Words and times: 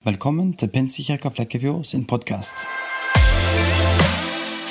Velkommen 0.00 0.54
til 0.56 0.70
Pinsekirka 0.72 1.28
Flekkefjord 1.28 1.82
sin 1.84 2.06
podkast. 2.08 2.62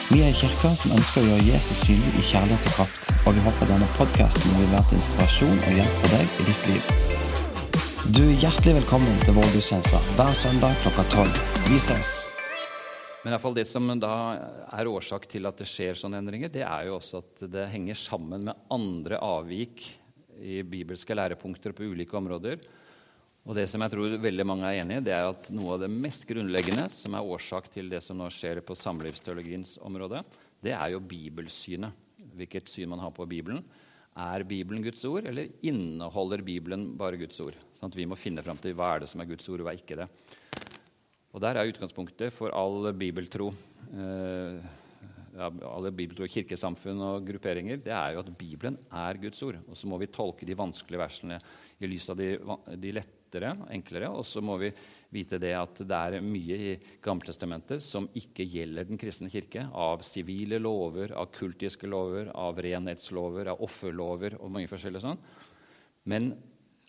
Vi 0.10 0.24
er 0.24 0.32
en 0.32 0.38
kirke 0.40 0.72
som 0.82 0.96
ønsker 0.96 1.22
å 1.22 1.28
gjøre 1.28 1.44
Jesus 1.52 1.84
synlig 1.86 2.16
i 2.18 2.24
kjærlighet 2.32 2.66
og 2.66 2.74
kraft, 2.74 3.12
og 3.30 3.38
vi 3.38 3.44
håper 3.46 3.70
denne 3.70 3.90
podkasten 3.94 4.56
vil 4.58 4.72
være 4.72 4.88
til 4.90 4.98
inspirasjon 4.98 5.62
og 5.68 5.78
hjelp 5.78 6.00
for 6.00 6.16
deg 6.16 6.34
i 6.34 6.48
ditt 6.48 6.72
liv. 6.72 6.90
Du 8.10 8.24
er 8.24 8.42
hjertelig 8.42 8.74
velkommen 8.80 9.22
til 9.22 9.38
vår 9.38 9.54
gudstjeneste 9.54 10.02
hver 10.18 10.34
søndag 10.42 10.82
klokka 10.82 11.06
tolv. 11.14 11.38
Vi 11.68 11.78
ses! 11.78 12.16
Men 13.22 13.30
i 13.30 13.36
hvert 13.36 13.46
fall 13.46 13.62
det 13.62 13.70
som 13.70 13.94
da 14.02 14.16
er 14.82 14.94
årsak 14.96 15.30
til 15.30 15.46
at 15.46 15.62
det 15.62 15.70
skjer 15.70 16.02
sånne 16.02 16.24
endringer, 16.26 16.50
det 16.50 16.66
er 16.66 16.90
jo 16.90 16.98
også 16.98 17.22
at 17.22 17.46
det 17.54 17.70
henger 17.70 18.02
sammen 18.02 18.50
med 18.50 18.66
andre 18.74 19.22
avvik 19.22 19.92
i 20.42 20.64
bibelske 20.66 21.14
lærepunkter 21.14 21.78
på 21.78 21.94
ulike 21.94 22.18
områder. 22.18 22.58
Og 23.50 23.56
det 23.58 23.64
som 23.66 23.82
jeg 23.82 23.90
tror 23.90 24.12
veldig 24.22 24.44
mange 24.46 24.68
er 24.70 24.84
enig 24.84 25.00
i, 25.00 25.04
det 25.08 25.14
er 25.16 25.26
at 25.26 25.48
noe 25.50 25.74
av 25.74 25.80
det 25.82 25.88
mest 25.90 26.28
grunnleggende 26.30 26.84
som 26.94 27.16
er 27.18 27.30
årsak 27.34 27.72
til 27.74 27.88
det 27.90 28.04
som 28.06 28.20
nå 28.20 28.28
skjer 28.30 28.62
på 28.62 28.78
samlivsteologiens 28.78 29.80
område, 29.82 30.22
det 30.62 30.76
er 30.78 30.92
jo 30.94 31.02
bibelsynet. 31.02 32.06
Hvilket 32.38 32.70
syn 32.70 32.92
man 32.92 33.02
har 33.02 33.10
på 33.16 33.26
Bibelen. 33.26 33.64
Er 34.14 34.46
Bibelen 34.46 34.84
Guds 34.86 35.02
ord, 35.10 35.26
eller 35.26 35.50
inneholder 35.66 36.44
Bibelen 36.46 36.92
bare 37.00 37.18
Guds 37.18 37.42
ord? 37.42 37.58
Sånn 37.80 37.90
at 37.90 37.98
vi 37.98 38.06
må 38.06 38.20
finne 38.20 38.46
fram 38.46 38.60
til 38.62 38.78
hva 38.78 38.94
er 38.94 39.02
det 39.02 39.10
som 39.10 39.24
er 39.24 39.32
Guds 39.32 39.50
ord, 39.50 39.64
og 39.64 39.66
hva 39.66 39.74
er 39.74 39.82
ikke 39.82 39.98
det. 40.04 40.10
Og 41.34 41.42
Der 41.42 41.58
er 41.58 41.74
utgangspunktet 41.74 42.36
for 42.36 42.54
all 42.54 42.92
bibeltro. 42.94 43.50
Eh, 43.90 44.60
alle 45.42 45.96
bibeltro 45.96 46.30
kirkesamfunn 46.30 47.02
og 47.02 47.26
grupperinger, 47.26 47.82
det 47.82 47.98
er 47.98 48.14
jo 48.14 48.22
at 48.22 48.36
Bibelen 48.38 48.78
er 48.94 49.18
Guds 49.24 49.42
ord. 49.42 49.58
Og 49.66 49.78
så 49.80 49.90
må 49.90 49.98
vi 49.98 50.14
tolke 50.14 50.46
de 50.46 50.58
vanskelige 50.58 51.02
versene 51.02 51.42
i 51.80 51.90
lys 51.90 52.12
av 52.14 52.20
de, 52.20 52.36
de 52.78 52.94
lette 53.00 53.19
lettere, 53.30 53.54
enklere. 53.70 54.10
Og 54.10 54.26
så 54.26 54.42
må 54.42 54.58
vi 54.58 54.72
vite 55.14 55.40
det 55.40 55.54
at 55.54 55.82
det 55.86 55.96
er 55.96 56.22
mye 56.22 56.58
i 56.58 56.74
Gammeltestamentet 57.02 57.82
som 57.82 58.10
ikke 58.18 58.44
gjelder 58.44 58.86
den 58.90 58.98
kristne 58.98 59.30
kirke. 59.30 59.68
Av 59.72 60.02
sivile 60.02 60.60
lover, 60.60 61.14
av 61.14 61.32
kultiske 61.32 61.88
lover, 61.88 62.32
av 62.34 62.58
renhetslover, 62.58 63.54
av 63.54 63.62
offerlover 63.62 64.40
og 64.40 64.52
mange 64.52 64.70
forskjellige 64.70 65.06
sånn. 65.06 65.22
Men 66.10 66.34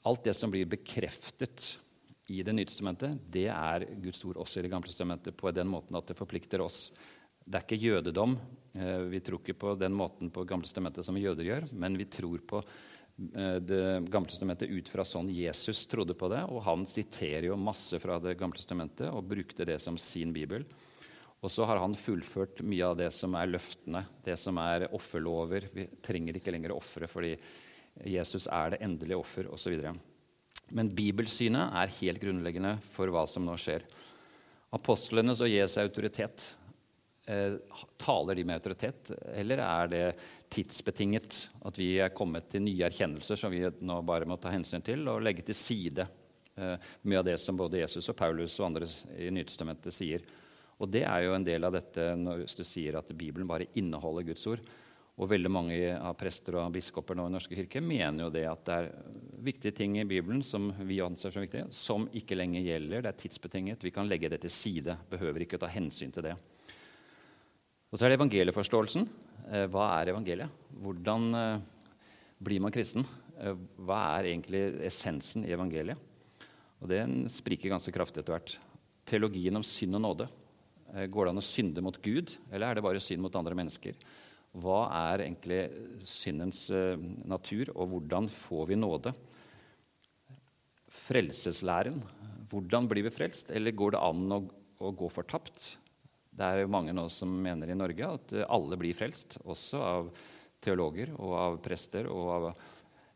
alt 0.05 0.25
det 0.25 0.35
som 0.35 0.51
blir 0.51 0.67
bekreftet 0.67 1.77
i 2.31 2.45
Det 2.47 2.53
nye 2.55 2.65
testamentet, 2.65 3.17
det 3.27 3.49
er 3.51 3.89
Guds 3.99 4.21
ord 4.25 4.37
også 4.39 4.61
i 4.61 4.63
Det 4.63 4.71
gamle 4.71 4.87
testamentet 4.87 5.35
på 5.35 5.51
den 5.51 5.67
måten 5.67 5.97
at 5.99 6.07
det 6.07 6.15
forplikter 6.15 6.63
oss. 6.63 6.93
Det 7.43 7.59
er 7.59 7.65
ikke 7.65 7.89
jødedom. 7.89 8.37
Eh, 8.79 9.01
vi 9.11 9.19
tror 9.19 9.41
ikke 9.41 9.59
på 9.59 9.73
den 9.75 9.97
måten 9.99 10.31
på 10.31 10.45
Gamle 10.47 10.69
testamentet 10.69 11.03
som 11.03 11.19
jøder 11.19 11.43
gjør, 11.43 11.67
men 11.75 11.99
vi 11.99 12.07
tror 12.07 12.39
på 12.47 12.61
Det 13.21 14.09
gamle 14.09 14.31
testamentet 14.31 14.71
ut 14.73 14.89
fra 14.89 15.05
sånn 15.05 15.29
Jesus 15.29 15.83
trodde 15.91 16.15
på 16.17 16.31
det. 16.33 16.41
Og 16.49 16.63
han 16.65 16.87
siterer 16.89 17.51
jo 17.51 17.59
masse 17.61 17.99
fra 18.01 18.17
Det 18.23 18.33
gamle 18.41 18.57
testamentet 18.57 19.11
og 19.13 19.29
brukte 19.29 19.67
det 19.69 19.77
som 19.83 19.99
sin 20.01 20.33
bibel. 20.33 20.65
Og 21.41 21.53
så 21.53 21.67
har 21.69 21.81
han 21.81 21.97
fullført 21.97 22.63
mye 22.65 22.87
av 22.87 22.97
det 23.01 23.11
som 23.17 23.37
er 23.37 23.51
løftene, 23.53 24.03
det 24.25 24.37
som 24.41 24.57
er 24.61 24.89
offerlover. 24.97 25.69
Vi 25.73 25.87
trenger 26.05 26.37
ikke 26.37 26.53
lenger 26.53 26.77
ofre 26.77 27.09
fordi 27.09 27.35
Jesus 28.09 28.47
er 28.49 28.73
det 28.73 28.81
endelige 28.85 29.21
offer 29.21 29.49
osv. 29.53 29.77
Men 30.73 30.93
bibelsynet 30.97 31.77
er 31.77 31.97
helt 32.01 32.23
grunnleggende 32.23 32.77
for 32.95 33.13
hva 33.13 33.27
som 33.29 33.45
nå 33.45 33.57
skjer. 33.61 33.85
Apostlenes 34.77 35.43
og 35.43 35.51
Jesu 35.51 35.81
autoritet 35.83 36.53
Eh, 37.31 37.53
taler 37.97 38.35
de 38.35 38.45
med 38.45 38.57
autoritet, 38.59 39.11
eller 39.37 39.61
er 39.63 39.91
det 39.93 40.05
tidsbetinget 40.51 41.37
at 41.67 41.79
vi 41.79 41.93
er 42.03 42.13
kommet 42.15 42.49
til 42.51 42.65
nye 42.65 42.89
erkjennelser 42.89 43.39
som 43.39 43.53
vi 43.53 43.63
nå 43.63 44.01
bare 44.07 44.27
må 44.29 44.39
ta 44.41 44.51
hensyn 44.53 44.83
til 44.85 45.07
og 45.11 45.23
legge 45.23 45.45
til 45.47 45.57
side 45.57 46.07
eh, 46.59 46.91
mye 47.07 47.21
av 47.21 47.27
det 47.29 47.37
som 47.41 47.59
både 47.59 47.85
Jesus 47.85 48.11
og 48.11 48.19
Paulus 48.19 48.59
og 48.59 48.71
andre 48.71 48.91
i 49.15 49.31
Nytestamentet 49.35 49.95
sier? 49.95 50.27
Og 50.81 50.89
Det 50.89 51.05
er 51.05 51.27
jo 51.27 51.35
en 51.37 51.45
del 51.45 51.65
av 51.67 51.75
dette 51.77 52.13
når 52.17 52.47
du 52.57 52.65
sier 52.65 52.97
at 52.99 53.11
Bibelen 53.13 53.49
bare 53.49 53.69
inneholder 53.77 54.31
Guds 54.31 54.47
ord. 54.49 54.63
Og 55.21 55.29
veldig 55.29 55.51
mange 55.53 55.79
av 55.93 56.15
prester 56.17 56.57
og 56.57 56.71
biskoper 56.73 57.19
nå 57.19 57.27
i 57.29 57.33
Norske 57.35 57.57
kirke 57.59 57.83
mener 57.85 58.25
jo 58.25 58.31
det 58.33 58.47
at 58.49 58.63
det 58.65 58.77
er 58.79 58.87
viktige 59.45 59.77
ting 59.77 59.99
i 60.01 60.07
Bibelen 60.09 60.41
som 60.47 60.71
vi 60.89 61.03
anser 61.05 61.35
som 61.35 61.45
viktige, 61.45 61.67
som 61.77 62.07
ikke 62.17 62.39
lenger 62.39 62.65
gjelder. 62.65 63.05
Det 63.05 63.11
er 63.11 63.19
tidsbetinget. 63.21 63.85
Vi 63.85 63.93
kan 63.93 64.09
legge 64.09 64.31
det 64.33 64.41
til 64.47 64.55
side. 64.55 64.97
Behøver 65.13 65.45
ikke 65.45 65.61
ta 65.61 65.69
hensyn 65.69 66.15
til 66.15 66.31
det. 66.31 66.39
Og 67.91 67.99
så 67.99 68.07
er 68.07 68.15
det 68.15 68.21
evangelieforståelsen. 68.23 69.05
Eh, 69.51 69.67
hva 69.67 69.89
er 69.99 70.13
evangeliet? 70.13 70.59
Hvordan 70.79 71.25
eh, 71.35 71.63
blir 72.39 72.63
man 72.63 72.75
kristen? 72.75 73.03
Eh, 73.35 73.57
hva 73.83 73.99
er 74.15 74.29
egentlig 74.31 74.63
essensen 74.87 75.43
i 75.43 75.51
evangeliet? 75.57 75.99
Og 76.81 76.87
Det 76.89 77.01
spriker 77.35 77.73
ganske 77.73 77.93
kraftig 77.93 78.23
etter 78.23 78.37
hvert. 78.37 78.55
Teologien 79.11 79.59
om 79.59 79.67
synd 79.67 79.99
og 79.99 80.05
nåde. 80.05 80.29
Går 81.11 81.27
det 81.27 81.33
an 81.33 81.39
å 81.39 81.45
synde 81.45 81.83
mot 81.85 81.99
Gud, 82.03 82.33
eller 82.51 82.67
er 82.67 82.79
det 82.79 82.83
bare 82.83 83.03
synd 83.03 83.23
mot 83.23 83.35
andre 83.39 83.55
mennesker? 83.55 83.99
Hva 84.59 84.79
er 85.13 85.23
egentlig 85.27 85.61
syndens 86.09 86.65
natur, 87.31 87.71
og 87.77 87.93
hvordan 87.93 88.27
får 88.33 88.65
vi 88.73 88.79
nåde? 88.81 89.13
Frelseslæren. 91.05 92.01
Hvordan 92.51 92.89
blir 92.91 93.07
vi 93.07 93.15
frelst? 93.15 93.53
Eller 93.55 93.77
går 93.77 93.95
det 93.95 94.03
an 94.03 94.35
å, 94.35 94.41
å 94.83 94.91
gå 94.99 95.13
fortapt? 95.15 95.77
Det 96.41 96.47
er 96.49 96.63
jo 96.63 96.73
mange 96.73 96.95
nå 96.97 97.05
som 97.13 97.29
mener 97.45 97.69
i 97.69 97.77
Norge 97.77 98.13
at 98.17 98.37
alle 98.49 98.79
blir 98.81 98.97
frelst, 98.97 99.37
også 99.45 99.81
av 99.85 100.07
teologer 100.65 101.13
og 101.19 101.35
av 101.37 101.59
prester. 101.65 102.09
og 102.09 102.31
av 102.33 102.47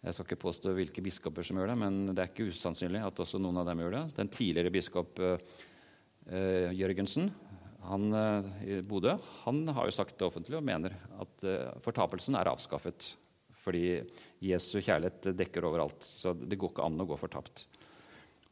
jeg 0.04 0.12
skal 0.12 0.26
ikke 0.26 0.42
påstå 0.42 0.72
hvilke 0.76 1.00
biskoper 1.00 1.46
som 1.46 1.56
gjør 1.56 1.70
det, 1.72 1.78
men 1.80 1.94
det 2.10 2.20
er 2.20 2.28
ikke 2.28 2.50
usannsynlig 2.52 3.00
at 3.00 3.20
også 3.24 3.40
noen 3.40 3.62
av 3.62 3.70
dem 3.70 3.80
gjør 3.80 3.94
det. 3.94 4.02
Den 4.18 4.28
tidligere 4.28 4.72
biskop 4.74 5.16
uh, 5.16 5.38
Jørgensen 6.76 7.30
han, 7.88 8.04
i 8.64 8.82
Bodø 8.84 9.14
han 9.46 9.62
har 9.76 9.88
jo 9.88 9.94
sagt 9.96 10.18
det 10.20 10.26
offentlig 10.28 10.58
og 10.60 10.66
mener 10.68 10.92
at 11.20 11.46
uh, 11.48 11.72
fortapelsen 11.84 12.36
er 12.36 12.52
avskaffet. 12.52 13.14
Fordi 13.64 14.02
Jesu 14.44 14.76
kjærlighet 14.84 15.30
dekker 15.38 15.64
overalt. 15.64 16.04
Så 16.04 16.34
det 16.36 16.60
går 16.60 16.74
ikke 16.74 16.84
an 16.84 17.00
å 17.00 17.08
gå 17.08 17.16
fortapt. 17.16 17.64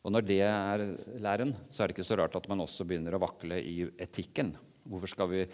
Og 0.02 0.10
når 0.10 0.24
det 0.26 0.40
er 0.42 0.82
læren, 1.22 1.54
så 1.70 1.82
er 1.82 1.88
det 1.88 1.96
ikke 1.96 2.08
så 2.08 2.18
rart 2.18 2.34
at 2.38 2.48
man 2.50 2.64
også 2.64 2.86
begynner 2.88 3.14
å 3.14 3.22
vakle 3.22 3.60
i 3.62 3.84
etikken. 4.02 4.50
Hvorfor 4.82 5.12
skal 5.12 5.30
vi 5.30 5.44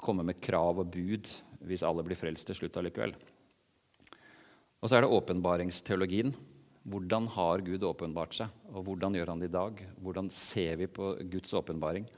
komme 0.00 0.24
med 0.24 0.40
krav 0.42 0.80
og 0.80 0.88
bud 0.94 1.28
hvis 1.68 1.84
alle 1.86 2.04
blir 2.06 2.18
frelst 2.18 2.48
til 2.48 2.56
slutt 2.56 2.78
allikevel? 2.80 3.12
Og 4.82 4.88
så 4.88 4.96
er 4.96 5.04
det 5.04 5.12
åpenbaringsteologien. 5.14 6.32
Hvordan 6.82 7.28
har 7.36 7.62
Gud 7.62 7.84
åpenbart 7.86 8.34
seg, 8.34 8.50
og 8.72 8.88
hvordan 8.88 9.14
gjør 9.14 9.30
han 9.30 9.42
det 9.44 9.52
i 9.52 9.54
dag? 9.54 9.84
Hvordan 10.02 10.32
ser 10.34 10.80
vi 10.80 10.88
på 10.90 11.12
Guds 11.30 11.52
åpenbaring? 11.54 12.08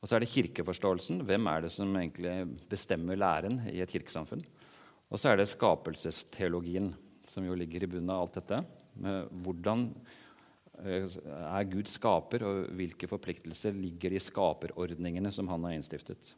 Og 0.00 0.08
så 0.08 0.16
er 0.16 0.24
det 0.24 0.30
kirkeforståelsen. 0.32 1.20
Hvem 1.28 1.50
er 1.50 1.64
det 1.64 1.72
som 1.74 1.92
egentlig 1.96 2.36
bestemmer 2.70 3.18
læren 3.18 3.62
i 3.72 3.82
et 3.84 3.92
kirkesamfunn? 3.92 4.42
Og 5.12 5.20
så 5.20 5.30
er 5.30 5.40
det 5.40 5.50
skapelsesteologien, 5.50 6.90
som 7.28 7.44
jo 7.44 7.56
ligger 7.58 7.84
i 7.84 7.90
bunnen 7.90 8.12
av 8.14 8.24
alt 8.24 8.38
dette. 8.38 8.62
Med 9.00 9.28
hvordan 9.44 9.86
er 10.82 11.68
Gud 11.70 11.90
skaper, 11.90 12.44
og 12.46 12.72
hvilke 12.74 13.08
forpliktelser 13.10 13.76
ligger 13.76 14.14
i 14.14 14.22
skaperordningene 14.22 15.30
som 15.34 15.48
han 15.52 15.68
har 15.68 15.76
innstiftet. 15.76 16.34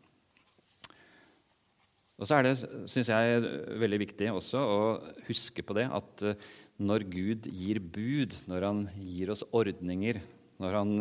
Og 2.16 2.24
så 2.24 2.38
er 2.38 2.46
det, 2.46 2.54
synes 2.88 3.10
jeg, 3.12 3.48
veldig 3.76 3.98
viktig 4.06 4.30
også 4.32 4.60
å 4.60 4.78
huske 5.26 5.64
på 5.66 5.76
det 5.76 5.84
at 5.92 6.22
eh, 6.24 6.46
når 6.80 7.04
Gud 7.12 7.48
gir 7.52 7.80
bud, 7.80 8.32
når 8.48 8.64
han 8.64 8.80
gir 8.96 9.32
oss 9.34 9.44
ordninger, 9.56 10.20
når 10.62 10.78
han 10.78 10.94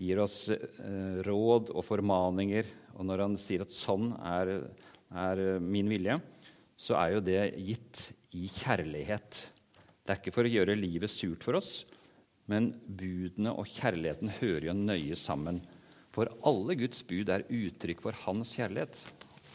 gir 0.00 0.22
oss 0.24 0.48
eh, 0.50 1.20
råd 1.26 1.70
og 1.70 1.86
formaninger, 1.86 2.66
og 2.96 3.06
når 3.06 3.24
han 3.28 3.38
sier 3.38 3.62
at 3.62 3.74
sånn 3.74 4.10
er, 4.18 4.56
er 5.14 5.44
min 5.62 5.90
vilje, 5.90 6.18
så 6.80 6.98
er 6.98 7.14
jo 7.14 7.22
det 7.22 7.40
gitt 7.62 8.04
i 8.34 8.50
kjærlighet. 8.50 9.44
Det 10.02 10.14
er 10.14 10.18
ikke 10.18 10.34
for 10.34 10.48
å 10.48 10.50
gjøre 10.50 10.78
livet 10.78 11.12
surt 11.12 11.46
for 11.46 11.60
oss, 11.60 11.84
men 12.50 12.72
budene 12.84 13.52
og 13.54 13.68
kjærligheten 13.70 14.32
hører 14.40 14.70
jo 14.70 14.74
nøye 14.76 15.16
sammen. 15.18 15.60
For 16.10 16.30
alle 16.46 16.74
Guds 16.78 17.04
bud 17.06 17.30
er 17.30 17.46
uttrykk 17.46 18.02
for 18.02 18.16
hans 18.24 18.56
kjærlighet. 18.58 18.98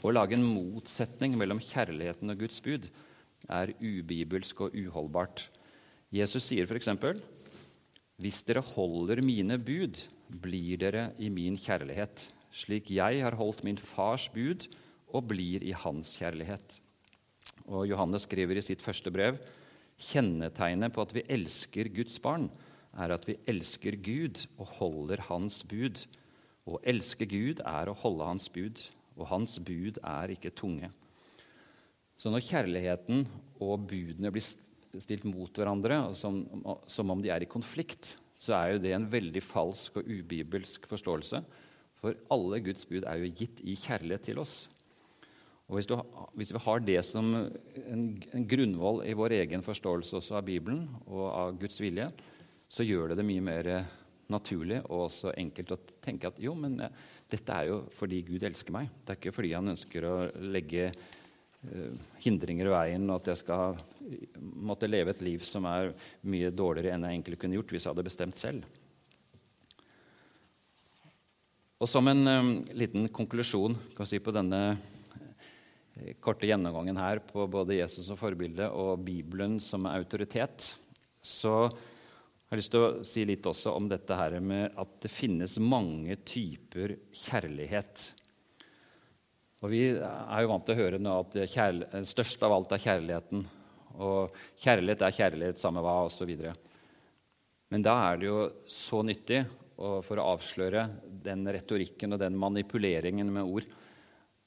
Å 0.06 0.14
lage 0.14 0.38
en 0.38 0.46
motsetning 0.46 1.36
mellom 1.40 1.60
kjærligheten 1.64 2.32
og 2.32 2.44
Guds 2.46 2.62
bud 2.64 2.88
er 3.52 3.74
ubibelsk 3.82 4.62
og 4.66 4.78
uholdbart. 4.78 5.48
Jesus 6.14 6.48
sier 6.48 6.70
f.eks.: 6.70 6.88
Hvis 8.22 8.44
dere 8.48 8.64
holder 8.64 9.22
mine 9.26 9.58
bud, 9.60 10.00
blir 10.30 10.80
dere 10.80 11.10
i 11.20 11.30
min 11.30 11.58
kjærlighet, 11.60 12.28
slik 12.54 12.92
jeg 12.94 13.22
har 13.26 13.36
holdt 13.36 13.66
min 13.68 13.78
fars 13.78 14.30
bud 14.32 14.70
og 15.12 15.28
blir 15.34 15.64
i 15.64 15.76
hans 15.76 16.16
kjærlighet. 16.20 16.80
Og 17.68 17.88
Johannes 17.90 18.24
skriver 18.30 18.58
i 18.60 18.66
sitt 18.66 18.84
første 18.86 19.12
brev 19.12 19.40
kjennetegnet 20.00 20.94
på 20.94 21.04
at 21.04 21.14
vi 21.16 21.24
elsker 21.32 21.90
Guds 21.94 22.18
barn, 22.22 22.50
er 22.96 23.14
at 23.16 23.26
vi 23.28 23.38
elsker 23.50 23.98
Gud 24.00 24.46
og 24.58 24.70
holder 24.80 25.24
Hans 25.30 25.62
bud. 25.68 26.06
Å 26.66 26.80
elske 26.88 27.28
Gud 27.30 27.62
er 27.66 27.92
å 27.92 27.98
holde 28.02 28.28
Hans 28.28 28.48
bud, 28.50 28.82
og 29.16 29.30
Hans 29.30 29.58
bud 29.64 30.00
er 30.02 30.34
ikke 30.34 30.54
tunge. 30.56 30.90
Så 32.16 32.32
når 32.32 32.46
kjærligheten 32.48 33.26
og 33.64 33.88
budene 33.90 34.32
blir 34.32 34.46
stilt 35.04 35.26
mot 35.28 35.52
hverandre, 35.52 36.00
som, 36.16 36.44
som, 36.88 37.12
om 37.12 37.22
de 37.24 37.32
er 37.34 37.44
i 37.44 37.50
konflikt, 37.52 38.16
så 38.40 38.56
er 38.58 38.74
jo 38.74 38.84
det 38.84 38.94
en 38.96 39.10
veldig 39.12 39.44
falsk 39.44 40.00
og 40.00 40.08
ubibelsk 40.08 40.88
forståelse. 40.90 41.42
For 42.00 42.16
alle 42.32 42.62
Guds 42.64 42.88
bud 42.88 43.04
er 43.04 43.20
jo 43.20 43.34
gitt 43.36 43.62
i 43.64 43.76
kjærlighet 43.80 44.30
til 44.30 44.40
oss. 44.44 44.66
Og 45.66 45.80
hvis, 45.80 45.88
du, 45.90 45.96
hvis 46.38 46.54
vi 46.54 46.62
har 46.62 46.84
det 46.86 47.00
som 47.08 47.32
en, 47.34 48.04
en 48.38 48.48
grunnvoll 48.48 49.02
i 49.08 49.16
vår 49.18 49.34
egen 49.40 49.66
forståelse 49.66 50.20
også 50.20 50.38
av 50.38 50.46
Bibelen 50.46 50.84
og 51.08 51.26
av 51.32 51.56
Guds 51.60 51.80
vilje, 51.82 52.06
så 52.70 52.86
gjør 52.86 53.12
det 53.12 53.20
det 53.22 53.28
mye 53.28 53.44
mer 53.46 53.72
naturlig 54.32 54.80
og 54.88 55.08
også 55.08 55.34
enkelt 55.38 55.74
å 55.76 55.82
tenke 56.04 56.30
at 56.30 56.40
jo, 56.42 56.56
men 56.58 56.80
eh, 56.82 57.04
dette 57.30 57.54
er 57.54 57.70
jo 57.70 57.82
fordi 57.96 58.24
Gud 58.26 58.46
elsker 58.48 58.74
meg. 58.76 58.90
Det 59.04 59.14
er 59.14 59.20
ikke 59.20 59.36
fordi 59.36 59.54
han 59.54 59.74
ønsker 59.76 60.08
å 60.10 60.16
legge 60.42 60.88
eh, 60.90 62.08
hindringer 62.24 62.70
i 62.72 62.74
veien, 62.74 63.06
og 63.10 63.22
at 63.22 63.34
jeg 63.34 63.44
skal 63.44 63.78
måtte 64.42 64.90
leve 64.90 65.14
et 65.14 65.22
liv 65.26 65.46
som 65.46 65.68
er 65.70 65.94
mye 66.26 66.54
dårligere 66.54 66.96
enn 66.96 67.06
jeg 67.08 67.20
egentlig 67.20 67.42
kunne 67.44 67.60
gjort 67.60 67.76
hvis 67.76 67.86
jeg 67.86 67.94
hadde 67.94 68.10
bestemt 68.10 68.42
selv. 68.42 68.82
Og 71.76 71.90
Som 71.92 72.08
en 72.08 72.24
um, 72.26 72.52
liten 72.72 73.10
konklusjon 73.14 73.76
si, 74.08 74.18
på 74.24 74.34
denne 74.34 74.78
korte 76.24 76.48
gjennomgangen 76.48 76.98
her 76.98 77.20
på 77.24 77.46
både 77.52 77.78
Jesus 77.78 78.08
som 78.08 78.18
forbilde 78.20 78.68
og 78.74 79.04
Bibelen 79.06 79.60
som 79.64 79.86
autoritet, 79.88 80.72
så 81.24 81.68
har 82.50 82.60
lyst 82.60 82.74
til 82.74 82.84
å 82.84 83.06
si 83.08 83.24
litt 83.26 83.46
også 83.50 83.74
om 83.74 83.88
dette 83.90 84.18
her 84.18 84.38
med 84.44 84.76
at 84.78 84.94
det 85.02 85.12
finnes 85.12 85.58
mange 85.62 86.18
typer 86.28 86.96
kjærlighet. 87.14 88.06
Og 89.66 89.72
Vi 89.72 89.84
er 89.98 90.44
jo 90.44 90.52
vant 90.52 90.66
til 90.68 90.76
å 90.76 90.82
høre 90.84 91.02
nå 91.02 91.14
at 91.24 91.38
størst 92.06 92.44
av 92.46 92.54
alt 92.54 92.76
er 92.76 92.84
kjærligheten. 92.84 93.46
Og 93.96 94.36
kjærlighet 94.62 95.06
er 95.08 95.16
kjærlighet, 95.16 95.62
samme 95.62 95.82
hva, 95.82 96.04
osv. 96.06 96.34
Men 97.74 97.86
da 97.86 97.96
er 98.12 98.20
det 98.20 98.30
jo 98.30 98.42
så 98.70 99.02
nyttig 99.06 99.42
for 99.76 100.20
å 100.22 100.28
avsløre 100.36 100.86
den 101.26 101.48
retorikken 101.52 102.14
og 102.14 102.22
den 102.22 102.38
manipuleringen 102.40 103.32
med 103.34 103.50
ord. 103.58 103.66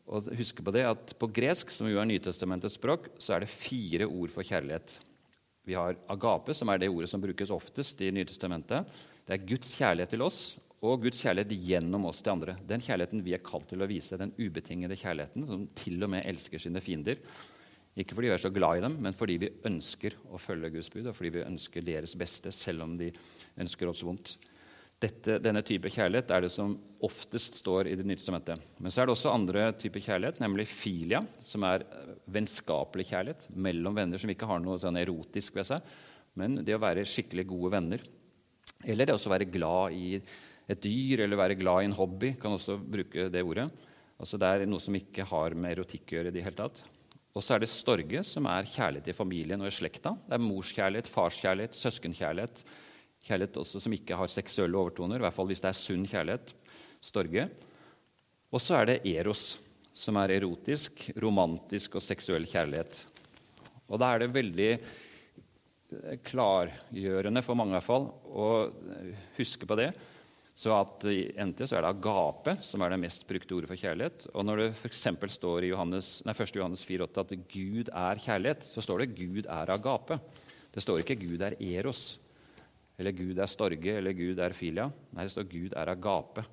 Og 0.08 0.30
husk 0.38 0.62
på 0.64 0.72
det 0.72 0.86
at 0.88 1.12
På 1.20 1.28
gresk, 1.28 1.72
som 1.74 1.88
jo 1.90 1.98
er 2.00 2.08
Nytestamentets 2.08 2.78
språk, 2.78 3.10
så 3.20 3.34
er 3.34 3.44
det 3.44 3.52
fire 3.52 4.06
ord 4.06 4.32
for 4.32 4.46
kjærlighet. 4.46 5.00
Vi 5.68 5.76
har 5.76 5.98
agape, 6.08 6.56
som 6.56 6.70
er 6.72 6.80
det 6.80 6.88
ordet 6.88 7.10
som 7.10 7.20
brukes 7.20 7.52
oftest 7.52 8.00
i 8.00 8.08
Nytestamentet. 8.14 8.88
Det 9.28 9.36
er 9.36 9.46
Guds 9.50 9.74
kjærlighet 9.76 10.14
til 10.14 10.24
oss 10.24 10.40
og 10.78 11.02
Guds 11.02 11.20
kjærlighet 11.20 11.52
gjennom 11.66 12.06
oss 12.08 12.22
til 12.22 12.32
andre. 12.32 12.54
Den 12.64 12.80
kjærligheten 12.80 13.24
vi 13.26 13.34
er 13.36 13.44
kalt 13.44 13.66
til 13.68 13.82
å 13.82 13.88
vise, 13.90 14.16
den 14.16 14.32
ubetingede 14.38 14.96
kjærligheten 14.96 15.46
som 15.48 15.64
til 15.76 16.06
og 16.06 16.12
med 16.14 16.24
elsker 16.28 16.62
sine 16.62 16.80
fiender. 16.80 17.18
Ikke 17.98 18.14
fordi 18.14 18.30
vi 18.30 18.36
er 18.36 18.44
så 18.44 18.52
glad 18.54 18.78
i 18.78 18.84
dem, 18.84 18.94
men 19.02 19.16
fordi 19.16 19.36
vi 19.42 19.50
ønsker 19.66 20.14
å 20.30 20.38
følge 20.38 20.70
Guds 20.76 20.90
bud, 20.94 21.08
og 21.10 21.16
fordi 21.18 21.32
vi 21.34 21.42
ønsker 21.42 21.84
deres 21.84 22.14
beste, 22.18 22.52
selv 22.54 22.86
om 22.86 22.94
de 23.00 23.10
ønsker 23.58 23.90
oss 23.90 24.04
vondt. 24.06 24.36
Dette, 24.98 25.36
denne 25.38 25.60
type 25.62 25.90
kjærlighet 25.94 26.32
er 26.34 26.42
det 26.42 26.50
som 26.50 26.72
oftest 27.06 27.60
står 27.60 27.86
i 27.86 27.94
Det 27.94 28.02
nye 28.06 28.18
testamentet. 28.18 28.58
Men 28.82 28.90
så 28.90 29.00
er 29.00 29.06
det 29.06 29.14
også 29.14 29.30
andre 29.30 29.68
typer 29.78 30.02
kjærlighet, 30.02 30.40
nemlig 30.42 30.66
filia, 30.66 31.20
som 31.46 31.62
er 31.68 31.84
eh, 31.86 32.16
vennskapelig 32.34 33.06
kjærlighet 33.12 33.46
mellom 33.54 33.94
venner 33.94 34.18
som 34.18 34.32
ikke 34.32 34.48
har 34.50 34.58
noe 34.62 34.80
sånn 34.82 34.98
erotisk 34.98 35.54
ved 35.54 35.68
seg, 35.70 35.92
men 36.38 36.64
det 36.66 36.74
å 36.74 36.82
være 36.82 37.06
skikkelig 37.06 37.46
gode 37.46 37.70
venner. 37.76 38.02
Eller 38.82 39.06
det 39.06 39.14
å 39.14 39.30
være 39.30 39.46
glad 39.46 39.94
i 39.94 40.18
et 40.18 40.82
dyr 40.82 41.22
eller 41.24 41.40
være 41.40 41.58
glad 41.58 41.84
i 41.84 41.88
en 41.92 41.96
hobby. 41.96 42.32
kan 42.34 42.58
også 42.58 42.76
bruke 42.82 43.28
det 43.30 43.42
ordet. 43.46 43.68
Altså 44.18 44.38
Det 44.38 44.50
er 44.50 44.66
noe 44.66 44.82
som 44.82 44.98
ikke 44.98 45.24
har 45.30 45.54
med 45.54 45.78
erotikk 45.78 46.10
å 46.10 46.18
gjøre. 46.18 46.28
i 46.28 46.34
det 46.34 46.42
hele 46.42 46.58
tatt. 46.58 46.82
Og 47.38 47.42
så 47.42 47.54
er 47.54 47.62
det 47.62 47.70
storge, 47.70 48.24
som 48.26 48.46
er 48.50 48.66
kjærlighet 48.66 49.08
i 49.08 49.16
familien 49.16 49.60
og 49.62 49.70
i 49.70 49.74
slekta. 49.78 50.16
Det 50.26 50.34
er 50.34 50.42
morskjærlighet, 50.42 51.06
farskjærlighet, 51.06 51.78
søskenkjærlighet 51.78 52.64
Kjærlighet 53.26 53.58
også 53.60 53.80
som 53.82 53.94
ikke 53.96 54.16
har 54.18 54.30
seksuelle 54.32 54.78
overtoner, 54.78 55.18
i 55.18 55.26
hvert 55.26 55.36
fall 55.36 55.48
hvis 55.50 55.62
det 55.64 55.72
er 55.72 55.78
sunn 55.78 56.06
kjærlighet. 56.08 56.52
Storge. 57.04 57.48
Og 58.48 58.62
så 58.62 58.78
er 58.78 58.88
det 58.88 59.00
eros, 59.10 59.56
som 59.98 60.16
er 60.20 60.36
erotisk, 60.38 61.08
romantisk 61.20 61.98
og 61.98 62.04
seksuell 62.04 62.46
kjærlighet. 62.48 63.02
Og 63.88 63.98
da 64.00 64.12
er 64.12 64.22
det 64.22 64.34
veldig 64.34 64.70
eh, 64.76 66.20
klargjørende 66.24 67.42
for 67.44 67.58
mange 67.58 67.74
i 67.74 67.78
hvert 67.78 67.88
fall 67.88 68.08
å 68.28 68.48
huske 69.38 69.68
på 69.68 69.78
det. 69.80 69.90
Så 70.58 70.72
at 70.74 71.04
I 71.06 71.28
NT 71.38 71.68
så 71.68 71.78
er 71.78 71.84
det 71.84 71.92
agape 71.92 72.56
som 72.66 72.82
er 72.82 72.90
det 72.90 73.02
mest 73.04 73.26
brukte 73.28 73.54
ordet 73.54 73.70
for 73.70 73.78
kjærlighet. 73.78 74.24
Og 74.32 74.46
Når 74.46 74.62
det 74.62 74.70
f.eks. 74.74 75.04
står 75.36 75.66
i 75.66 75.70
Johannes, 75.70 76.16
nei, 76.26 76.34
1. 76.34 76.56
Johannes 76.58 76.82
4,8 76.86 77.22
at 77.22 77.34
Gud 77.52 77.92
er 77.92 78.22
kjærlighet, 78.24 78.66
så 78.66 78.82
står 78.82 79.04
det 79.04 79.12
Gud 79.20 79.46
er 79.46 79.74
agape. 79.76 80.18
Det 80.74 80.82
står 80.82 81.04
ikke 81.04 81.20
Gud 81.20 81.44
er 81.46 81.54
eros 81.62 82.16
eller 82.98 83.14
Gud 83.14 83.38
er 83.38 83.50
storge, 83.50 83.98
eller 84.00 84.16
Gud 84.16 84.40
er 84.42 84.54
filia. 84.56 84.88
Nei, 85.14 85.26
det 85.26 85.34
står 85.34 85.46
Gud 85.50 85.76
er 85.78 85.92
agape. 85.92 86.44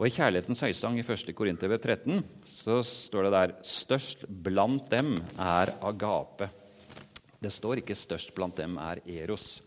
Og 0.00 0.08
I 0.08 0.14
Kjærlighetens 0.14 0.62
høysang 0.64 0.96
i 0.98 1.04
1. 1.04 1.30
Korinterbrev 1.36 1.78
13 1.78 2.22
så 2.48 2.78
står 2.86 3.26
det 3.26 3.32
der 3.34 3.50
størst 3.68 4.24
blant 4.26 4.88
dem 4.90 5.12
er 5.36 5.74
agape. 5.84 6.48
Det 7.40 7.52
står 7.52 7.82
ikke 7.82 7.96
størst 7.96 8.32
blant 8.36 8.56
dem 8.58 8.78
er 8.80 9.02
eros. 9.20 9.58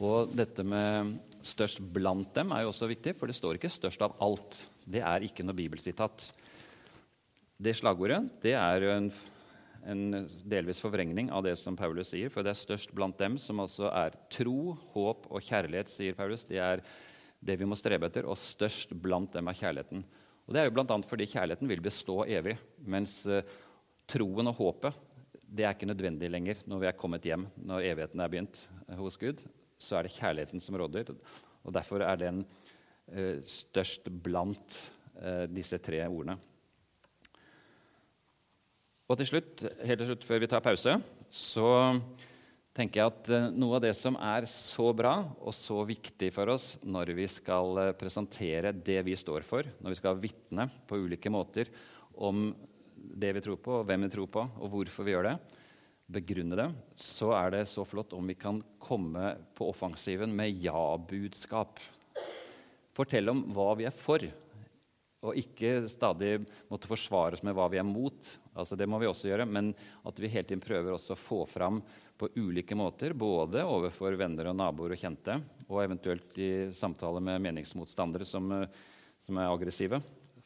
Og 0.00 0.32
dette 0.32 0.64
med 0.64 1.18
størst 1.44 1.82
blant 1.92 2.32
dem 2.34 2.54
er 2.56 2.64
jo 2.64 2.72
også 2.72 2.88
viktig, 2.88 3.14
for 3.18 3.28
det 3.28 3.36
står 3.36 3.58
ikke 3.58 3.70
størst 3.72 4.02
av 4.04 4.16
alt. 4.24 4.62
Det 4.88 5.04
er 5.04 5.28
ikke 5.28 5.44
noe 5.44 5.58
bibelsitat. 5.58 6.30
Det 7.62 7.76
slagordet 7.76 8.24
det 8.42 8.56
er 8.58 8.88
en 8.96 9.12
en 9.88 10.28
delvis 10.46 10.80
forvrengning 10.82 11.30
av 11.34 11.44
det 11.46 11.56
som 11.60 11.76
Paulus 11.78 12.12
sier. 12.12 12.30
For 12.32 12.44
det 12.44 12.52
er 12.52 12.60
størst 12.60 12.92
blant 12.94 13.18
dem 13.18 13.38
som 13.42 13.62
altså 13.62 13.88
er 13.90 14.14
tro, 14.32 14.74
håp 14.94 15.26
og 15.30 15.42
kjærlighet, 15.42 15.90
sier 15.90 16.18
Paulus. 16.18 16.46
Det 16.48 16.60
er 16.62 16.84
det 17.42 17.58
vi 17.58 17.66
må 17.66 17.78
strebe 17.78 18.06
etter, 18.06 18.28
og 18.28 18.38
størst 18.38 18.94
blant 19.02 19.34
dem 19.34 19.50
er 19.50 19.58
kjærligheten. 19.58 20.04
Og 20.46 20.54
Det 20.54 20.60
er 20.60 20.68
jo 20.68 20.74
bl.a. 20.74 20.98
fordi 21.06 21.28
kjærligheten 21.30 21.70
vil 21.70 21.82
bestå 21.82 22.22
evig, 22.26 22.56
mens 22.86 23.22
uh, 23.30 23.42
troen 24.10 24.50
og 24.50 24.58
håpet 24.58 25.08
det 25.52 25.66
er 25.66 25.74
ikke 25.74 25.84
nødvendig 25.90 26.30
lenger 26.32 26.62
når 26.64 26.78
vi 26.80 26.86
er 26.88 26.96
kommet 26.96 27.26
hjem, 27.28 27.42
når 27.60 27.84
evigheten 27.90 28.22
er 28.24 28.30
begynt 28.32 28.62
hos 28.96 29.18
Gud. 29.20 29.42
Så 29.76 29.98
er 29.98 30.06
det 30.06 30.14
kjærligheten 30.14 30.62
som 30.64 30.78
råder, 30.80 31.12
og 31.62 31.74
derfor 31.76 32.00
er 32.06 32.16
den 32.16 32.40
uh, 33.12 33.38
størst 33.44 34.08
blant 34.22 34.80
disse 35.52 35.76
tre 35.78 36.00
ordene. 36.08 36.38
Og 39.12 39.18
til 39.20 39.28
slutt, 39.28 39.60
helt 39.84 40.00
til 40.00 40.08
slutt, 40.08 40.22
før 40.24 40.38
vi 40.40 40.46
tar 40.48 40.62
pause, 40.64 40.92
så 41.28 41.68
tenker 42.72 43.02
jeg 43.02 43.10
at 43.10 43.30
eh, 43.36 43.50
noe 43.52 43.76
av 43.76 43.82
det 43.84 43.90
som 43.98 44.14
er 44.16 44.46
så 44.48 44.86
bra 44.96 45.18
og 45.36 45.52
så 45.52 45.82
viktig 45.84 46.30
for 46.32 46.48
oss 46.54 46.78
når 46.80 47.12
vi 47.18 47.26
skal 47.28 47.80
eh, 47.82 47.90
presentere 47.98 48.70
det 48.72 49.02
vi 49.04 49.16
står 49.20 49.44
for, 49.44 49.68
når 49.84 49.92
vi 49.92 49.98
skal 49.98 50.22
vitne 50.22 50.64
på 50.88 51.02
ulike 51.04 51.28
måter 51.28 51.68
om 52.16 52.54
det 52.96 53.34
vi 53.36 53.42
tror 53.44 53.60
på, 53.60 53.74
og 53.82 53.84
hvem 53.90 54.06
vi 54.06 54.12
tror 54.14 54.30
på, 54.32 54.46
og 54.48 54.72
hvorfor 54.72 55.04
vi 55.04 55.12
gjør 55.12 55.28
det, 55.28 55.36
begrunne 56.16 56.56
det, 56.62 56.70
så 56.96 57.34
er 57.36 57.52
det 57.58 57.66
så 57.68 57.84
flott 57.84 58.16
om 58.16 58.32
vi 58.32 58.38
kan 58.40 58.62
komme 58.80 59.34
på 59.58 59.68
offensiven 59.74 60.32
med 60.32 60.56
ja-budskap. 60.64 61.84
Fortelle 62.96 63.36
om 63.36 63.44
hva 63.52 63.74
vi 63.76 63.90
er 63.90 63.92
for, 63.92 64.24
og 65.22 65.38
ikke 65.38 65.84
stadig 65.90 66.40
måtte 66.70 66.88
forsvare 66.90 67.38
oss 67.38 67.44
med 67.46 67.54
hva 67.54 67.68
vi 67.70 67.78
er 67.78 67.86
mot. 67.86 68.30
Altså, 68.58 68.74
det 68.78 68.88
må 68.90 68.98
vi 68.98 69.06
også 69.06 69.28
gjøre, 69.30 69.46
men 69.46 69.70
at 70.08 70.16
vi 70.18 70.30
hele 70.32 70.48
tiden 70.48 70.62
prøver 70.62 70.96
også 70.96 71.14
å 71.14 71.20
få 71.20 71.44
fram 71.46 71.78
på 72.18 72.30
ulike 72.42 72.74
måter, 72.78 73.14
både 73.14 73.62
overfor 73.66 74.16
venner 74.18 74.50
og 74.50 74.56
naboer 74.58 74.96
og 74.96 74.98
kjente, 74.98 75.38
og 75.68 75.82
eventuelt 75.84 76.34
i 76.42 76.50
samtale 76.74 77.22
med 77.22 77.42
meningsmotstandere 77.46 78.26
som, 78.26 78.50
som 79.22 79.38
er 79.38 79.50
aggressive. 79.50 80.00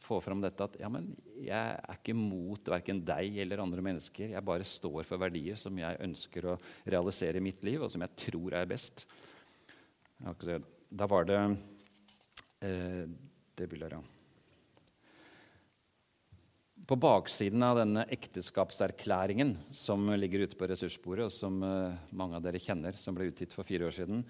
Få 0.06 0.20
fram 0.22 0.42
dette 0.44 0.64
at 0.68 0.76
ja, 0.80 0.90
men 0.92 1.08
jeg 1.40 1.56
er 1.56 1.96
ikke 1.96 2.14
mot 2.16 2.68
verken 2.68 3.00
deg 3.04 3.40
eller 3.42 3.64
andre 3.64 3.84
mennesker. 3.84 4.34
Jeg 4.36 4.44
bare 4.44 4.66
står 4.68 5.08
for 5.08 5.20
verdier 5.20 5.56
som 5.60 5.80
jeg 5.80 6.02
ønsker 6.04 6.50
å 6.52 6.58
realisere 6.84 7.40
i 7.40 7.46
mitt 7.48 7.64
liv, 7.66 7.80
og 7.80 7.92
som 7.92 8.04
jeg 8.04 8.28
tror 8.28 8.58
er 8.60 8.68
best. 8.70 9.06
Da 10.20 11.08
var 11.10 11.26
det 11.28 11.40
eh, 12.60 13.08
Det 13.56 13.66
bildet, 13.68 13.96
ja. 13.96 14.15
På 16.86 16.94
baksiden 17.02 17.64
av 17.66 17.80
denne 17.80 18.04
ekteskapserklæringen 18.14 19.56
som 19.74 20.04
ligger 20.14 20.44
ute 20.46 20.58
på 20.58 20.68
ressursbordet, 20.70 21.24
og 21.26 21.34
som 21.34 21.56
eh, 21.66 21.96
mange 22.14 22.38
av 22.38 22.44
dere 22.44 22.60
kjenner, 22.62 22.94
som 22.94 23.16
ble 23.16 23.26
utgitt 23.32 23.56
for 23.56 23.66
fire 23.66 23.88
år 23.88 23.96
siden, 23.96 24.20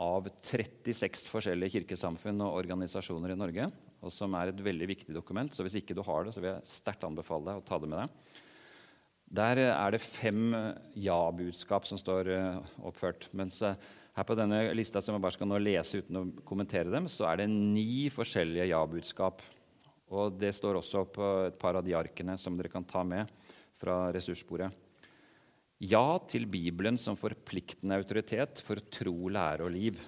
av 0.00 0.30
36 0.48 1.26
forskjellige 1.28 1.74
kirkesamfunn 1.74 2.40
og 2.44 2.56
organisasjoner 2.62 3.34
i 3.34 3.36
Norge, 3.36 3.66
og 4.00 4.12
som 4.12 4.32
er 4.38 4.48
et 4.48 4.62
veldig 4.64 4.88
viktig 4.88 5.12
dokument. 5.12 5.52
Så 5.52 5.64
hvis 5.66 5.76
ikke 5.82 5.96
du 5.96 6.00
har 6.06 6.24
det, 6.24 6.32
så 6.32 6.40
vil 6.40 6.54
jeg 6.54 6.72
sterkt 6.72 7.04
anbefale 7.04 7.50
deg 7.50 7.60
å 7.60 7.66
ta 7.68 7.80
det 7.82 7.90
med 7.92 8.00
deg. 8.00 8.32
Der 9.36 9.60
er 9.66 9.92
det 9.92 10.00
fem 10.00 10.54
ja-budskap 10.96 11.84
som 11.88 12.00
står 12.00 12.32
eh, 12.32 12.72
oppført. 12.88 13.28
Mens 13.36 13.60
eh, 13.60 13.76
her 14.16 14.24
på 14.24 14.38
denne 14.38 14.62
lista 14.72 15.04
som 15.04 15.18
jeg 15.18 15.24
bare 15.26 15.36
skal 15.36 15.52
nå 15.52 15.60
lese 15.60 16.00
uten 16.00 16.20
å 16.22 16.24
kommentere 16.48 16.88
dem, 16.92 17.10
så 17.12 17.28
er 17.28 17.42
det 17.42 17.50
ni 17.52 18.06
forskjellige 18.14 18.70
ja-budskap. 18.72 19.44
Og 20.14 20.36
Det 20.38 20.52
står 20.54 20.78
også 20.78 21.04
på 21.10 21.28
et 21.48 21.58
par 21.58 21.78
av 21.78 21.84
de 21.84 21.94
arkene 21.98 22.36
som 22.38 22.56
dere 22.56 22.70
kan 22.70 22.84
ta 22.84 23.02
med 23.02 23.26
fra 23.76 24.12
ressursbordet. 24.14 24.70
Ja 25.82 26.16
til 26.30 26.46
Bibelen 26.48 26.96
som 26.96 27.18
forpliktende 27.18 27.98
autoritet 27.98 28.62
for 28.64 28.80
tro, 28.80 29.28
lære 29.28 29.66
og 29.66 29.74
liv. 29.74 29.98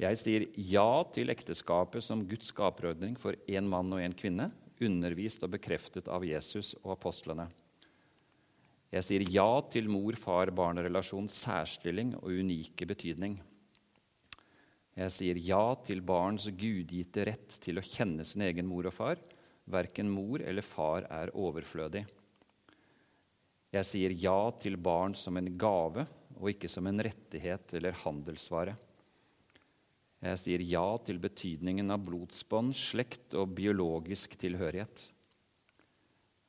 Jeg 0.00 0.16
sier 0.16 0.46
ja 0.56 1.04
til 1.12 1.28
ekteskapet 1.34 2.02
som 2.02 2.24
Guds 2.24 2.48
skaperordning 2.48 3.12
for 3.18 3.36
én 3.46 3.68
mann 3.68 3.92
og 3.92 4.00
én 4.00 4.16
kvinne, 4.16 4.48
undervist 4.82 5.44
og 5.44 5.52
bekreftet 5.52 6.08
av 6.08 6.24
Jesus 6.24 6.72
og 6.80 6.96
apostlene. 6.96 7.50
Jeg 8.92 9.06
sier 9.06 9.22
ja 9.32 9.60
til 9.72 9.86
mor-far-barn-relasjons 9.92 11.36
særstilling 11.44 12.16
og 12.18 12.32
unike 12.40 12.88
betydning. 12.88 13.38
Jeg 14.92 15.12
sier 15.14 15.38
ja 15.40 15.62
til 15.86 16.02
barns 16.04 16.44
gudgitte 16.52 17.24
rett 17.24 17.54
til 17.64 17.80
å 17.80 17.84
kjenne 17.86 18.26
sin 18.28 18.44
egen 18.44 18.68
mor 18.68 18.90
og 18.90 18.96
far. 18.96 19.20
Verken 19.72 20.10
mor 20.12 20.42
eller 20.44 20.66
far 20.66 21.06
er 21.08 21.32
overflødig. 21.32 22.04
Jeg 23.72 23.88
sier 23.88 24.12
ja 24.12 24.50
til 24.60 24.76
barn 24.76 25.14
som 25.16 25.38
en 25.40 25.48
gave 25.56 26.04
og 26.36 26.50
ikke 26.50 26.68
som 26.68 26.88
en 26.90 27.00
rettighet 27.00 27.72
eller 27.78 27.96
handelsvare. 28.02 28.74
Jeg 30.22 30.38
sier 30.38 30.62
ja 30.62 30.86
til 31.02 31.18
betydningen 31.22 31.90
av 31.90 32.04
blodsbånd, 32.04 32.76
slekt 32.78 33.32
og 33.34 33.56
biologisk 33.56 34.36
tilhørighet. 34.38 35.08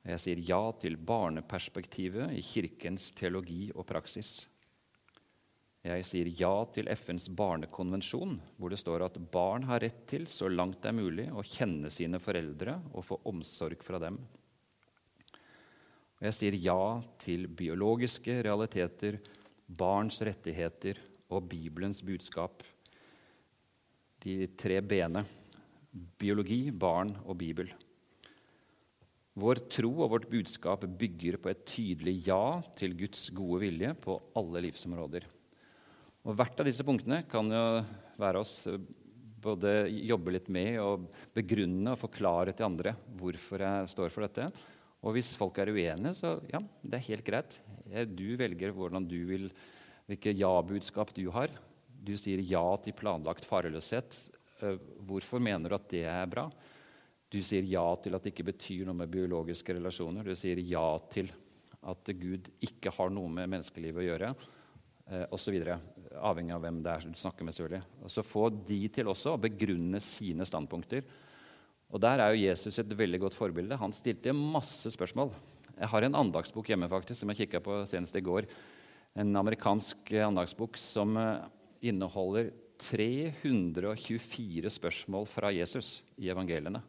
Jeg 0.03 0.19
sier 0.19 0.41
ja 0.43 0.62
til 0.81 0.97
barneperspektivet 1.00 2.35
i 2.35 2.43
Kirkens 2.43 3.13
teologi 3.15 3.69
og 3.71 3.88
praksis. 3.88 4.43
Jeg 5.83 6.05
sier 6.07 6.29
ja 6.39 6.51
til 6.71 6.87
FNs 6.95 7.25
barnekonvensjon, 7.35 8.37
hvor 8.55 8.71
det 8.71 8.79
står 8.79 9.03
at 9.03 9.17
barn 9.33 9.65
har 9.67 9.81
rett 9.83 10.05
til, 10.07 10.29
så 10.31 10.47
langt 10.47 10.79
det 10.79 10.93
er 10.93 10.95
mulig, 10.95 11.25
å 11.27 11.43
kjenne 11.43 11.91
sine 11.91 12.21
foreldre 12.23 12.77
og 12.93 13.03
få 13.03 13.17
omsorg 13.27 13.83
fra 13.83 13.99
dem. 13.99 14.21
Og 16.21 16.29
jeg 16.29 16.37
sier 16.37 16.55
ja 16.55 17.01
til 17.19 17.49
biologiske 17.51 18.37
realiteter, 18.47 19.19
barns 19.67 20.21
rettigheter 20.23 21.03
og 21.27 21.51
Bibelens 21.51 21.99
budskap 22.05 22.63
de 24.23 24.47
tre 24.55 24.79
b-ene 24.79 25.25
biologi, 25.91 26.69
barn 26.71 27.11
og 27.25 27.35
Bibel. 27.43 27.67
Vår 29.35 29.65
tro 29.67 29.91
og 29.97 30.13
vårt 30.15 30.31
budskap 30.31 30.87
bygger 30.87 31.41
på 31.43 31.51
et 31.51 31.67
tydelig 31.67 32.21
ja 32.29 32.61
til 32.79 32.95
Guds 32.95 33.27
gode 33.35 33.65
vilje 33.65 33.91
på 33.99 34.15
alle 34.39 34.63
livsområder. 34.69 35.25
Og 36.23 36.37
Hvert 36.39 36.61
av 36.61 36.69
disse 36.69 36.85
punktene 36.87 37.23
kan 37.27 37.49
jo 37.51 37.63
være 38.21 38.43
oss 38.43 38.61
eh, 38.71 38.79
både 39.43 39.89
jobbe 40.07 40.37
litt 40.37 40.47
med 40.53 40.77
og 40.79 41.09
begrunne 41.35 41.95
og 41.95 41.99
forklare 41.99 42.53
til 42.55 42.69
andre 42.69 42.93
hvorfor 43.19 43.65
jeg 43.65 43.91
står 43.91 44.13
for 44.13 44.27
dette. 44.27 44.47
Og 45.03 45.17
hvis 45.17 45.33
folk 45.35 45.57
er 45.59 45.73
uenige, 45.73 46.13
så 46.15 46.37
ja, 46.47 46.61
det 46.81 46.99
er 46.99 47.09
helt 47.09 47.27
greit. 47.27 47.57
Du 48.15 48.37
velger 48.39 48.71
hvordan 48.71 49.03
du 49.03 49.19
vil, 49.27 49.49
hvilke 50.07 50.31
ja-budskap 50.31 51.11
du 51.17 51.25
har. 51.35 51.51
Du 51.91 52.15
sier 52.19 52.39
ja 52.43 52.63
til 52.83 52.95
planlagt 52.95 53.47
farløshet. 53.47 54.15
Eh, 54.63 54.79
hvorfor 55.03 55.43
mener 55.43 55.71
du 55.71 55.77
at 55.77 55.91
det 55.91 56.05
er 56.07 56.31
bra? 56.31 56.47
Du 57.33 57.39
sier 57.43 57.65
ja 57.67 57.83
til 57.99 58.15
at 58.15 58.23
det 58.23 58.33
ikke 58.33 58.51
betyr 58.51 58.87
noe 58.87 59.01
med 59.03 59.11
biologiske 59.11 59.75
relasjoner. 59.75 60.27
Du 60.27 60.37
sier 60.39 60.59
ja 60.63 60.85
til 61.11 61.31
at 61.83 62.11
Gud 62.15 62.47
ikke 62.63 62.93
har 62.95 63.11
noe 63.11 63.31
med 63.31 63.49
menneskelivet 63.51 64.03
å 64.03 64.07
gjøre, 64.07 64.29
eh, 65.09 65.25
osv. 65.35 65.57
Avhengig 66.22 66.53
av 66.55 66.63
hvem 66.63 66.82
det 66.86 66.91
er 66.93 67.05
du 67.10 67.20
snakker 67.20 67.48
med. 67.48 67.58
Og 68.03 68.12
så 68.12 68.24
få 68.25 68.50
de 68.53 68.82
til 68.93 69.10
også 69.10 69.34
å 69.34 69.41
begrunne 69.41 70.01
sine 70.03 70.46
standpunkter. 70.48 71.05
Og 71.93 72.01
Der 72.01 72.20
er 72.20 72.34
jo 72.34 72.43
Jesus 72.48 72.79
et 72.79 72.98
veldig 72.98 73.20
godt 73.22 73.38
forbilde. 73.38 73.77
Han 73.77 73.93
stilte 73.93 74.34
masse 74.34 74.89
spørsmål. 74.93 75.34
Jeg 75.77 75.89
har 75.89 76.05
en 76.05 76.15
andagsbok 76.15 76.70
hjemme 76.70 76.89
faktisk, 76.89 77.20
som 77.22 77.29
jeg 77.29 77.46
kikka 77.46 77.62
på 77.65 77.86
senest 77.89 78.15
i 78.17 78.25
går. 78.25 78.48
En 79.17 79.36
amerikansk 79.38 80.13
andagsbok 80.25 80.77
som 80.82 81.17
eh, 81.17 81.46
inneholder 81.89 82.50
324 82.82 84.70
spørsmål 84.74 85.27
fra 85.29 85.51
Jesus 85.53 86.01
i 86.17 86.29
evangeliene. 86.34 86.82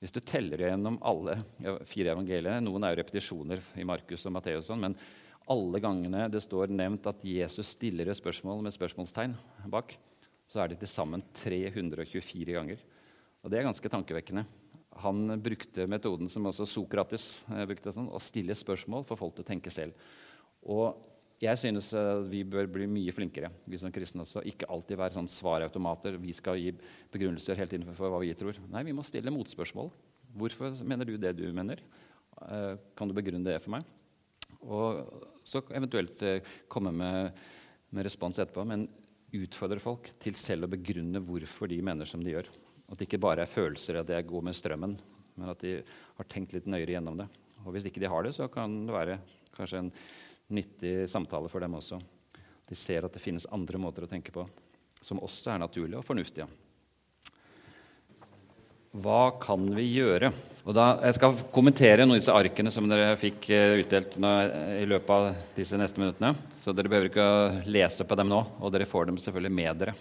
Hvis 0.00 0.14
du 0.14 0.20
teller 0.24 0.62
gjennom 0.64 0.96
alle 1.04 1.34
fire 1.84 2.14
evangeliene 2.14 2.62
Noen 2.64 2.86
er 2.86 2.94
jo 2.94 3.00
repetisjoner 3.02 3.60
i 3.76 3.84
Markus 3.84 4.24
og 4.24 4.32
Matteus, 4.32 4.70
men 4.72 4.96
alle 5.50 5.80
gangene 5.82 6.28
det 6.30 6.42
står 6.44 6.70
nevnt 6.70 7.06
at 7.10 7.24
Jesus 7.26 7.74
stiller 7.74 8.08
et 8.10 8.18
spørsmål 8.18 8.62
med 8.64 8.74
spørsmålstegn 8.74 9.34
bak, 9.72 9.96
så 10.50 10.62
er 10.62 10.70
det 10.70 10.80
til 10.80 10.90
sammen 10.90 11.22
324 11.42 12.56
ganger. 12.56 12.80
Og 13.42 13.50
Det 13.50 13.58
er 13.58 13.66
ganske 13.66 13.90
tankevekkende. 13.90 14.44
Han 15.00 15.40
brukte 15.40 15.86
metoden 15.88 16.28
som 16.28 16.46
også 16.46 16.66
Sokrates 16.68 17.44
eh, 17.48 17.64
brukte, 17.66 17.92
sånn, 17.94 18.10
å 18.10 18.20
stille 18.20 18.56
spørsmål 18.58 19.06
for 19.08 19.18
folk 19.18 19.36
til 19.36 19.46
å 19.46 19.50
tenke 19.50 19.72
selv. 19.72 19.94
Og 20.66 20.98
jeg 21.40 21.56
synes 21.56 21.92
eh, 21.96 22.24
vi 22.28 22.42
bør 22.44 22.68
bli 22.70 22.88
mye 22.90 23.14
flinkere, 23.16 23.48
vi 23.64 23.78
som 23.80 23.94
kristne 23.94 24.26
også. 24.26 24.42
Ikke 24.50 24.68
alltid 24.68 25.00
være 25.00 25.16
sånn 25.16 25.30
svarautomater. 25.30 26.18
Vi 26.20 26.34
skal 26.36 26.60
gi 26.60 26.74
begrunnelser 27.14 27.58
helt 27.58 27.72
innenfor 27.78 28.12
hva 28.12 28.20
vi 28.22 28.34
tror. 28.38 28.58
Nei, 28.70 28.84
vi 28.90 28.94
må 28.96 29.06
stille 29.06 29.32
motspørsmål. 29.34 29.88
Hvorfor 30.36 30.76
mener 30.86 31.08
du 31.08 31.16
det 31.18 31.32
du 31.38 31.46
mener? 31.54 31.80
Eh, 32.44 32.74
kan 32.98 33.08
du 33.08 33.16
begrunne 33.16 33.46
det 33.46 33.62
for 33.64 33.78
meg? 33.78 33.88
Og 34.66 35.00
så 35.46 35.62
eventuelt 35.74 36.22
eh, 36.26 36.44
komme 36.68 36.92
med, 36.94 37.38
med 37.90 38.06
respons 38.06 38.38
etterpå. 38.38 38.64
Men 38.68 38.86
utfordre 39.36 39.80
folk 39.82 40.10
til 40.22 40.36
selv 40.38 40.66
å 40.66 40.72
begrunne 40.72 41.22
hvorfor 41.24 41.70
de 41.70 41.80
mener 41.84 42.08
som 42.08 42.22
de 42.24 42.34
gjør. 42.34 42.50
At 42.90 42.98
det 42.98 43.06
ikke 43.06 43.22
bare 43.22 43.44
er 43.44 43.50
følelser 43.50 44.00
at 44.00 44.08
de 44.08 44.16
er 44.18 44.26
gode 44.26 44.48
med 44.48 44.56
strømmen, 44.58 44.96
men 45.38 45.52
at 45.52 45.60
de 45.62 45.76
har 46.18 46.28
tenkt 46.30 46.56
litt 46.56 46.66
nøyere 46.66 46.96
gjennom 46.96 47.20
det. 47.20 47.28
Og 47.62 47.74
hvis 47.74 47.86
ikke 47.86 48.02
de 48.02 48.10
har 48.10 48.24
det, 48.26 48.34
så 48.34 48.48
kan 48.50 48.80
det 48.88 48.96
være 48.96 49.20
kanskje 49.54 49.84
en 49.84 49.92
nyttig 50.50 50.94
samtale 51.12 51.50
for 51.52 51.62
dem 51.62 51.76
også. 51.78 52.00
De 52.66 52.78
ser 52.78 53.06
at 53.06 53.14
det 53.14 53.22
finnes 53.22 53.46
andre 53.54 53.78
måter 53.82 54.06
å 54.06 54.10
tenke 54.10 54.34
på 54.34 54.46
som 55.00 55.22
også 55.24 55.54
er 55.54 55.62
naturlige 55.62 56.00
og 56.00 56.06
fornuftige. 56.06 56.48
Hva 58.90 59.30
kan 59.38 59.68
vi 59.76 59.84
gjøre? 59.94 60.32
Og 60.66 60.74
da, 60.74 60.96
jeg 61.06 61.16
skal 61.16 61.36
kommentere 61.54 62.02
noen 62.02 62.16
av 62.16 62.22
disse 62.22 62.34
arkene 62.34 62.72
som 62.74 62.88
dere 62.90 63.14
fikk 63.20 63.46
eh, 63.54 63.78
utdelt 63.84 64.16
i 64.18 64.86
løpet 64.90 65.12
av 65.14 65.28
disse 65.54 65.78
neste 65.78 66.02
minuttene. 66.02 66.34
Så 66.60 66.74
dere 66.74 66.90
behøver 66.90 67.10
ikke 67.12 67.26
å 67.26 67.70
lese 67.70 68.04
på 68.04 68.18
dem 68.18 68.32
nå, 68.32 68.40
og 68.58 68.74
dere 68.74 68.88
får 68.90 69.08
dem 69.08 69.20
selvfølgelig 69.22 69.54
med 69.60 69.80
dere. 69.84 69.94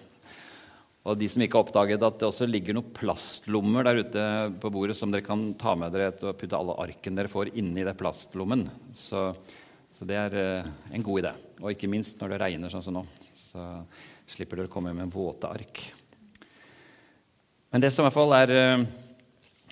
Og 1.05 1.15
de 1.21 1.29
som 1.31 1.41
ikke 1.41 1.57
har 1.57 1.67
oppdaget 1.67 2.03
at 2.03 2.19
det 2.19 2.27
også 2.27 2.49
ligger 2.49 2.75
noen 2.75 2.91
plastlommer 2.97 3.87
der 3.87 4.01
ute 4.03 4.25
på 4.59 4.73
bordet 4.73 4.97
som 4.99 5.13
dere 5.13 5.25
kan 5.25 5.47
ta 5.61 5.77
med 5.79 5.95
dere 5.95 6.11
og 6.17 6.35
putte 6.41 6.57
alle 6.57 6.75
arkene 6.81 7.21
dere 7.21 7.31
får, 7.31 7.53
inni 7.61 7.85
den 7.87 7.97
plastlommen. 7.97 8.67
Så 8.97 9.29
så 9.99 10.05
det 10.07 10.15
er 10.15 10.35
eh, 10.39 10.67
en 10.95 11.03
god 11.03 11.19
idé. 11.19 11.31
Og 11.59 11.73
ikke 11.73 11.89
minst 11.91 12.21
når 12.21 12.31
det 12.31 12.37
regner 12.39 12.71
sånn 12.71 12.85
som 12.85 12.95
nå. 12.95 13.01
Så 13.49 13.65
slipper 14.31 14.61
dere 14.61 14.71
å 14.71 14.71
komme 14.71 14.93
med 14.95 15.11
våte 15.11 15.49
ark. 15.51 15.81
Men 17.69 17.83
det 17.83 17.91
som 17.93 18.01
i 18.01 18.07
hvert 18.07 18.17
fall 18.17 18.33
er 18.33 18.51
eh, 18.55 18.83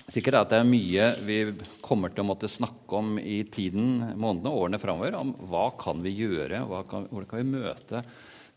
sikkert, 0.06 0.36
er 0.36 0.40
at 0.44 0.52
det 0.52 0.58
er 0.62 0.68
mye 0.68 1.06
vi 1.26 1.38
kommer 1.82 2.12
til 2.14 2.22
å 2.22 2.28
måtte 2.30 2.50
snakke 2.50 2.98
om 3.00 3.16
i 3.18 3.40
tiden, 3.50 4.12
månedene 4.14 4.52
og 4.52 4.64
årene 4.64 4.78
framover. 4.82 5.16
Om 5.18 5.32
hva 5.50 5.64
kan 5.80 6.02
vi 6.04 6.14
gjøre, 6.20 6.62
kan, 6.90 7.08
hvordan 7.10 7.30
kan 7.30 7.42
vi 7.42 7.56
møte 7.56 8.02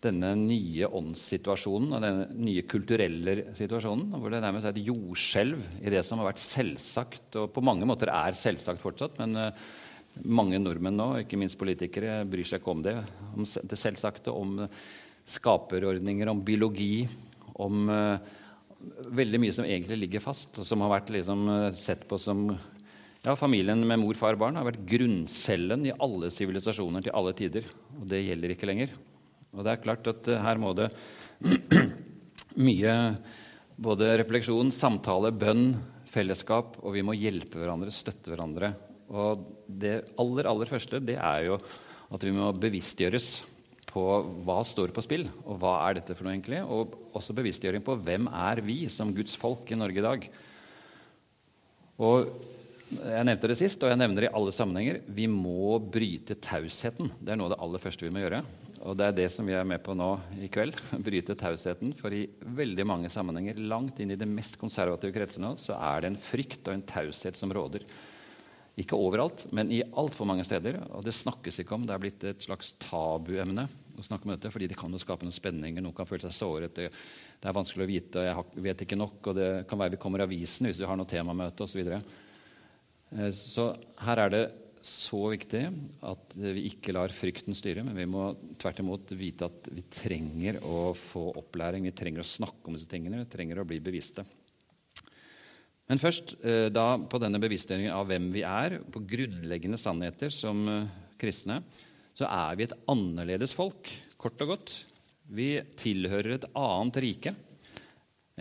denne 0.02 0.32
nye 0.38 0.88
åndssituasjonen 0.98 1.94
og 1.94 2.04
denne 2.06 2.28
nye 2.42 2.64
kulturelle 2.70 3.36
situasjonen, 3.58 4.16
hvor 4.18 4.34
det 4.34 4.42
nærmest 4.42 4.70
er 4.70 4.78
et 4.78 4.88
jordskjelv 4.88 5.62
i 5.82 5.94
det 5.94 6.02
som 6.06 6.22
har 6.22 6.32
vært 6.32 6.42
selvsagt, 6.42 7.38
og 7.38 7.52
på 7.54 7.64
mange 7.66 7.86
måter 7.90 8.10
er 8.14 8.38
selvsagt 8.38 8.82
fortsatt, 8.82 9.20
men 9.22 9.38
uh, 9.38 9.66
mange 10.26 10.58
nordmenn 10.62 10.98
nå, 10.98 11.10
ikke 11.22 11.38
minst 11.40 11.60
politikere, 11.62 12.24
bryr 12.30 12.50
seg 12.50 12.62
ikke 12.62 12.74
om 12.74 12.82
det. 12.86 12.96
Om 13.36 13.46
det 13.46 13.78
selvsagte, 13.80 14.34
om 14.34 14.64
skaperordninger, 15.30 16.34
om 16.34 16.42
biologi, 16.46 17.06
om 17.62 17.86
uh, 17.94 18.41
veldig 19.22 19.42
mye 19.42 19.56
som 19.56 19.68
egentlig 19.68 20.00
ligger 20.04 20.24
fast, 20.24 20.54
og 20.60 20.68
som 20.68 20.84
har 20.86 20.94
vært 20.96 21.12
liksom, 21.14 21.46
uh, 21.50 21.70
sett 21.78 22.08
på 22.10 22.20
som 22.22 22.48
ja, 22.52 23.36
Familien 23.38 23.84
med 23.86 24.02
mor, 24.02 24.18
far, 24.18 24.38
barn 24.40 24.58
har 24.58 24.66
vært 24.66 24.84
grunncellen 24.90 25.86
i 25.86 25.94
alle 26.02 26.32
sivilisasjoner 26.34 27.06
til 27.06 27.16
alle 27.18 27.36
tider. 27.38 27.68
Og 28.00 28.08
det 28.10 28.24
gjelder 28.24 28.56
ikke 28.56 28.70
lenger. 28.70 28.96
Og 29.54 29.66
det 29.66 29.76
er 29.76 29.84
klart 29.84 30.10
at 30.10 30.32
uh, 30.32 30.42
her 30.42 30.62
må 30.62 30.74
det 30.78 30.90
mye 32.68 32.96
både 33.82 34.16
refleksjon, 34.22 34.74
samtale, 34.76 35.34
bønn, 35.34 35.76
fellesskap, 36.12 36.80
og 36.82 36.98
vi 36.98 37.06
må 37.06 37.16
hjelpe 37.16 37.62
hverandre, 37.62 37.94
støtte 37.96 38.34
hverandre 38.34 38.74
og 39.12 39.48
det 39.68 39.98
aller, 40.20 40.48
aller 40.48 40.70
første 40.70 41.02
det 41.04 41.18
er 41.20 41.48
jo 41.50 41.58
at 42.12 42.24
vi 42.24 42.34
må 42.36 42.52
bevisstgjøres 42.56 43.28
på 43.92 44.06
hva 44.48 44.62
står 44.68 44.94
på 44.96 45.04
spill, 45.04 45.26
og 45.44 45.60
hva 45.60 45.76
er 45.84 46.00
dette 46.00 46.16
for 46.16 46.26
noe 46.26 46.36
egentlig? 46.36 46.62
Og 46.64 46.96
også 47.18 47.36
bevisstgjøring 47.36 47.84
på 47.84 47.98
hvem 48.00 48.30
er 48.32 48.64
vi 48.64 48.86
som 48.92 49.12
Guds 49.16 49.36
folk 49.40 49.68
i 49.72 49.80
Norge 49.80 50.00
i 50.00 50.08
dag. 50.08 50.32
Og 52.02 52.34
Jeg 52.92 53.24
nevnte 53.24 53.48
det 53.48 53.56
sist, 53.56 53.80
og 53.80 53.88
jeg 53.88 54.00
nevner 54.02 54.26
det 54.26 54.28
i 54.28 54.36
alle 54.36 54.52
sammenhenger. 54.52 54.98
Vi 55.16 55.24
må 55.32 55.78
bryte 55.80 56.36
tausheten. 56.44 57.08
Det 57.24 57.32
er 57.32 57.38
noe 57.40 57.48
av 57.48 57.54
det 57.54 57.60
aller 57.64 57.80
første 57.80 58.04
vi 58.04 58.12
må 58.12 58.20
gjøre. 58.20 58.42
Og 58.84 58.98
det 59.00 59.06
er 59.06 59.16
det 59.16 59.28
som 59.32 59.48
vi 59.48 59.56
er 59.56 59.64
med 59.64 59.80
på 59.86 59.96
nå 59.96 60.10
i 60.44 60.50
kveld. 60.52 60.76
Bryte 61.06 61.38
tausheten. 61.40 61.94
For 61.96 62.12
i 62.12 62.26
veldig 62.44 62.84
mange 62.92 63.12
sammenhenger, 63.14 63.62
langt 63.64 64.02
inn 64.04 64.12
i 64.12 64.20
de 64.20 64.28
mest 64.28 64.60
konservative 64.60 65.16
kretsene, 65.16 65.54
så 65.56 65.78
er 65.78 66.04
det 66.04 66.12
en 66.12 66.20
frykt 66.20 66.68
og 66.68 66.76
en 66.76 66.84
taushet 66.92 67.40
som 67.40 67.56
råder 67.56 67.88
Ikke 68.82 69.00
overalt, 69.00 69.46
men 69.56 69.72
i 69.72 69.80
altfor 69.96 70.28
mange 70.28 70.44
steder. 70.48 70.82
Og 70.92 71.08
det 71.08 71.16
snakkes 71.16 71.64
ikke 71.64 71.78
om. 71.78 71.88
Det 71.88 71.96
er 71.96 72.04
blitt 72.04 72.28
et 72.28 72.44
slags 72.44 72.74
tabuemne 72.82 73.70
å 73.98 74.06
snakke 74.06 74.28
om 74.28 74.34
dette, 74.34 74.52
fordi 74.54 74.70
det 74.72 74.78
kan 74.80 74.92
jo 74.94 75.02
skape 75.02 75.28
noen 75.28 75.36
spenninger. 75.36 75.84
Noen 75.84 75.96
kan 75.98 76.08
føle 76.10 76.24
seg 76.26 76.36
såret. 76.38 76.74
Det, 76.76 76.90
det 77.42 77.50
er 77.50 77.56
vanskelig 77.58 77.86
å 77.86 77.92
vite, 77.92 78.22
og 78.22 78.28
jeg 78.28 78.66
vet 78.68 78.84
ikke 78.86 79.00
nok. 79.00 79.20
Og 79.32 79.38
det 79.38 79.52
kan 79.70 79.82
være 79.82 79.96
vi 79.96 80.02
kommer 80.02 80.26
avisen 80.26 80.70
hvis 80.70 80.82
vi 80.82 80.90
har 80.90 81.00
noe 81.00 81.10
temamøte 81.10 81.66
osv. 81.66 81.74
Så, 81.74 81.82
videre. 81.82 82.02
Eh, 83.18 83.32
så 83.36 83.72
her 84.08 84.26
er 84.26 84.36
det 84.36 84.44
så 84.82 85.20
viktig 85.30 85.62
at 86.10 86.36
vi 86.42 86.66
ikke 86.72 86.94
lar 86.96 87.14
frykten 87.14 87.54
styre, 87.58 87.84
men 87.86 87.98
vi 87.98 88.08
må 88.10 88.32
tvert 88.62 88.82
imot 88.82 89.14
vite 89.14 89.46
at 89.46 89.70
vi 89.70 89.84
trenger 89.94 90.58
å 90.66 90.92
få 90.98 91.28
opplæring. 91.44 91.86
Vi 91.86 91.98
trenger 91.98 92.24
å 92.24 92.32
snakke 92.32 92.66
om 92.66 92.78
disse 92.78 92.90
tingene, 92.90 93.22
vi 93.22 93.30
trenger 93.30 93.62
å 93.62 93.68
bli 93.70 93.82
bevisste. 93.84 94.26
Men 95.92 96.00
først 96.00 96.38
eh, 96.48 96.70
da 96.72 96.96
på 96.96 97.20
denne 97.20 97.40
bevisstgjøringen 97.44 97.94
av 97.94 98.08
hvem 98.08 98.30
vi 98.32 98.46
er, 98.48 98.80
på 98.80 99.04
grunnleggende 99.04 99.80
sannheter 99.80 100.32
som 100.32 100.62
eh, 100.72 100.92
kristne, 101.20 101.60
så 102.18 102.28
er 102.28 102.58
vi 102.60 102.68
et 102.68 102.78
annerledes 102.92 103.54
folk, 103.56 103.90
kort 104.20 104.42
og 104.44 104.54
godt. 104.56 104.76
Vi 105.32 105.56
tilhører 105.80 106.36
et 106.36 106.48
annet 106.58 107.00
rike, 107.06 107.34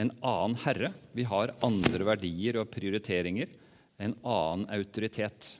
en 0.00 0.10
annen 0.26 0.56
herre. 0.64 0.92
Vi 1.14 1.26
har 1.28 1.54
andre 1.66 2.06
verdier 2.08 2.60
og 2.60 2.70
prioriteringer, 2.72 3.50
en 4.00 4.16
annen 4.26 4.66
autoritet. 4.74 5.54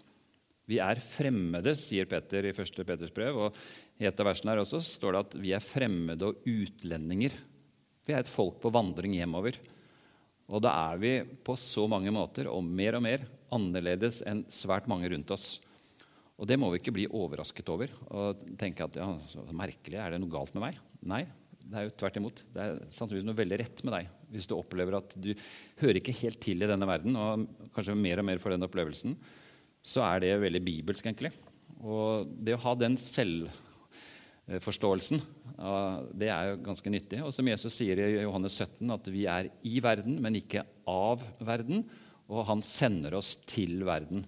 Vi 0.71 0.79
er 0.83 1.02
fremmede, 1.02 1.75
sier 1.79 2.07
Peter 2.11 2.47
i 2.47 2.55
1. 2.55 2.83
Peters 2.87 3.14
brev. 3.14 3.47
Og 3.47 4.00
i 4.00 4.07
et 4.09 4.21
av 4.23 4.31
versene 4.31 4.55
her 4.55 4.62
også 4.62 4.81
står 4.85 5.14
det 5.14 5.23
at 5.25 5.38
vi 5.43 5.55
er 5.57 5.64
fremmede 5.64 6.31
og 6.31 6.47
utlendinger. 6.49 7.35
Vi 8.07 8.14
er 8.14 8.23
et 8.23 8.31
folk 8.31 8.61
på 8.62 8.73
vandring 8.75 9.17
hjemover. 9.19 9.59
Og 10.50 10.62
da 10.64 10.73
er 10.90 11.00
vi 11.02 11.12
på 11.47 11.55
så 11.59 11.87
mange 11.90 12.11
måter, 12.14 12.49
og 12.50 12.64
mer 12.67 12.99
og 12.99 13.05
mer, 13.07 13.23
annerledes 13.55 14.21
enn 14.26 14.45
svært 14.50 14.88
mange 14.90 15.11
rundt 15.11 15.31
oss. 15.35 15.59
Og 16.40 16.49
det 16.49 16.56
må 16.56 16.73
vi 16.73 16.80
ikke 16.80 16.97
bli 16.97 17.04
overrasket 17.12 17.68
over 17.68 17.92
og 18.09 18.40
tenke 18.59 18.85
at 18.87 18.97
ja, 18.97 19.04
så 19.28 19.44
merkelig, 19.52 19.99
er 20.00 20.11
det 20.14 20.20
noe 20.23 20.32
galt 20.32 20.54
med 20.56 20.62
meg? 20.64 20.78
Nei, 21.04 21.26
det 21.61 21.76
er 21.76 21.85
jo 21.87 21.97
tvert 22.00 22.16
imot. 22.16 22.40
Det 22.54 22.61
er 22.64 22.80
sannsynligvis 22.88 23.28
noe 23.28 23.40
veldig 23.42 23.59
rett 23.61 23.78
med 23.85 23.92
deg 23.99 24.04
hvis 24.32 24.49
du 24.49 24.54
opplever 24.56 24.97
at 24.97 25.12
du 25.20 25.30
hører 25.82 25.97
ikke 26.00 26.20
helt 26.23 26.40
til 26.40 26.62
i 26.62 26.70
denne 26.70 26.88
verden, 26.88 27.12
og 27.18 27.28
kanskje 27.75 27.94
mer 27.99 28.18
og 28.23 28.26
mer 28.28 28.38
for 28.42 28.50
den 28.54 28.64
opplevelsen. 28.64 29.12
Så 29.82 30.02
er 30.06 30.20
det 30.23 30.42
veldig 30.42 30.62
bibelsk, 30.64 31.06
egentlig. 31.06 31.32
Og 31.80 32.26
det 32.40 32.54
å 32.56 32.64
ha 32.64 32.73
den 32.78 32.97
selvforståelsen. 33.00 35.18
Det 36.20 36.28
er 36.30 36.44
jo 36.50 36.64
ganske 36.66 36.90
nyttig. 36.94 37.18
Og 37.26 37.32
som 37.37 37.49
Jesus 37.50 37.75
sier 37.80 37.97
i 38.00 38.23
Johannes 38.23 38.54
17, 38.61 38.97
at 38.97 39.04
vi 39.12 39.23
er 39.28 39.44
i 39.66 39.80
verden, 39.82 40.14
men 40.23 40.40
ikke 40.40 40.62
av 40.88 41.18
verden. 41.42 41.78
Og 42.30 42.47
han 42.49 42.61
sender 42.62 43.14
oss 43.18 43.30
til 43.50 43.85
verden. 43.88 44.20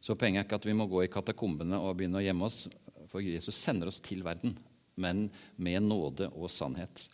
Så 0.00 0.16
poenget 0.16 0.42
er 0.42 0.48
ikke 0.48 0.60
at 0.60 0.68
vi 0.68 0.76
må 0.76 0.88
gå 0.88 1.04
i 1.04 1.12
katakombene 1.12 1.78
og 1.80 1.98
begynne 1.98 2.20
å 2.20 2.24
gjemme 2.24 2.46
oss, 2.48 2.64
for 3.10 3.24
Jesus 3.24 3.58
sender 3.58 3.90
oss 3.90 4.00
til 4.04 4.22
verden, 4.24 4.54
men 5.00 5.26
med 5.60 5.84
nåde 5.84 6.30
og 6.32 6.48
sannhet. 6.52 7.04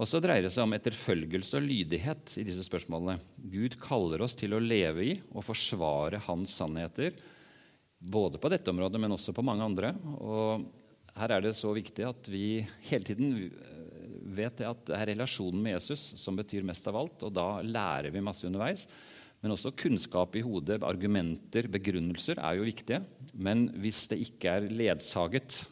Og 0.00 0.08
så 0.08 0.20
dreier 0.22 0.46
det 0.46 0.52
seg 0.54 0.64
om 0.64 0.72
etterfølgelse 0.72 1.58
og 1.58 1.66
lydighet 1.66 2.38
i 2.40 2.44
disse 2.46 2.64
spørsmålene. 2.64 3.18
Gud 3.52 3.76
kaller 3.82 4.22
oss 4.24 4.36
til 4.38 4.56
å 4.56 4.62
leve 4.62 5.04
i 5.10 5.16
og 5.34 5.44
forsvare 5.44 6.22
hans 6.24 6.54
sannheter 6.56 7.12
både 8.00 8.40
på 8.40 8.48
dette 8.48 8.72
området, 8.72 9.00
men 9.02 9.12
også 9.12 9.34
på 9.36 9.44
mange 9.44 9.66
andre. 9.66 9.92
Og 10.24 10.64
her 11.18 11.34
er 11.36 11.44
det 11.44 11.52
så 11.58 11.74
viktig 11.76 12.06
at 12.08 12.30
vi 12.32 12.62
hele 12.88 13.04
tiden 13.04 13.34
vet 14.32 14.62
at 14.64 14.86
det 14.88 14.96
er 14.96 15.10
relasjonen 15.12 15.60
med 15.60 15.76
Jesus 15.76 16.14
som 16.16 16.38
betyr 16.38 16.64
mest 16.64 16.88
av 16.88 16.96
alt. 16.96 17.20
Og 17.26 17.34
da 17.36 17.48
lærer 17.60 18.08
vi 18.14 18.24
masse 18.24 18.48
underveis. 18.48 18.86
Men 19.40 19.54
også 19.54 19.72
kunnskap 19.72 20.36
i 20.36 20.44
hodet, 20.44 20.82
argumenter, 20.84 21.68
begrunnelser 21.72 22.40
er 22.42 22.58
jo 22.58 22.66
viktige. 22.66 23.00
Men 23.32 23.68
hvis 23.80 24.04
det 24.12 24.20
ikke 24.26 24.56
er 24.58 24.68
ledsaget 24.68 25.62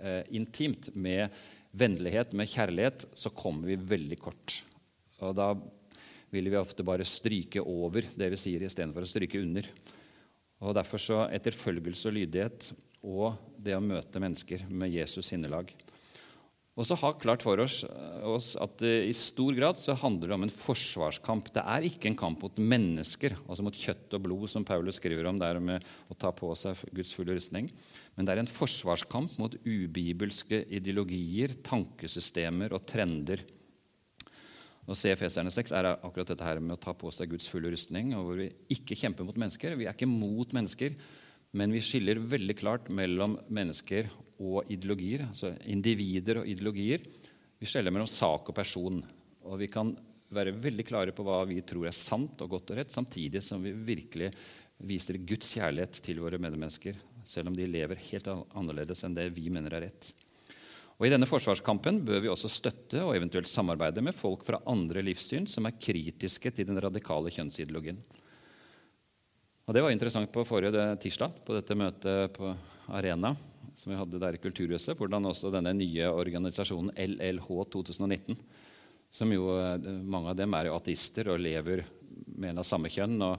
eh, 0.00 0.22
intimt 0.32 0.88
med 0.96 1.34
vennlighet, 1.76 2.32
med 2.36 2.48
kjærlighet, 2.48 3.06
så 3.16 3.32
kommer 3.36 3.68
vi 3.68 3.76
veldig 3.76 4.18
kort. 4.20 4.62
Og 5.22 5.36
da 5.36 5.52
vil 6.32 6.48
vi 6.48 6.56
ofte 6.56 6.84
bare 6.84 7.04
stryke 7.08 7.60
over 7.60 8.08
det 8.16 8.30
vi 8.32 8.40
sier, 8.40 8.64
istedenfor 8.64 9.04
å 9.04 9.10
stryke 9.10 9.40
under. 9.40 9.68
Og 10.62 10.76
Derfor 10.78 11.02
så 11.02 11.24
etterfølgelse 11.34 12.08
og 12.08 12.16
lydighet 12.16 12.72
og 13.02 13.40
det 13.58 13.74
å 13.76 13.82
møte 13.82 14.20
mennesker 14.22 14.64
med 14.70 14.94
Jesus 14.94 15.26
sinnelag. 15.32 15.72
Og 16.72 16.86
så 16.88 16.96
ha 16.96 17.10
klart 17.20 17.42
for 17.44 17.60
oss, 17.60 17.82
oss 18.24 18.54
at 18.56 18.80
i 18.80 19.12
stor 19.12 19.52
grad 19.52 19.76
så 19.76 19.92
handler 20.00 20.30
det 20.30 20.36
om 20.38 20.44
en 20.46 20.52
forsvarskamp. 20.52 21.50
Det 21.52 21.64
er 21.68 21.84
ikke 21.84 22.08
en 22.08 22.16
kamp 22.16 22.40
mot 22.40 22.56
mennesker, 22.56 23.34
altså 23.44 23.66
mot 23.66 23.76
kjøtt 23.76 24.16
og 24.16 24.22
blod, 24.24 24.46
som 24.48 24.64
Paulus 24.64 24.96
skriver 24.96 25.28
om 25.28 25.40
der 25.40 25.60
med 25.60 25.84
å 26.08 26.16
ta 26.16 26.30
på 26.32 26.48
seg 26.56 26.80
Guds 26.96 27.12
fulle 27.12 27.36
rustning. 27.36 27.68
Men 28.16 28.24
det 28.24 28.32
er 28.32 28.40
en 28.40 28.48
forsvarskamp 28.48 29.36
mot 29.42 29.58
ubibelske 29.66 30.62
ideologier, 30.72 31.58
tankesystemer 31.60 32.72
og 32.72 32.88
trender. 32.88 33.44
Og 34.88 34.96
se 34.96 35.12
Efeserne 35.12 35.52
6 35.52 35.76
er 35.76 35.90
akkurat 35.92 36.32
dette 36.32 36.46
her 36.46 36.62
med 36.62 36.78
å 36.78 36.80
ta 36.80 36.96
på 36.96 37.12
seg 37.12 37.34
Guds 37.34 37.52
fulle 37.52 37.70
rustning, 37.74 38.16
og 38.16 38.30
hvor 38.30 38.40
vi 38.40 38.48
ikke 38.72 38.96
kjemper 38.96 39.28
mot 39.28 39.36
mennesker. 39.36 39.76
Vi 39.76 39.84
er 39.84 39.92
ikke 39.92 40.08
mot 40.08 40.56
mennesker, 40.56 40.96
men 41.52 41.72
vi 41.74 41.82
skiller 41.84 42.20
veldig 42.20 42.56
klart 42.56 42.88
mellom 42.88 43.36
mennesker 43.52 44.08
og 44.40 44.70
ideologier. 44.72 45.26
Altså 45.28 45.52
individer 45.68 46.40
og 46.40 46.48
ideologier. 46.48 47.04
Vi 47.60 47.68
skjeller 47.68 47.92
mellom 47.92 48.08
sak 48.10 48.48
og 48.48 48.56
person. 48.56 49.02
Og 49.44 49.60
vi 49.60 49.68
kan 49.72 49.92
være 50.32 50.54
veldig 50.56 50.86
klare 50.88 51.12
på 51.12 51.24
hva 51.26 51.42
vi 51.48 51.60
tror 51.66 51.90
er 51.90 51.96
sant 51.96 52.40
og 52.40 52.54
godt 52.54 52.72
og 52.72 52.80
rett, 52.80 52.94
samtidig 52.94 53.42
som 53.44 53.62
vi 53.62 53.74
virkelig 53.74 54.30
viser 54.82 55.20
Guds 55.20 55.52
kjærlighet 55.58 56.00
til 56.02 56.22
våre 56.24 56.40
medmennesker, 56.40 56.96
selv 57.28 57.52
om 57.52 57.56
de 57.56 57.68
lever 57.68 58.00
helt 58.08 58.30
annerledes 58.32 59.04
enn 59.04 59.14
det 59.14 59.28
vi 59.36 59.50
mener 59.52 59.76
er 59.76 59.86
rett. 59.90 60.08
Og 60.96 61.06
I 61.06 61.12
denne 61.12 61.28
forsvarskampen 61.28 62.00
bør 62.06 62.20
vi 62.22 62.30
også 62.32 62.50
støtte 62.50 63.02
og 63.04 63.16
eventuelt 63.16 63.50
samarbeide 63.50 64.02
med 64.04 64.16
folk 64.16 64.44
fra 64.46 64.60
andre 64.70 65.02
livssyn 65.04 65.48
som 65.50 65.66
er 65.66 65.76
kritiske 65.76 66.52
til 66.54 66.68
den 66.68 66.80
radikale 66.80 67.32
kjønnsideologien. 67.34 67.98
Og 69.62 69.74
Det 69.74 69.82
var 69.84 69.94
interessant 69.94 70.30
på 70.34 70.42
forrige 70.42 70.84
tirsdag, 70.98 71.34
på 71.46 71.54
dette 71.54 71.78
møtet 71.78 72.32
på 72.34 72.50
Arena 72.90 73.30
som 73.78 73.92
vi 73.92 73.98
hadde 73.98 74.20
der 74.20 74.36
i 74.36 74.40
Kulturhuset, 74.42 74.96
hvordan 74.98 75.30
også 75.30 75.52
denne 75.54 75.72
nye 75.76 76.08
organisasjonen 76.10 76.92
LLH 76.98 77.48
2019 77.72 78.36
som 79.12 79.32
jo, 79.32 79.44
Mange 80.08 80.32
av 80.32 80.38
dem 80.38 80.54
er 80.56 80.68
jo 80.68 80.78
ateister 80.78 81.30
og 81.32 81.40
lever 81.42 81.84
med 82.32 82.52
en 82.52 82.62
av 82.62 82.66
samme 82.66 82.90
kjønn. 82.92 83.20
og 83.22 83.38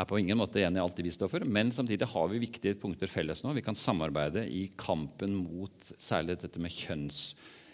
er 0.00 0.06
på 0.08 0.18
ingen 0.18 0.38
måte 0.38 0.62
enig 0.62 0.78
i 0.78 0.82
alt 0.82 0.96
det 0.96 1.04
vi 1.04 1.12
står 1.12 1.28
for, 1.28 1.44
men 1.44 1.72
samtidig 1.74 2.08
har 2.08 2.28
vi 2.30 2.40
viktige 2.40 2.78
punkter 2.80 3.10
felles 3.10 3.42
nå. 3.44 3.52
Vi 3.52 3.64
kan 3.64 3.76
samarbeide 3.76 4.46
i 4.48 4.70
kampen 4.78 5.34
mot 5.36 5.92
særlig 5.98 6.38
dette 6.40 6.62
med 6.62 6.72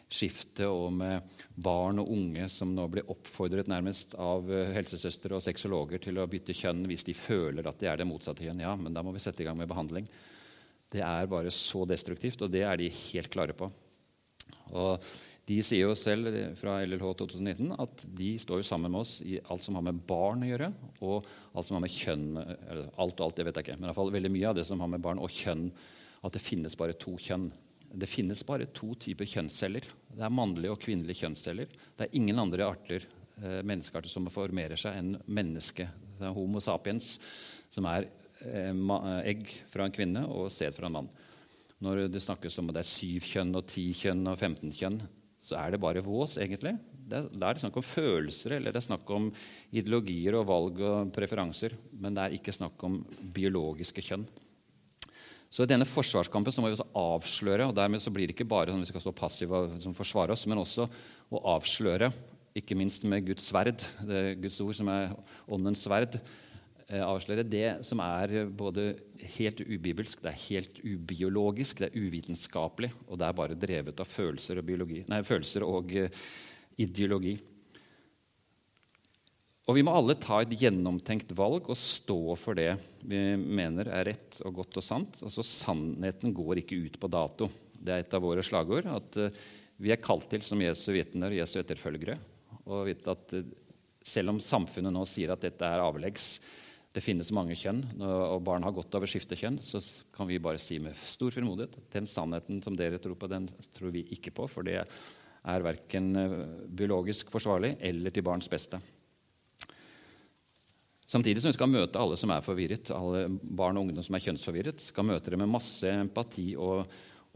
kjønnsskifte 0.07 0.67
og 0.71 0.93
med 0.93 1.23
barn 1.55 1.99
og 1.99 2.11
unge 2.11 2.49
som 2.49 2.75
nå 2.75 2.87
blir 2.89 3.09
oppfordret 3.11 3.67
nærmest 3.69 4.15
av 4.15 4.51
eh, 4.53 4.73
helsesøstre 4.75 5.35
og 5.35 5.43
sexologer 5.43 5.99
til 5.99 6.19
å 6.19 6.27
bytte 6.27 6.55
kjønn 6.55 6.87
hvis 6.87 7.05
de 7.05 7.15
føler 7.15 7.67
at 7.67 7.79
de 7.81 7.87
er 7.91 7.97
det 7.99 8.07
motsatte 8.07 8.45
kjønn. 8.45 8.63
Ja, 8.63 8.77
men 8.77 8.95
da 8.95 9.03
må 9.03 9.13
vi 9.13 9.21
sette 9.21 9.43
i 9.43 9.47
gang 9.47 9.59
med 9.59 9.69
behandling. 9.69 10.07
Det 10.93 11.03
er 11.03 11.27
bare 11.27 11.51
så 11.51 11.85
destruktivt, 11.85 12.41
og 12.43 12.51
det 12.51 12.63
er 12.63 12.77
de 12.79 12.89
helt 12.89 13.31
klare 13.31 13.53
på. 13.57 13.69
Og 14.71 15.03
de 15.47 15.59
sier 15.63 15.87
jo 15.87 15.99
selv 15.99 16.31
fra 16.59 16.81
LLH 16.83 17.11
2019 17.19 17.75
at 17.75 18.07
de 18.19 18.33
står 18.39 18.63
jo 18.63 18.67
sammen 18.67 18.91
med 18.91 19.03
oss 19.03 19.19
i 19.23 19.41
alt 19.43 19.67
som 19.67 19.79
har 19.79 19.85
med 19.87 20.01
barn 20.07 20.43
å 20.43 20.49
gjøre, 20.49 20.71
og 21.03 21.27
alt 21.55 21.67
som 21.67 21.79
har 21.79 21.85
med 21.85 21.95
kjønn 21.95 22.33
eller 22.39 22.89
Alt 22.95 23.21
og 23.21 23.29
alt, 23.29 23.39
det 23.39 23.47
vet 23.47 23.59
jeg 23.59 23.69
ikke, 23.69 23.79
men 23.79 23.87
i 23.87 23.91
hvert 23.91 23.99
fall 23.99 24.15
veldig 24.15 24.35
mye 24.35 24.51
av 24.51 24.59
det 24.59 24.67
som 24.67 24.83
har 24.83 24.91
med 24.91 25.03
barn 25.03 25.23
og 25.23 25.31
kjønn, 25.31 25.69
at 26.27 26.35
det 26.35 26.43
finnes 26.43 26.79
bare 26.79 26.99
to 26.99 27.15
kjønn. 27.23 27.51
Det 27.93 28.09
finnes 28.11 28.43
bare 28.47 28.69
to 28.75 28.95
typer 29.01 29.29
kjønnsceller. 29.29 29.87
Det 30.17 30.25
er 30.25 30.33
mannlige 30.33 30.75
og 30.75 30.81
kvinnelige 30.83 31.23
kjønnsceller. 31.23 31.71
Det 31.97 32.07
er 32.07 32.17
ingen 32.19 32.39
andre 32.39 32.67
arter, 32.67 33.07
eh, 33.43 33.63
menneskearter 33.63 34.11
som 34.11 34.27
formerer 34.33 34.77
seg 34.77 34.97
enn 34.99 35.17
mennesket. 35.27 35.89
Det 36.19 36.27
er 36.27 36.35
Homo 36.35 36.61
sapiens, 36.61 37.19
som 37.71 37.85
er 37.87 38.09
eh, 38.43 38.73
egg 39.25 39.47
fra 39.69 39.87
en 39.87 39.93
kvinne 39.95 40.27
og 40.27 40.51
sæd 40.51 40.75
fra 40.75 40.87
en 40.87 40.99
mann. 40.99 41.11
Når 41.85 42.07
det 42.09 42.23
snakkes 42.25 42.59
om 42.59 42.71
at 42.71 42.79
det 42.79 42.85
er 42.85 42.95
syv 42.95 43.25
kjønn 43.29 43.57
og 43.59 43.67
ti 43.69 43.91
kjønn 43.93 44.25
og 44.31 44.39
15 44.39 44.73
kjønn, 44.73 45.01
så 45.45 45.59
er 45.61 45.75
det 45.75 45.83
bare 45.83 46.03
vås, 46.03 46.39
egentlig. 46.43 46.75
Da 47.07 47.23
er 47.23 47.55
det 47.55 47.63
snakk 47.63 47.77
om 47.79 47.85
følelser 47.87 48.57
eller 48.57 48.75
det 48.75 48.81
er 48.81 48.89
snakk 48.89 49.11
om 49.15 49.29
ideologier 49.71 50.35
og 50.41 50.49
valg 50.49 50.81
og 50.83 51.13
preferanser. 51.15 51.77
Men 51.93 52.17
det 52.17 52.25
er 52.25 52.39
ikke 52.39 52.55
snakk 52.57 52.83
om 52.89 52.99
biologiske 53.37 54.03
kjønn. 54.03 54.25
Så 55.57 55.65
i 55.65 55.71
denne 55.71 55.89
forsvarskampen 55.89 56.53
så 56.53 56.61
må 56.61 56.69
vi 56.69 56.77
også 56.77 56.91
avsløre, 57.01 57.71
og 57.71 57.77
dermed 57.77 58.03
så 58.05 58.13
blir 58.13 58.29
det 58.29 58.37
ikke 58.37 58.49
bare 58.49 58.75
sånn 58.75 58.83
at 58.83 58.91
vi 58.91 58.93
skal 58.93 59.07
stå 59.07 59.13
passive 59.17 59.57
og 59.57 59.71
liksom 59.73 59.95
forsvare 59.97 60.37
oss, 60.37 60.45
men 60.51 60.61
også 60.61 60.85
å 61.33 61.41
avsløre, 61.57 62.11
ikke 62.57 62.77
minst 62.77 63.07
med 63.09 63.25
Guds 63.25 63.49
sverd, 63.49 63.85
er 64.05 64.35
Guds 64.41 64.61
ord 64.65 64.77
som 64.77 64.91
er 64.93 65.15
åndens 65.57 65.87
sverd, 65.87 66.21
Eh, 66.87 67.03
avsløre 67.03 67.43
det 67.43 67.81
som 67.83 67.99
er 67.99 68.45
både 68.47 68.93
helt 69.35 69.59
ubibelsk, 69.59 70.21
det 70.23 70.31
er 70.31 70.43
helt 70.45 70.77
ubiologisk, 70.85 71.81
det 71.83 71.89
er 71.89 71.99
uvitenskapelig, 71.99 72.93
og 73.09 73.19
det 73.19 73.27
er 73.27 73.39
bare 73.41 73.57
drevet 73.59 74.03
av 74.03 74.07
følelser 74.07 74.61
og, 74.61 74.69
biologi, 74.69 75.01
nei, 75.11 75.19
følelser 75.27 75.67
og 75.67 75.91
uh, 75.99 76.29
ideologi. 76.79 77.35
Og 79.67 79.75
vi 79.75 79.83
må 79.83 79.91
alle 79.99 80.15
ta 80.23 80.39
et 80.45 80.53
gjennomtenkt 80.55 81.33
valg 81.35 81.67
og 81.67 81.79
stå 81.81 82.19
for 82.39 82.55
det 82.55 82.71
vi 83.03 83.19
mener 83.35 83.89
er 83.91 84.07
rett 84.13 84.39
og 84.47 84.61
godt 84.61 84.79
og 84.79 84.85
sant. 84.87 85.19
Altså 85.27 85.43
Sannheten 85.43 86.35
går 86.35 86.63
ikke 86.63 86.79
ut 86.85 86.99
på 87.03 87.11
dato. 87.11 87.49
Det 87.75 87.95
er 87.95 88.05
et 88.05 88.15
av 88.15 88.23
våre 88.23 88.45
slagord. 88.47 88.87
At 88.87 89.19
uh, 89.19 89.41
vi 89.83 89.91
er 89.91 90.03
kalt 90.03 90.29
til 90.31 90.45
som 90.47 90.63
Jesu 90.63 90.93
vitner 90.95 91.35
og 91.35 91.41
Jesu 91.41 91.59
etterfølgere. 91.59 92.15
Og 92.63 92.87
vite 92.87 93.11
at 93.11 93.35
uh, 93.35 93.51
selv 94.07 94.37
om 94.37 94.39
samfunnet 94.39 94.95
nå 94.95 95.03
sier 95.11 95.35
at 95.35 95.43
dette 95.43 95.67
er 95.67 95.83
avleggs, 95.83 96.37
det 96.95 97.03
finnes 97.03 97.29
mange 97.35 97.53
kjønn, 97.59 97.83
og 98.01 98.39
barn 98.47 98.65
har 98.65 98.73
godt 98.73 98.95
av 98.97 99.05
å 99.05 99.09
skifte 99.11 99.37
kjønn, 99.37 99.59
så 99.61 99.83
kan 100.17 100.31
vi 100.31 100.39
bare 100.41 100.63
si 100.63 100.79
med 100.81 100.97
stor 100.97 101.35
frimodighet 101.35 101.75
den 101.93 102.07
sannheten 102.09 102.63
som 102.65 102.79
dere 102.79 102.97
tror 103.03 103.19
på, 103.21 103.29
den 103.29 103.51
tror 103.77 103.93
vi 103.93 104.07
ikke 104.17 104.33
på, 104.33 104.47
for 104.49 104.65
det 104.65 104.79
er 104.81 105.67
verken 105.67 106.09
uh, 106.17 106.39
biologisk 106.71 107.35
forsvarlig 107.35 107.75
eller 107.85 108.15
til 108.15 108.25
barns 108.25 108.49
beste. 108.49 108.81
Samtidig 111.07 111.43
som 111.43 111.53
vi 111.53 111.57
skal 111.57 111.71
møte 111.71 112.01
alle 112.03 112.17
som 112.19 112.33
er 112.35 112.43
forvirret, 112.43 112.91
alle 112.91 113.27
barn 113.31 113.79
og 113.79 113.87
ungdom 113.87 114.03
som 114.03 114.17
er 114.19 114.25
kjønnsforvirret. 114.25 114.81
skal 114.89 115.07
møte 115.07 115.31
dem 115.31 115.45
med 115.45 115.53
masse 115.53 115.87
empati 115.87 116.49
og, 116.59 116.83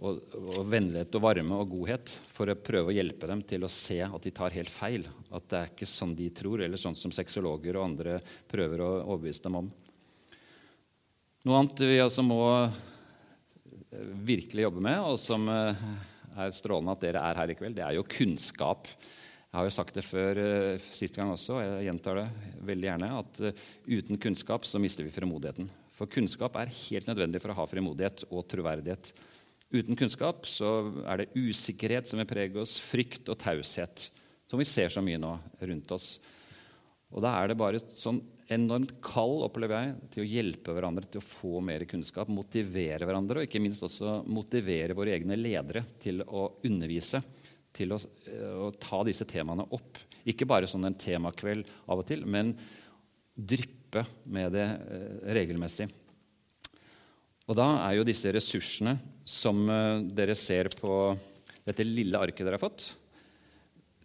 og, 0.02 0.18
og, 0.34 0.64
vennlighet 0.66 1.14
og 1.14 1.22
varme 1.22 1.60
og 1.60 1.70
godhet 1.70 2.10
for 2.34 2.50
å 2.50 2.58
prøve 2.58 2.90
å 2.90 2.96
hjelpe 2.96 3.30
dem 3.30 3.44
til 3.46 3.62
å 3.62 3.70
se 3.70 4.00
at 4.02 4.26
de 4.26 4.32
tar 4.34 4.56
helt 4.58 4.72
feil. 4.74 5.06
At 5.30 5.46
det 5.46 5.60
er 5.60 5.70
ikke 5.70 5.86
sånn 5.86 6.16
de 6.18 6.26
tror, 6.34 6.64
eller 6.66 6.82
sånn 6.82 6.98
som 6.98 7.14
sexologer 7.14 7.78
og 7.78 7.86
andre 7.92 8.18
prøver 8.50 8.82
å 8.82 8.90
overbevise 9.04 9.46
dem 9.46 9.62
om. 9.62 9.70
Noe 11.46 11.62
annet 11.62 11.86
vi 11.86 12.02
altså 12.02 12.26
må 12.26 12.42
virkelig 14.26 14.66
jobbe 14.66 14.82
med, 14.84 14.98
og 15.02 15.18
som 15.22 15.46
eh, 15.50 15.86
er 16.38 16.52
strålende 16.54 16.94
at 16.94 17.06
dere 17.06 17.22
er 17.22 17.40
her 17.40 17.52
i 17.52 17.56
kveld, 17.58 17.78
det 17.78 17.86
er 17.86 17.96
jo 17.96 18.06
kunnskap. 18.06 18.90
Jeg 19.50 19.58
har 19.58 19.66
jo 19.66 19.74
sagt 19.74 19.96
det 19.98 20.06
før 20.06 20.38
uh, 20.38 20.82
sist 20.94 21.16
gang 21.18 21.32
også, 21.32 21.56
og 21.56 21.64
jeg 21.64 21.86
gjentar 21.88 22.20
det 22.20 22.26
veldig 22.68 22.86
gjerne, 22.86 23.08
at 23.18 23.40
uh, 23.42 23.62
uten 23.90 24.20
kunnskap 24.22 24.66
så 24.68 24.78
mister 24.78 25.02
vi 25.02 25.10
frimodigheten. 25.10 25.66
For 25.96 26.06
kunnskap 26.06 26.54
er 26.60 26.70
helt 26.70 27.10
nødvendig 27.10 27.40
for 27.42 27.50
å 27.50 27.56
ha 27.58 27.66
frimodighet 27.66 28.28
og 28.30 28.46
troverdighet. 28.46 29.10
Uten 29.74 29.98
kunnskap 29.98 30.46
så 30.46 30.70
er 31.02 31.24
det 31.24 31.32
usikkerhet 31.34 32.06
som 32.06 32.22
vil 32.22 32.30
prege 32.30 32.62
oss, 32.62 32.76
frykt 32.78 33.26
og 33.26 33.40
taushet, 33.42 34.06
som 34.46 34.62
vi 34.62 34.68
ser 34.70 34.94
så 34.94 35.02
mye 35.02 35.18
nå 35.18 35.34
rundt 35.66 35.96
oss. 35.98 36.12
Og 37.10 37.26
da 37.26 37.34
er 37.40 37.50
det 37.50 37.58
bare 37.58 37.82
et 37.82 37.98
sånn 37.98 38.22
enormt 38.54 38.96
kall 39.02 39.42
opplever 39.48 39.82
jeg, 39.82 40.08
til 40.14 40.22
å 40.22 40.30
hjelpe 40.30 40.78
hverandre 40.78 41.10
til 41.10 41.18
å 41.18 41.26
få 41.26 41.58
mer 41.66 41.82
kunnskap, 41.90 42.30
motivere 42.30 43.02
hverandre, 43.02 43.42
og 43.42 43.50
ikke 43.50 43.62
minst 43.62 43.82
også 43.82 44.20
motivere 44.30 44.94
våre 44.94 45.18
egne 45.18 45.38
ledere 45.38 45.82
til 45.98 46.22
å 46.22 46.52
undervise 46.70 47.18
til 47.76 47.94
å, 47.94 47.98
eh, 48.26 48.52
å, 48.66 48.70
ta 48.74 49.02
disse 49.06 49.26
temaene 49.28 49.66
opp. 49.76 49.98
Ikke 50.28 50.48
bare 50.48 50.68
sånn 50.70 50.84
en 50.88 50.96
temakveld 50.98 51.68
av 51.86 52.02
og 52.02 52.06
til, 52.08 52.26
men 52.26 52.54
dryppe 53.34 54.04
med 54.30 54.52
det 54.56 54.66
eh, 54.66 55.34
regelmessig. 55.38 55.88
Og 57.50 57.56
da 57.58 57.66
er 57.88 57.98
jo 57.98 58.06
disse 58.06 58.30
ressursene 58.34 58.96
som 59.26 59.62
eh, 59.68 60.02
dere 60.14 60.36
ser 60.38 60.70
på 60.76 61.14
dette 61.66 61.86
lille 61.86 62.18
arket 62.18 62.46
dere 62.46 62.56
har 62.56 62.62
fått 62.62 62.86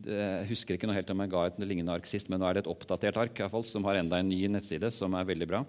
Jeg 0.04 0.47
husker 0.49 0.75
ikke 0.75 0.89
noe 0.89 0.97
helt 0.97 1.10
om 1.13 1.21
jeg 1.23 1.32
ga 1.32 1.45
et 1.47 1.60
lignende 1.63 1.93
ark 1.95 2.08
sist, 2.10 2.28
men 2.30 2.41
nå 2.41 2.49
er 2.49 2.58
det 2.58 2.65
et 2.65 2.71
oppdatert 2.71 3.17
ark 3.17 3.38
i 3.38 3.45
hvert 3.45 3.54
fall, 3.54 3.63
som 3.65 3.86
har 3.88 4.01
enda 4.01 4.19
en 4.19 4.28
ny 4.30 4.41
nettside 4.51 4.91
som 4.93 5.15
er 5.17 5.30
veldig 5.30 5.47
bra. 5.49 5.62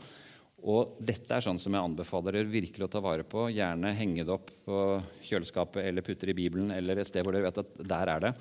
Og 0.67 0.97
dette 0.99 1.31
er 1.31 1.45
sånn 1.45 1.61
som 1.63 1.75
jeg 1.77 1.87
anbefaler 1.87 2.41
dere 2.41 2.51
virkelig 2.51 2.89
å 2.89 2.91
ta 2.91 3.03
vare 3.03 3.23
på. 3.27 3.45
Gjerne 3.55 3.93
henge 3.95 4.25
det 4.27 4.35
opp 4.35 4.49
på 4.67 4.81
kjøleskapet 5.29 5.85
eller 5.85 6.03
putte 6.07 6.27
det 6.27 6.35
i 6.35 6.41
Bibelen 6.41 6.73
eller 6.75 6.99
et 6.99 7.11
sted 7.11 7.23
hvor 7.23 7.37
dere 7.37 7.47
vet 7.47 7.61
at 7.63 7.77
der 7.87 8.11
er 8.17 8.25
det. 8.27 8.33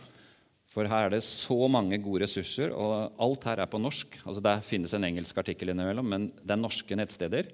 For 0.74 0.90
her 0.90 1.06
er 1.06 1.14
det 1.14 1.22
så 1.24 1.70
mange 1.72 2.02
gode 2.04 2.26
ressurser, 2.26 2.74
og 2.74 3.14
alt 3.22 3.46
her 3.48 3.62
er 3.64 3.70
på 3.72 3.80
norsk. 3.80 4.18
Altså 4.26 4.42
Der 4.44 4.66
finnes 4.66 4.96
en 4.98 5.06
engelsk 5.08 5.38
artikkel 5.40 5.72
innimellom, 5.72 6.10
men 6.12 6.28
det 6.42 6.58
er 6.58 6.60
norske 6.60 6.98
nettsteder. 6.98 7.54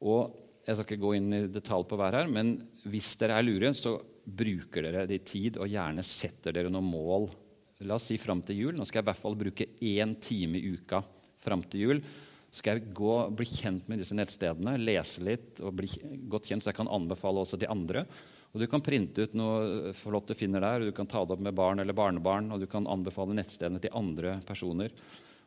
Og 0.00 0.38
Jeg 0.62 0.78
skal 0.78 0.86
ikke 0.86 1.02
gå 1.02 1.16
inn 1.18 1.32
i 1.34 1.46
detalj 1.50 1.82
på 1.90 1.96
hver 1.98 2.14
her, 2.14 2.28
men 2.30 2.52
hvis 2.86 3.16
dere 3.18 3.34
er 3.34 3.42
lure, 3.42 3.72
så 3.74 3.96
bruker 4.22 4.84
dere 4.86 5.08
det 5.10 5.16
i 5.16 5.24
tid, 5.26 5.56
og 5.58 5.66
gjerne 5.66 6.04
setter 6.06 6.54
dere 6.54 6.70
noen 6.70 6.86
mål. 6.86 7.26
La 7.82 7.96
oss 7.98 8.06
si 8.12 8.14
fram 8.22 8.44
til 8.46 8.60
jul. 8.60 8.76
Nå 8.78 8.86
skal 8.86 9.00
jeg 9.00 9.08
i 9.08 9.08
hvert 9.08 9.22
fall 9.24 9.34
bruke 9.40 9.66
én 9.82 10.14
time 10.22 10.60
i 10.60 10.70
uka 10.70 11.02
fram 11.42 11.66
til 11.66 11.82
jul 11.82 12.04
skal 12.52 12.76
jeg 12.76 12.92
gå, 12.92 13.12
bli 13.32 13.46
kjent 13.48 13.88
med 13.88 14.02
disse 14.02 14.16
nettstedene, 14.16 14.76
lese 14.80 15.24
litt 15.24 15.62
og 15.64 15.72
bli 15.78 15.88
godt 16.28 16.50
kjent, 16.50 16.64
så 16.64 16.70
jeg 16.70 16.82
kan 16.82 16.90
anbefale 16.92 17.40
også 17.40 17.58
til 17.60 17.72
andre. 17.72 18.04
Og 18.52 18.60
Du 18.60 18.66
kan 18.68 18.84
printe 18.84 19.24
ut 19.24 19.36
noe 19.38 19.94
flott 19.96 20.28
du 20.28 20.36
finner 20.36 20.60
der, 20.60 20.82
og 20.82 20.90
du 20.90 20.96
kan 20.96 21.08
ta 21.08 21.24
det 21.24 21.32
opp 21.32 21.40
med 21.40 21.56
barn 21.56 21.80
eller 21.80 21.96
barnebarn, 21.96 22.50
og 22.52 22.60
du 22.60 22.68
kan 22.68 22.88
anbefale 22.90 23.36
nettstedene 23.38 23.80
til 23.80 23.96
andre 23.96 24.36
personer. 24.44 24.92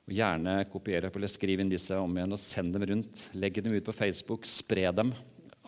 Og 0.06 0.18
Gjerne 0.18 0.58
kopiere 0.72 1.12
opp 1.12 1.20
eller 1.22 1.30
skriv 1.30 1.62
inn 1.62 1.70
disse 1.70 1.94
om 1.98 2.18
igjen 2.18 2.34
og 2.34 2.42
send 2.42 2.74
dem 2.74 2.90
rundt. 2.90 3.28
Legg 3.38 3.62
dem 3.62 3.78
ut 3.78 3.86
på 3.86 3.94
Facebook, 3.94 4.50
spre 4.50 4.90
dem. 4.90 5.14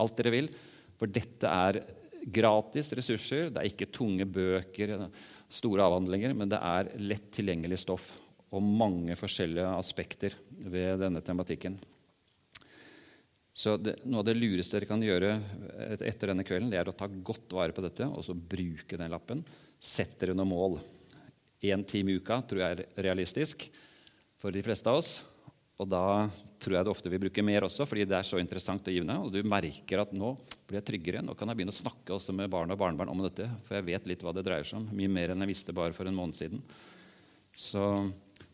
Alt 0.02 0.18
dere 0.18 0.34
vil. 0.34 0.50
For 0.98 1.06
dette 1.06 1.54
er 1.70 1.84
gratis 2.34 2.90
ressurser. 2.98 3.52
Det 3.54 3.62
er 3.62 3.70
ikke 3.70 3.94
tunge 3.94 4.26
bøker, 4.26 4.98
store 5.54 5.86
avhandlinger, 5.86 6.34
men 6.34 6.50
det 6.50 6.58
er 6.58 6.96
lett 6.98 7.30
tilgjengelig 7.38 7.86
stoff 7.86 8.10
og 8.56 8.64
mange 8.64 9.16
forskjellige 9.20 9.68
aspekter 9.76 10.36
ved 10.50 11.02
denne 11.04 11.22
tematikken. 11.26 11.76
Så 13.58 13.74
det, 13.82 13.96
Noe 14.06 14.22
av 14.22 14.28
det 14.28 14.38
lureste 14.38 14.78
dere 14.78 14.88
kan 14.90 15.02
gjøre 15.02 15.32
etter 16.06 16.30
denne 16.30 16.46
kvelden, 16.46 16.70
det 16.70 16.78
er 16.78 16.92
å 16.92 16.96
ta 16.96 17.08
godt 17.10 17.56
vare 17.58 17.74
på 17.74 17.82
dette 17.84 18.06
og 18.06 18.22
så 18.26 18.36
bruke 18.38 19.00
den 19.00 19.10
lappen. 19.12 19.42
Sett 19.82 20.14
dere 20.22 20.36
noen 20.38 20.52
mål. 20.52 20.78
Én 21.66 21.82
time 21.90 22.14
i 22.14 22.20
uka 22.22 22.38
tror 22.46 22.62
jeg 22.62 22.76
er 22.78 23.08
realistisk 23.08 23.66
for 24.38 24.54
de 24.54 24.62
fleste 24.62 24.92
av 24.92 25.02
oss. 25.02 25.16
Og 25.78 25.90
da 25.90 26.26
tror 26.62 26.78
jeg 26.78 26.86
det 26.86 26.94
ofte 26.94 27.10
vi 27.14 27.20
bruker 27.22 27.46
mer 27.46 27.66
også, 27.68 27.86
fordi 27.86 28.06
det 28.10 28.16
er 28.18 28.26
så 28.26 28.40
interessant 28.42 28.86
og 28.90 28.94
givende. 28.94 29.18
Og 29.26 29.34
du 29.34 29.42
merker 29.46 30.02
at 30.02 30.14
nå 30.14 30.32
blir 30.70 30.80
jeg 30.80 30.88
tryggere. 30.88 31.26
Nå 31.26 31.36
kan 31.38 31.50
jeg 31.50 31.60
begynne 31.60 31.74
å 31.74 31.82
snakke 31.82 32.16
også 32.16 32.34
med 32.38 32.50
barn 32.54 32.74
og 32.74 32.80
barnebarn 32.82 33.12
om 33.14 33.26
dette. 33.26 33.46
For 33.68 33.78
jeg 33.78 33.90
vet 33.90 34.10
litt 34.10 34.26
hva 34.26 34.34
det 34.38 34.46
dreier 34.46 34.66
seg 34.66 34.82
om. 34.82 34.88
Mye 34.98 35.12
mer 35.18 35.34
enn 35.34 35.46
jeg 35.46 35.54
visste 35.54 35.76
bare 35.78 35.98
for 35.98 36.10
en 36.10 36.18
måned 36.18 36.38
siden. 36.38 36.62
Så 37.58 37.84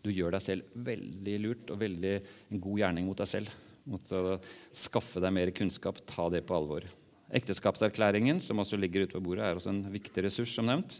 du 0.03 0.11
gjør 0.11 0.35
deg 0.35 0.43
selv 0.43 0.75
veldig 0.85 1.37
lurt 1.39 1.71
og 1.71 1.79
veldig 1.79 2.13
en 2.51 2.61
god 2.65 2.81
gjerning 2.81 3.07
mot 3.07 3.19
deg 3.19 3.29
selv. 3.29 3.53
Mot 3.87 4.11
å 4.15 4.37
skaffe 4.75 5.23
deg 5.23 5.33
mer 5.35 5.51
kunnskap. 5.55 6.01
Ta 6.07 6.27
det 6.31 6.43
på 6.47 6.55
alvor. 6.57 6.85
Ekteskapserklæringen, 7.33 8.41
som 8.43 8.59
også 8.61 8.77
ligger 8.79 9.07
ute 9.07 9.17
på 9.17 9.23
bordet, 9.23 9.47
er 9.47 9.59
også 9.59 9.71
en 9.71 9.85
viktig 9.93 10.25
ressurs. 10.25 10.53
som 10.53 10.67
nevnt. 10.67 10.99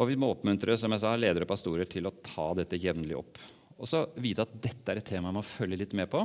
Og 0.00 0.08
vi 0.08 0.16
må 0.16 0.30
oppmuntre 0.32 0.76
som 0.80 0.92
jeg 0.92 1.02
sa, 1.02 1.12
ledere 1.16 1.44
og 1.44 1.52
pastorer 1.52 1.88
til 1.88 2.06
å 2.08 2.14
ta 2.24 2.52
dette 2.56 2.80
jevnlig 2.80 3.16
opp. 3.18 3.40
Og 3.76 3.88
så 3.88 4.06
vite 4.20 4.44
at 4.46 4.54
dette 4.62 4.92
er 4.92 5.00
et 5.00 5.08
tema 5.08 5.28
man 5.28 5.40
må 5.40 5.44
følge 5.44 5.80
litt 5.80 5.96
med 5.96 6.08
på. 6.12 6.22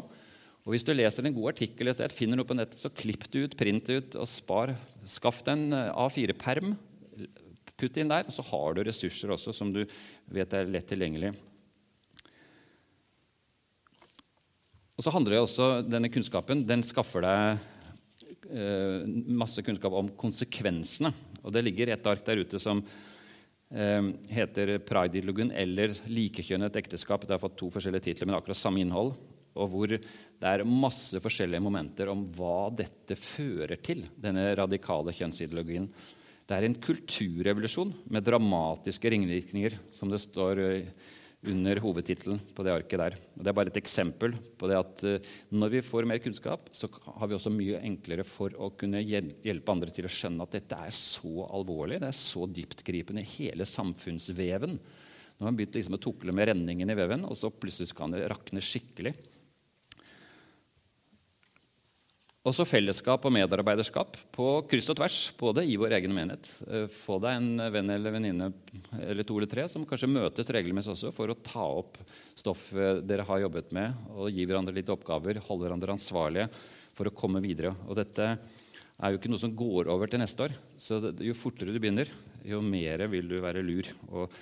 Og 0.68 0.74
Hvis 0.74 0.84
du 0.84 0.92
leser 0.92 1.24
en 1.24 1.36
god 1.36 1.54
artikkel, 1.54 1.88
et 1.88 2.12
finner 2.12 2.36
noe 2.36 2.48
på 2.48 2.56
nettet, 2.56 2.80
så 2.80 2.92
klipp 2.92 3.30
det 3.32 3.44
ut, 3.46 3.58
print 3.60 3.88
det 3.88 3.96
ut 3.96 4.18
og 4.20 4.28
spar. 4.28 4.76
Skaff 5.08 5.40
deg 5.48 5.56
en 5.56 5.78
A4-perm. 5.96 6.76
Putt 7.78 7.94
det 7.96 8.04
inn 8.04 8.12
der, 8.12 8.28
og 8.28 8.36
så 8.36 8.44
har 8.50 8.76
du 8.76 8.84
ressurser 8.84 9.32
også 9.32 9.56
som 9.56 9.72
du 9.72 9.86
vet 10.28 10.54
er 10.54 10.68
lett 10.68 10.90
tilgjengelig. 10.92 11.32
Og 14.98 15.06
så 15.06 15.14
handler 15.14 15.36
det 15.36 15.44
også, 15.44 15.66
Denne 15.86 16.10
kunnskapen 16.10 16.64
den 16.66 16.82
skaffer 16.86 17.22
deg 17.22 17.60
eh, 18.50 19.06
masse 19.30 19.62
kunnskap 19.62 19.94
om 19.94 20.10
konsekvensene. 20.18 21.12
Og 21.44 21.54
Det 21.54 21.62
ligger 21.64 21.94
et 21.94 22.10
ark 22.10 22.24
der 22.26 22.42
ute 22.42 22.60
som 22.60 22.82
eh, 22.82 24.10
heter 24.34 24.80
'Pride-ideologien' 24.82 25.54
eller 25.54 25.94
'Likekjønnet 25.94 26.82
ekteskap'. 26.82 27.28
Det 27.28 27.36
har 27.36 27.44
fått 27.44 27.60
to 27.62 27.70
forskjellige 27.70 28.10
titler, 28.10 28.26
men 28.26 28.40
akkurat 28.40 28.58
samme 28.58 28.82
innhold. 28.82 29.14
Og 29.58 29.70
hvor 29.70 29.88
det 29.94 30.02
er 30.50 30.66
masse 30.66 31.22
forskjellige 31.22 31.62
momenter 31.62 32.10
om 32.10 32.26
hva 32.34 32.74
dette 32.74 33.18
fører 33.18 33.78
til, 33.78 34.04
denne 34.18 34.50
radikale 34.58 35.14
kjønnsideologien. 35.14 35.90
Det 36.48 36.58
er 36.58 36.66
en 36.66 36.78
kulturrevolusjon 36.82 37.94
med 38.10 38.26
dramatiske 38.26 39.14
ringvirkninger, 39.14 39.78
som 39.94 40.10
det 40.10 40.24
står 40.26 40.64
eh, 40.66 40.92
under 41.52 41.80
hovedtittelen 41.84 42.40
på 42.56 42.66
det 42.66 42.74
arket 42.74 43.02
der. 43.02 43.18
Og 43.36 43.44
det 43.44 43.52
er 43.52 43.58
bare 43.58 43.72
et 43.72 43.80
eksempel 43.80 44.36
på 44.60 44.70
det 44.70 44.78
at 44.80 45.04
uh, 45.08 45.32
når 45.56 45.74
vi 45.78 45.84
får 45.86 46.08
mer 46.10 46.22
kunnskap, 46.24 46.70
så 46.76 46.90
har 46.90 47.30
vi 47.30 47.38
også 47.38 47.54
mye 47.54 47.82
enklere 47.88 48.26
for 48.28 48.54
å 48.60 48.72
kunne 48.78 49.04
hjelpe 49.04 49.74
andre 49.74 49.94
til 49.96 50.08
å 50.08 50.14
skjønne 50.14 50.48
at 50.48 50.58
dette 50.58 50.80
er 50.88 50.96
så 50.96 51.48
alvorlig, 51.48 52.02
det 52.04 52.12
er 52.12 52.20
så 52.20 52.48
dyptgripende 52.50 53.24
i 53.24 53.32
hele 53.38 53.68
samfunnsveven. 53.68 54.78
Nå 54.78 55.46
har 55.46 55.52
man 55.52 55.58
begynt 55.60 55.78
liksom 55.78 55.98
å 56.00 56.02
tukle 56.02 56.34
med 56.34 56.50
renningen 56.50 56.90
i 56.90 56.98
veven, 56.98 57.26
og 57.30 57.38
så 57.38 57.52
plutselig 57.54 57.94
kan 57.98 58.14
det 58.14 58.26
rakne 58.32 58.64
skikkelig. 58.64 59.14
Også 62.48 62.64
fellesskap 62.64 63.26
og 63.28 63.34
medarbeiderskap 63.36 64.14
på 64.32 64.46
kryss 64.72 64.88
og 64.94 64.96
tvers, 65.00 65.18
både 65.36 65.66
i 65.68 65.74
vår 65.80 65.98
egen 65.98 66.14
menighet. 66.16 66.48
Eh, 66.64 66.86
få 66.88 67.18
deg 67.20 67.42
en 67.42 67.64
venn 67.74 67.92
eller 67.92 68.14
venninne 68.14 68.52
eller 69.02 69.28
to 69.28 69.36
eller 69.36 69.52
tre 69.52 69.66
som 69.68 69.84
kanskje 69.88 70.08
møtes 70.14 70.48
regelmessig 70.56 70.94
også 70.94 71.12
for 71.16 71.34
å 71.34 71.36
ta 71.44 71.66
opp 71.82 71.98
stoff 72.38 72.70
dere 73.04 73.26
har 73.28 73.42
jobbet 73.44 73.74
med, 73.76 73.98
og 74.16 74.32
gi 74.32 74.46
hverandre 74.48 74.76
litt 74.78 74.92
oppgaver, 74.94 75.42
holde 75.44 75.66
hverandre 75.66 75.98
ansvarlige 75.98 76.48
for 76.96 77.10
å 77.10 77.16
komme 77.18 77.42
videre. 77.44 77.74
Og 77.90 77.98
dette 78.00 78.30
er 78.98 79.12
jo 79.12 79.20
ikke 79.20 79.32
noe 79.32 79.42
som 79.42 79.56
går 79.58 79.90
over 79.92 80.10
til 80.10 80.22
neste 80.22 80.48
år. 80.48 80.56
Så 80.80 81.02
jo 81.12 81.36
fortere 81.38 81.74
du 81.74 81.82
begynner, 81.82 82.10
jo 82.48 82.62
mer 82.64 83.04
vil 83.12 83.28
du 83.28 83.42
være 83.44 83.66
lur 83.66 83.90
og 84.08 84.38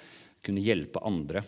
kunne 0.45 0.61
hjelpe 0.61 1.01
andre 1.01 1.41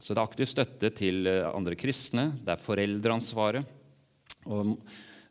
Så 0.00 0.14
det 0.14 0.20
er 0.22 0.24
aktiv 0.24 0.48
støtte 0.48 0.90
til 0.94 1.26
eh, 1.26 1.50
andre 1.50 1.76
kristne, 1.76 2.30
det 2.46 2.54
er 2.54 2.62
foreldreansvaret. 2.62 3.76
Og 4.48 4.78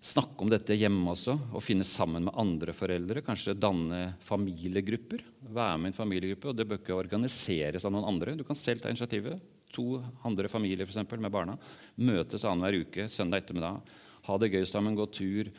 snakke 0.04 0.44
om 0.44 0.52
dette 0.52 0.78
hjemme 0.78 1.12
også, 1.14 1.36
og 1.52 1.64
finne 1.64 1.86
sammen 1.88 2.28
med 2.28 2.38
andre 2.38 2.74
foreldre. 2.76 3.24
Kanskje 3.26 3.58
danne 3.58 4.18
familiegrupper. 4.26 5.24
Være 5.54 5.78
med 5.78 5.90
i 5.90 5.94
en 5.94 5.98
familiegruppe, 5.98 6.52
og 6.52 6.58
Det 6.58 6.68
bør 6.68 6.82
ikke 6.82 6.98
organiseres 6.98 7.86
av 7.86 7.94
noen 7.94 8.08
andre. 8.08 8.36
Du 8.38 8.44
kan 8.48 8.56
selv 8.56 8.82
ta 8.82 8.90
initiativet. 8.90 9.42
To 9.76 10.02
andre 10.26 10.48
familier 10.48 10.86
for 10.86 10.94
eksempel, 10.96 11.20
med 11.20 11.34
barna. 11.34 11.58
Møtes 11.98 12.46
annenhver 12.46 12.86
uke 12.86 13.10
søndag 13.10 13.44
ettermiddag. 13.44 13.82
Ha 14.28 14.38
det 14.38 14.52
gøy 14.54 14.66
sammen, 14.66 14.96
gå 14.96 15.08
tur. 15.12 15.50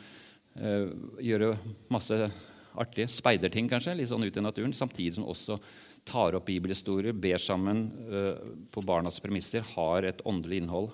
Øh, 0.59 0.89
gjøre 1.21 1.57
masse 1.91 2.17
artige 2.79 3.09
speiderting, 3.11 3.69
kanskje, 3.69 3.95
litt 3.97 4.09
sånn 4.11 4.25
ut 4.25 4.37
i 4.37 4.43
naturen. 4.43 4.73
Samtidig 4.75 5.17
som 5.17 5.27
også 5.29 5.57
tar 6.07 6.37
opp 6.37 6.47
bibelhistorier, 6.47 7.13
ber 7.13 7.41
sammen 7.41 7.87
uh, 8.09 8.39
på 8.71 8.83
barnas 8.85 9.19
premisser, 9.21 9.65
har 9.75 10.07
et 10.07 10.21
åndelig 10.27 10.63
innhold. 10.63 10.91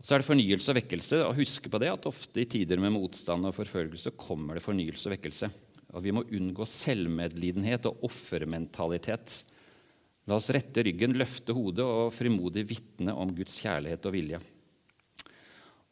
Så 0.00 0.14
er 0.14 0.22
det 0.22 0.28
fornyelse 0.28 0.72
og 0.72 0.78
vekkelse. 0.78 1.18
og 1.26 1.36
Husk 1.36 1.68
på 1.72 1.80
det 1.82 1.90
at 1.92 2.06
ofte 2.08 2.40
i 2.40 2.48
tider 2.48 2.80
med 2.80 2.94
motstand 2.94 3.44
og 3.44 3.56
forfølgelse 3.56 4.14
kommer 4.16 4.56
det 4.56 4.64
fornyelse 4.64 5.08
og 5.08 5.16
vekkelse. 5.16 5.50
Og 5.92 6.04
Vi 6.04 6.14
må 6.14 6.24
unngå 6.24 6.64
selvmedlidenhet 6.68 7.88
og 7.90 8.06
offermentalitet. 8.08 9.42
La 10.30 10.38
oss 10.38 10.48
rette 10.54 10.84
ryggen, 10.86 11.16
løfte 11.18 11.52
hodet 11.56 11.84
og 11.84 12.14
frimodig 12.14 12.64
vitne 12.68 13.12
om 13.12 13.32
Guds 13.34 13.58
kjærlighet 13.60 14.08
og 14.08 14.14
vilje. 14.14 14.40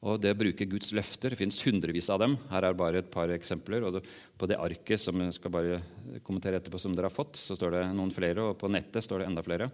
Og 0.07 0.21
det 0.23 0.31
å 0.31 0.39
bruke 0.39 0.69
Guds 0.71 0.93
løfter 0.95 1.35
det 1.35 1.41
fins 1.41 1.59
hundrevis 1.67 2.09
av 2.15 2.21
dem. 2.23 2.37
Her 2.53 2.69
er 2.69 2.77
bare 2.79 3.01
et 3.03 3.11
par 3.11 3.33
eksempler. 3.35 3.83
og 3.83 4.05
På 4.39 4.47
det 4.47 4.61
arket 4.63 5.03
som 5.03 5.19
jeg 5.21 5.35
skal 5.35 5.51
bare 5.51 5.81
kommentere 6.23 6.61
etterpå, 6.63 6.79
som 6.79 6.95
dere 6.95 7.11
har 7.11 7.15
fått, 7.17 7.41
så 7.41 7.59
står 7.59 7.75
det 7.75 7.87
noen 7.99 8.15
flere, 8.15 8.47
og 8.47 8.61
på 8.61 8.71
nettet 8.71 9.03
står 9.03 9.25
det 9.25 9.33
enda 9.33 9.43
flere. 9.43 9.67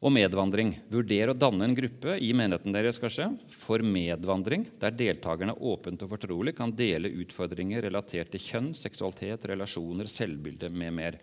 Og 0.00 0.14
medvandring. 0.16 0.70
Vurder 0.88 1.28
å 1.28 1.36
danne 1.36 1.66
en 1.66 1.74
gruppe 1.76 2.14
i 2.24 2.30
menigheten 2.32 2.72
deres 2.72 2.96
kanskje, 3.00 3.26
for 3.52 3.84
medvandring, 3.84 4.62
der 4.80 4.94
deltakerne 4.96 5.52
åpent 5.52 6.00
og 6.06 6.14
fortrolig 6.14 6.54
kan 6.56 6.72
dele 6.72 7.10
utfordringer 7.20 7.84
relatert 7.84 8.32
til 8.32 8.40
kjønn, 8.40 8.70
seksualitet, 8.80 9.44
relasjoner, 9.50 10.08
selvbilde 10.08 10.70
med 10.72 10.96
mer. 10.96 11.18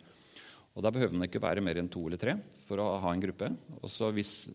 Og 0.77 0.85
Da 0.85 0.91
behøver 0.93 1.17
man 1.17 1.25
ikke 1.25 1.41
være 1.41 1.63
mer 1.65 1.79
enn 1.81 1.89
to 1.89 2.03
eller 2.05 2.21
tre 2.21 2.35
for 2.67 2.77
å 2.77 2.99
ha 3.01 3.15
en 3.15 3.23
gruppe. 3.23 3.49
Og 3.81 3.89
så 3.89 4.11
Hvis 4.13 4.51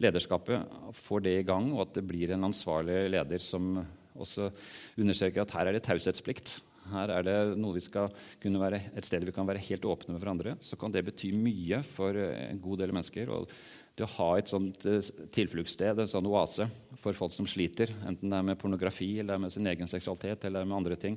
lederskapet 0.00 0.96
får 0.96 1.26
det 1.28 1.34
i 1.36 1.44
gang, 1.44 1.68
og 1.74 1.84
at 1.84 1.98
det 2.00 2.06
blir 2.08 2.32
en 2.32 2.48
ansvarlig 2.48 3.10
leder 3.12 3.44
som 3.44 3.76
også 4.16 4.48
understreker 4.96 5.44
at 5.44 5.52
her 5.52 5.68
er 5.68 5.76
det 5.76 5.84
taushetsplikt, 5.84 6.62
her 6.92 7.12
er 7.14 7.26
det 7.26 7.38
noe 7.60 7.76
vi 7.76 7.84
skal 7.84 8.10
kunne 8.42 8.60
være, 8.62 8.82
et 8.96 9.06
sted 9.06 9.24
vi 9.26 9.34
kan 9.34 9.48
være 9.48 9.64
helt 9.68 9.88
åpne 9.88 10.14
med 10.14 10.22
hverandre, 10.22 10.56
så 10.60 10.78
kan 10.80 10.94
det 10.94 11.04
bety 11.06 11.32
mye 11.36 11.82
for 11.86 12.16
en 12.16 12.62
god 12.62 12.84
del 12.84 12.94
mennesker. 12.96 13.32
og 13.32 13.50
det 13.96 14.04
å 14.04 14.12
ha 14.18 14.28
et 14.36 14.50
sånt 14.52 14.82
eh, 14.84 15.00
tilfluktssted, 15.32 16.02
en 16.02 16.10
sånn 16.10 16.28
oase 16.28 16.66
for 17.00 17.16
folk 17.16 17.32
som 17.32 17.48
sliter, 17.48 17.94
enten 18.04 18.28
det 18.28 18.38
er 18.38 18.44
med 18.44 18.58
pornografi 18.60 19.14
eller 19.22 19.40
med 19.40 19.54
sin 19.54 19.66
egen 19.70 19.88
seksualitet 19.88 20.44
eller 20.44 20.68
med 20.68 20.76
andre 20.76 20.98
ting, 21.00 21.16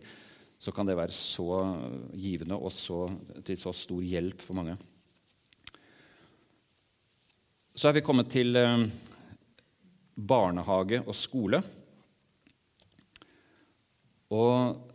så 0.59 0.71
kan 0.75 0.87
det 0.87 0.95
være 0.95 1.15
så 1.15 1.59
givende 2.15 2.55
og 2.55 2.71
så, 2.75 3.01
til 3.47 3.59
så 3.59 3.73
stor 3.75 4.03
hjelp 4.03 4.43
for 4.43 4.59
mange. 4.59 4.77
Så 7.75 7.89
er 7.89 7.99
vi 7.99 8.03
kommet 8.03 8.31
til 8.31 8.55
eh, 8.59 8.87
barnehage 10.15 11.01
og 11.03 11.15
skole. 11.15 11.61
Og 14.35 14.88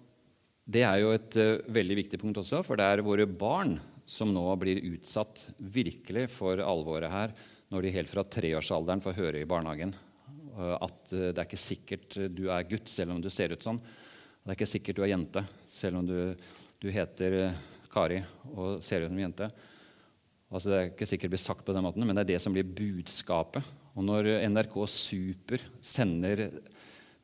det 0.65 0.85
er 0.87 1.01
jo 1.03 1.13
et 1.13 1.37
uh, 1.37 1.61
veldig 1.77 1.99
viktig 2.01 2.21
punkt 2.21 2.41
også, 2.41 2.63
for 2.65 2.81
det 2.81 2.87
er 2.89 3.05
våre 3.05 3.27
barn 3.29 3.77
som 4.09 4.33
nå 4.33 4.45
blir 4.61 4.83
utsatt 4.95 5.43
virkelig 5.59 6.29
for 6.33 6.61
alvoret 6.61 7.13
her 7.13 7.35
når 7.73 7.85
de 7.85 7.93
helt 7.95 8.13
fra 8.13 8.25
treårsalderen 8.29 9.03
får 9.05 9.17
høre 9.19 9.43
i 9.43 9.49
barnehagen 9.49 9.95
uh, 10.57 10.77
at 10.79 11.13
uh, 11.13 11.31
det 11.31 11.37
er 11.37 11.47
ikke 11.47 11.61
sikkert 11.61 12.19
du 12.33 12.47
er 12.49 12.67
gutt 12.69 12.89
selv 12.93 13.17
om 13.17 13.23
du 13.23 13.31
ser 13.33 13.53
ut 13.53 13.65
sånn. 13.65 13.81
Det 14.45 14.53
er 14.53 14.59
ikke 14.59 14.69
sikkert 14.69 14.99
du 14.99 15.05
er 15.07 15.15
jente, 15.15 15.45
selv 15.73 16.03
om 16.03 16.09
du, 16.09 16.19
du 16.77 16.91
heter 16.93 17.37
eh, 17.47 17.61
Kari 17.89 18.19
og 18.53 18.83
ser 18.85 19.07
ut 19.07 19.09
som 19.09 19.23
jente. 19.23 19.47
Altså, 20.53 20.69
det 20.69 20.77
er 20.77 20.91
ikke 20.91 21.09
sikkert 21.09 21.31
det 21.31 21.33
blir 21.33 21.41
sagt 21.41 21.65
på 21.65 21.73
den 21.73 21.87
måten, 21.87 22.05
men 22.05 22.13
det 22.13 22.27
er 22.27 22.35
det 22.35 22.43
som 22.45 22.53
blir 22.53 22.69
budskapet. 22.69 23.65
Og 23.97 24.05
når 24.05 24.29
NRK 24.53 24.77
Super 24.93 25.65
sender 25.81 26.45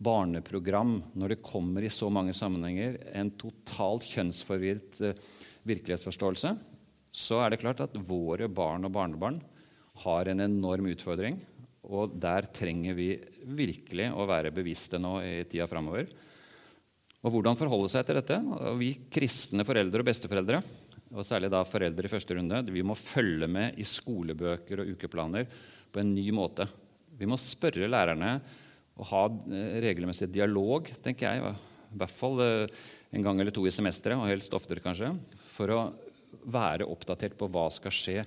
barneprogram, 0.01 0.97
når 1.15 1.35
det 1.35 1.45
kommer 1.45 1.85
i 1.85 1.93
så 1.93 2.09
mange 2.13 2.33
sammenhenger 2.37 2.99
en 3.21 3.33
totalt 3.41 4.07
kjønnsforvirret 4.09 5.01
uh, 5.05 5.23
virkelighetsforståelse, 5.69 6.55
så 7.11 7.41
er 7.43 7.53
det 7.53 7.61
klart 7.61 7.83
at 7.85 7.97
våre 8.07 8.49
barn 8.49 8.87
og 8.87 8.95
barnebarn 8.95 9.39
har 10.05 10.31
en 10.31 10.45
enorm 10.47 10.89
utfordring. 10.93 11.37
Og 11.91 12.15
der 12.23 12.47
trenger 12.55 12.95
vi 12.97 13.11
virkelig 13.57 14.11
å 14.15 14.27
være 14.29 14.53
bevisste 14.55 15.01
nå 15.01 15.17
i 15.25 15.33
tida 15.49 15.67
framover. 15.69 16.07
Og 17.21 17.35
hvordan 17.35 17.59
forholde 17.59 17.91
seg 17.93 18.07
til 18.07 18.17
dette? 18.21 18.39
Vi 18.81 18.95
kristne 19.13 19.67
foreldre 19.69 20.01
og 20.01 20.09
besteforeldre, 20.09 20.63
og 21.11 21.27
særlig 21.27 21.51
da 21.53 21.65
foreldre 21.67 22.07
i 22.07 22.13
første 22.13 22.37
runde, 22.39 22.63
vi 22.71 22.85
må 22.87 22.95
følge 22.97 23.49
med 23.51 23.77
i 23.81 23.85
skolebøker 23.85 24.81
og 24.81 24.95
ukeplaner 24.95 25.49
på 25.91 26.01
en 26.01 26.15
ny 26.15 26.29
måte. 26.33 26.69
Vi 27.19 27.29
må 27.29 27.37
spørre 27.41 27.91
lærerne 27.91 28.37
og 29.01 29.09
ha 29.11 29.25
eh, 29.51 29.81
regelmessig 29.87 30.31
dialog, 30.33 30.91
tenker 31.05 31.27
jeg, 31.27 31.55
i 31.91 31.99
hvert 32.01 32.15
fall 32.15 32.45
eh, 32.45 32.77
en 33.17 33.27
gang 33.27 33.41
eller 33.41 33.55
to 33.55 33.65
i 33.67 33.75
semesteret, 33.75 34.21
og 34.21 34.31
helst 34.31 34.55
oftere 34.57 34.85
kanskje, 34.85 35.15
for 35.51 35.75
å 35.75 35.81
være 36.51 36.87
oppdatert 36.87 37.35
på 37.39 37.49
hva 37.51 37.67
skal 37.75 37.95
skje. 37.95 38.21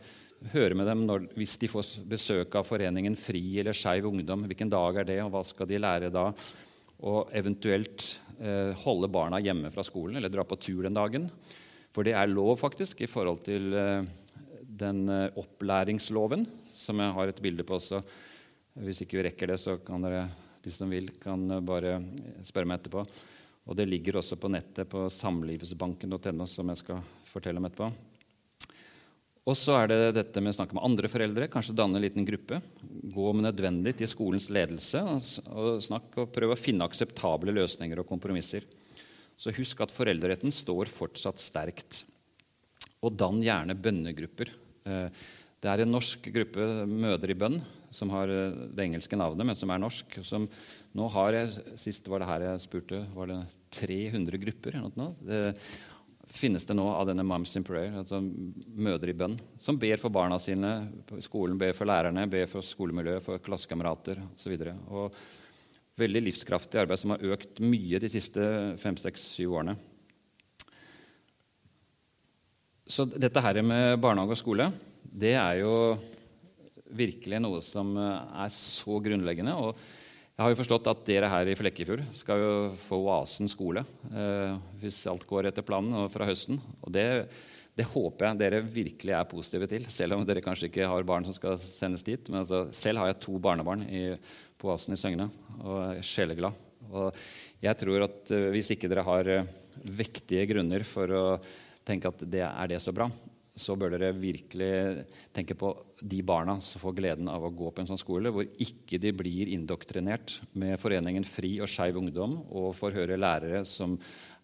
Høre 0.52 0.76
med 0.76 0.90
dem 0.90 1.06
når, 1.08 1.30
hvis 1.40 1.56
de 1.62 1.70
får 1.72 1.96
besøk 2.10 2.58
av 2.60 2.68
foreningen 2.68 3.16
FRI 3.16 3.62
eller 3.62 3.78
Skeiv 3.78 4.10
Ungdom. 4.10 4.44
Hvilken 4.50 4.74
dag 4.74 5.00
er 5.00 5.08
det, 5.08 5.22
og 5.24 5.32
hva 5.32 5.46
skal 5.48 5.70
de 5.70 5.80
lære 5.80 6.12
da? 6.12 6.26
Og 7.04 7.32
eventuelt 7.36 8.04
Eh, 8.44 8.74
holde 8.84 9.08
barna 9.08 9.38
hjemme 9.40 9.70
fra 9.72 9.84
skolen 9.86 10.18
eller 10.18 10.32
dra 10.32 10.44
på 10.44 10.58
tur 10.60 10.84
den 10.84 10.98
dagen. 10.98 11.30
For 11.94 12.06
det 12.06 12.16
er 12.18 12.32
lov 12.32 12.58
faktisk 12.60 13.04
i 13.06 13.10
forhold 13.10 13.44
til 13.46 13.76
eh, 13.78 14.08
den 14.66 15.06
eh, 15.08 15.38
opplæringsloven, 15.38 16.48
som 16.74 17.00
jeg 17.00 17.14
har 17.16 17.30
et 17.30 17.42
bilde 17.44 17.66
på 17.68 17.78
også. 17.78 18.02
Hvis 18.84 19.04
ikke 19.04 19.20
vi 19.20 19.26
rekker 19.30 19.54
det, 19.54 19.60
så 19.62 19.78
kan 19.86 20.04
dere, 20.04 20.26
de 20.64 20.72
som 20.72 20.92
vil, 20.92 21.10
kan 21.22 21.44
bare 21.66 21.98
spørre 22.48 22.70
meg 22.70 22.82
etterpå. 22.82 23.04
Og 23.64 23.78
det 23.80 23.88
ligger 23.88 24.20
også 24.20 24.38
på 24.40 24.52
nettet 24.52 24.90
på 24.92 25.06
samlivsbanken.no, 25.12 26.48
som 26.48 26.72
jeg 26.72 26.82
skal 26.82 27.04
fortelle 27.30 27.62
om 27.62 27.68
etterpå. 27.70 27.92
Og 29.44 29.58
så 29.60 29.76
er 29.76 29.90
det 29.92 29.98
dette 30.16 30.40
med 30.40 30.54
å 30.54 30.56
snakke 30.56 30.76
med 30.78 30.86
andre 30.88 31.10
foreldre, 31.12 31.50
kanskje 31.52 31.76
danne 31.76 32.00
en 32.00 32.06
liten 32.06 32.24
gruppe. 32.28 32.62
Gå 33.12 33.26
om 33.28 33.42
nødvendig 33.44 33.98
til 34.00 34.08
skolens 34.08 34.48
ledelse 34.54 35.02
og, 35.04 35.82
snakk 35.84 36.16
og 36.24 36.32
prøv 36.32 36.54
å 36.56 36.60
finne 36.60 36.88
akseptable 36.88 37.52
løsninger 37.56 38.00
og 38.00 38.08
kompromisser. 38.08 38.64
Så 39.36 39.52
husk 39.56 39.84
at 39.84 39.92
foreldreretten 39.92 40.54
står 40.56 40.92
fortsatt 40.92 41.44
sterkt. 41.44 42.06
Og 43.04 43.12
dann 43.20 43.44
gjerne 43.44 43.76
bønnegrupper. 43.76 44.54
Eh, 44.88 45.24
det 45.64 45.72
er 45.72 45.84
en 45.84 45.92
norsk 45.92 46.28
gruppe 46.32 46.70
Mødre 46.88 47.36
i 47.36 47.40
bønn 47.40 47.60
som 47.94 48.12
har 48.14 48.32
eh, 48.32 48.60
det 48.74 48.88
engelske 48.88 49.20
navnet, 49.20 49.48
men 49.48 49.60
som 49.60 49.72
er 49.74 49.82
norsk. 49.82 50.20
Som 50.28 50.50
nå 50.94 51.10
har 51.16 51.40
Sist 51.82 52.08
var 52.10 52.22
det 52.22 52.30
her 52.30 52.48
jeg 52.50 52.68
spurte, 52.68 53.06
var 53.16 53.32
det 53.32 53.42
300 53.80 54.42
grupper. 54.42 54.82
noe 55.00 55.64
finnes 56.34 56.66
det 56.66 56.76
nå 56.76 56.86
av 56.90 57.06
denne 57.08 57.26
Moms 57.28 57.54
in 57.60 57.66
Prayer, 57.66 57.94
altså 58.00 58.20
mødre 58.22 59.14
i 59.14 59.18
bønn, 59.18 59.36
som 59.62 59.78
ber 59.80 60.00
for 60.02 60.14
barna 60.14 60.40
sine 60.42 60.72
skolen, 61.22 61.60
ber 61.62 61.76
for 61.78 61.90
lærerne, 61.90 62.26
ber 62.30 62.48
for 62.50 62.66
skolemiljøet, 62.66 63.24
for 63.26 63.42
klassekamerater 63.44 64.22
osv. 64.32 64.56
Veldig 66.02 66.24
livskraftig 66.26 66.82
arbeid 66.82 67.02
som 67.02 67.14
har 67.14 67.26
økt 67.36 67.62
mye 67.62 68.02
de 68.02 68.10
siste 68.10 68.42
fem, 68.82 68.98
seks, 68.98 69.28
syv 69.36 69.60
årene. 69.60 69.78
Så 72.90 73.06
dette 73.08 73.42
her 73.42 73.62
med 73.66 74.02
barnehage 74.02 74.34
og 74.34 74.42
skole, 74.42 74.72
det 75.04 75.36
er 75.38 75.62
jo 75.62 75.76
virkelig 76.96 77.42
noe 77.44 77.60
som 77.66 77.96
er 77.98 78.54
så 78.54 79.02
grunnleggende. 79.04 79.58
og 79.58 79.78
jeg 80.34 80.42
har 80.42 80.50
jo 80.50 80.58
forstått 80.64 80.88
at 80.90 81.02
dere 81.06 81.28
her 81.30 81.50
i 81.52 81.54
Flekkefjord 81.54 82.02
skal 82.18 82.40
jo 82.42 82.54
få 82.88 82.98
Oasen 83.06 83.50
skole 83.52 83.84
eh, 84.10 84.56
hvis 84.82 85.04
alt 85.12 85.28
går 85.30 85.52
etter 85.52 85.66
planen 85.66 86.08
fra 86.10 86.26
høsten. 86.26 86.58
Og 86.82 86.90
det, 86.96 87.04
det, 87.78 87.86
håper 87.92 88.32
jeg 88.32 88.40
dere 88.40 88.64
virkelig 88.66 89.14
er 89.14 89.30
positive 89.30 89.68
til, 89.70 89.86
selv 89.94 90.18
om 90.18 90.26
dere 90.26 90.42
kanskje 90.42 90.72
ikke 90.72 90.90
har 90.90 91.06
barn 91.06 91.28
som 91.28 91.38
skal 91.38 91.60
sendes 91.62 92.02
dit. 92.08 92.32
Men 92.32 92.42
altså, 92.42 92.64
selv 92.74 93.04
har 93.04 93.12
jeg 93.12 93.20
to 93.28 93.38
barnebarn 93.46 93.86
i, 93.86 94.08
på 94.58 94.74
Oasen 94.74 94.98
i 94.98 95.00
Søgne 95.04 95.30
og 95.60 95.78
er 95.92 96.02
sjeleglad. 96.02 96.58
Og 96.90 97.22
jeg 97.62 97.80
tror 97.84 98.08
at 98.10 98.34
uh, 98.34 98.50
hvis 98.58 98.74
ikke 98.74 98.90
dere 98.90 99.06
har 99.06 99.30
uh, 99.38 99.54
vektige 100.02 100.50
grunner 100.50 100.82
for 100.88 101.14
å 101.14 101.24
tenke 101.86 102.10
at 102.10 102.26
det 102.26 102.42
er 102.48 102.74
det 102.74 102.82
så 102.82 102.96
bra, 102.96 103.06
så 103.54 103.78
bør 103.78 103.94
dere 104.00 104.16
virkelig 104.18 105.06
tenke 105.30 105.54
på 105.54 105.76
de 106.04 106.20
barna 106.26 106.58
som 106.62 106.82
får 106.82 106.96
gleden 106.98 107.30
av 107.32 107.46
å 107.48 107.52
gå 107.54 107.70
på 107.72 107.84
en 107.84 107.88
sånn 107.88 108.02
skole, 108.02 108.32
hvor 108.34 108.48
ikke 108.62 109.00
de 109.00 109.14
blir 109.16 109.52
indoktrinert 109.56 110.42
med 110.60 110.76
Foreningen 110.82 111.24
FRI 111.28 111.56
og 111.64 111.72
Skeiv 111.72 112.00
Ungdom 112.02 112.42
og 112.52 112.74
får 112.76 112.98
høre 112.98 113.20
lærere 113.20 113.64
som, 113.70 113.96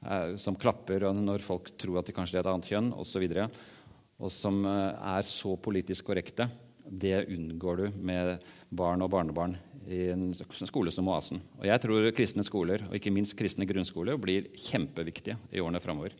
eh, 0.05 0.35
som 0.39 0.55
klapper 0.55 1.09
når 1.13 1.43
folk 1.43 1.73
tror 1.77 1.99
at 1.99 2.07
de 2.07 2.15
kanskje 2.15 2.39
er 2.39 2.45
et 2.45 2.51
annet 2.53 2.71
kjønn, 2.71 2.93
osv., 2.95 3.27
og, 3.27 3.59
og 4.19 4.31
som 4.31 4.63
eh, 4.65 5.17
er 5.17 5.27
så 5.27 5.55
politisk 5.59 6.07
korrekte 6.07 6.49
Det 6.89 7.27
unngår 7.29 7.77
du 7.77 7.97
med 8.01 8.39
barn 8.71 9.03
og 9.05 9.11
barnebarn 9.11 9.57
i 9.89 10.07
en 10.13 10.31
skole 10.33 10.91
som 10.91 11.07
Oasen. 11.11 11.41
Og 11.59 11.65
jeg 11.67 11.81
tror 11.83 12.11
kristne 12.15 12.45
skoler, 12.45 12.85
og 12.87 12.95
ikke 12.97 13.13
minst 13.13 13.35
kristne 13.37 13.67
grunnskoler, 13.69 14.17
blir 14.17 14.49
kjempeviktige 14.55 15.37
i 15.51 15.61
årene 15.61 15.81
framover. 15.83 16.15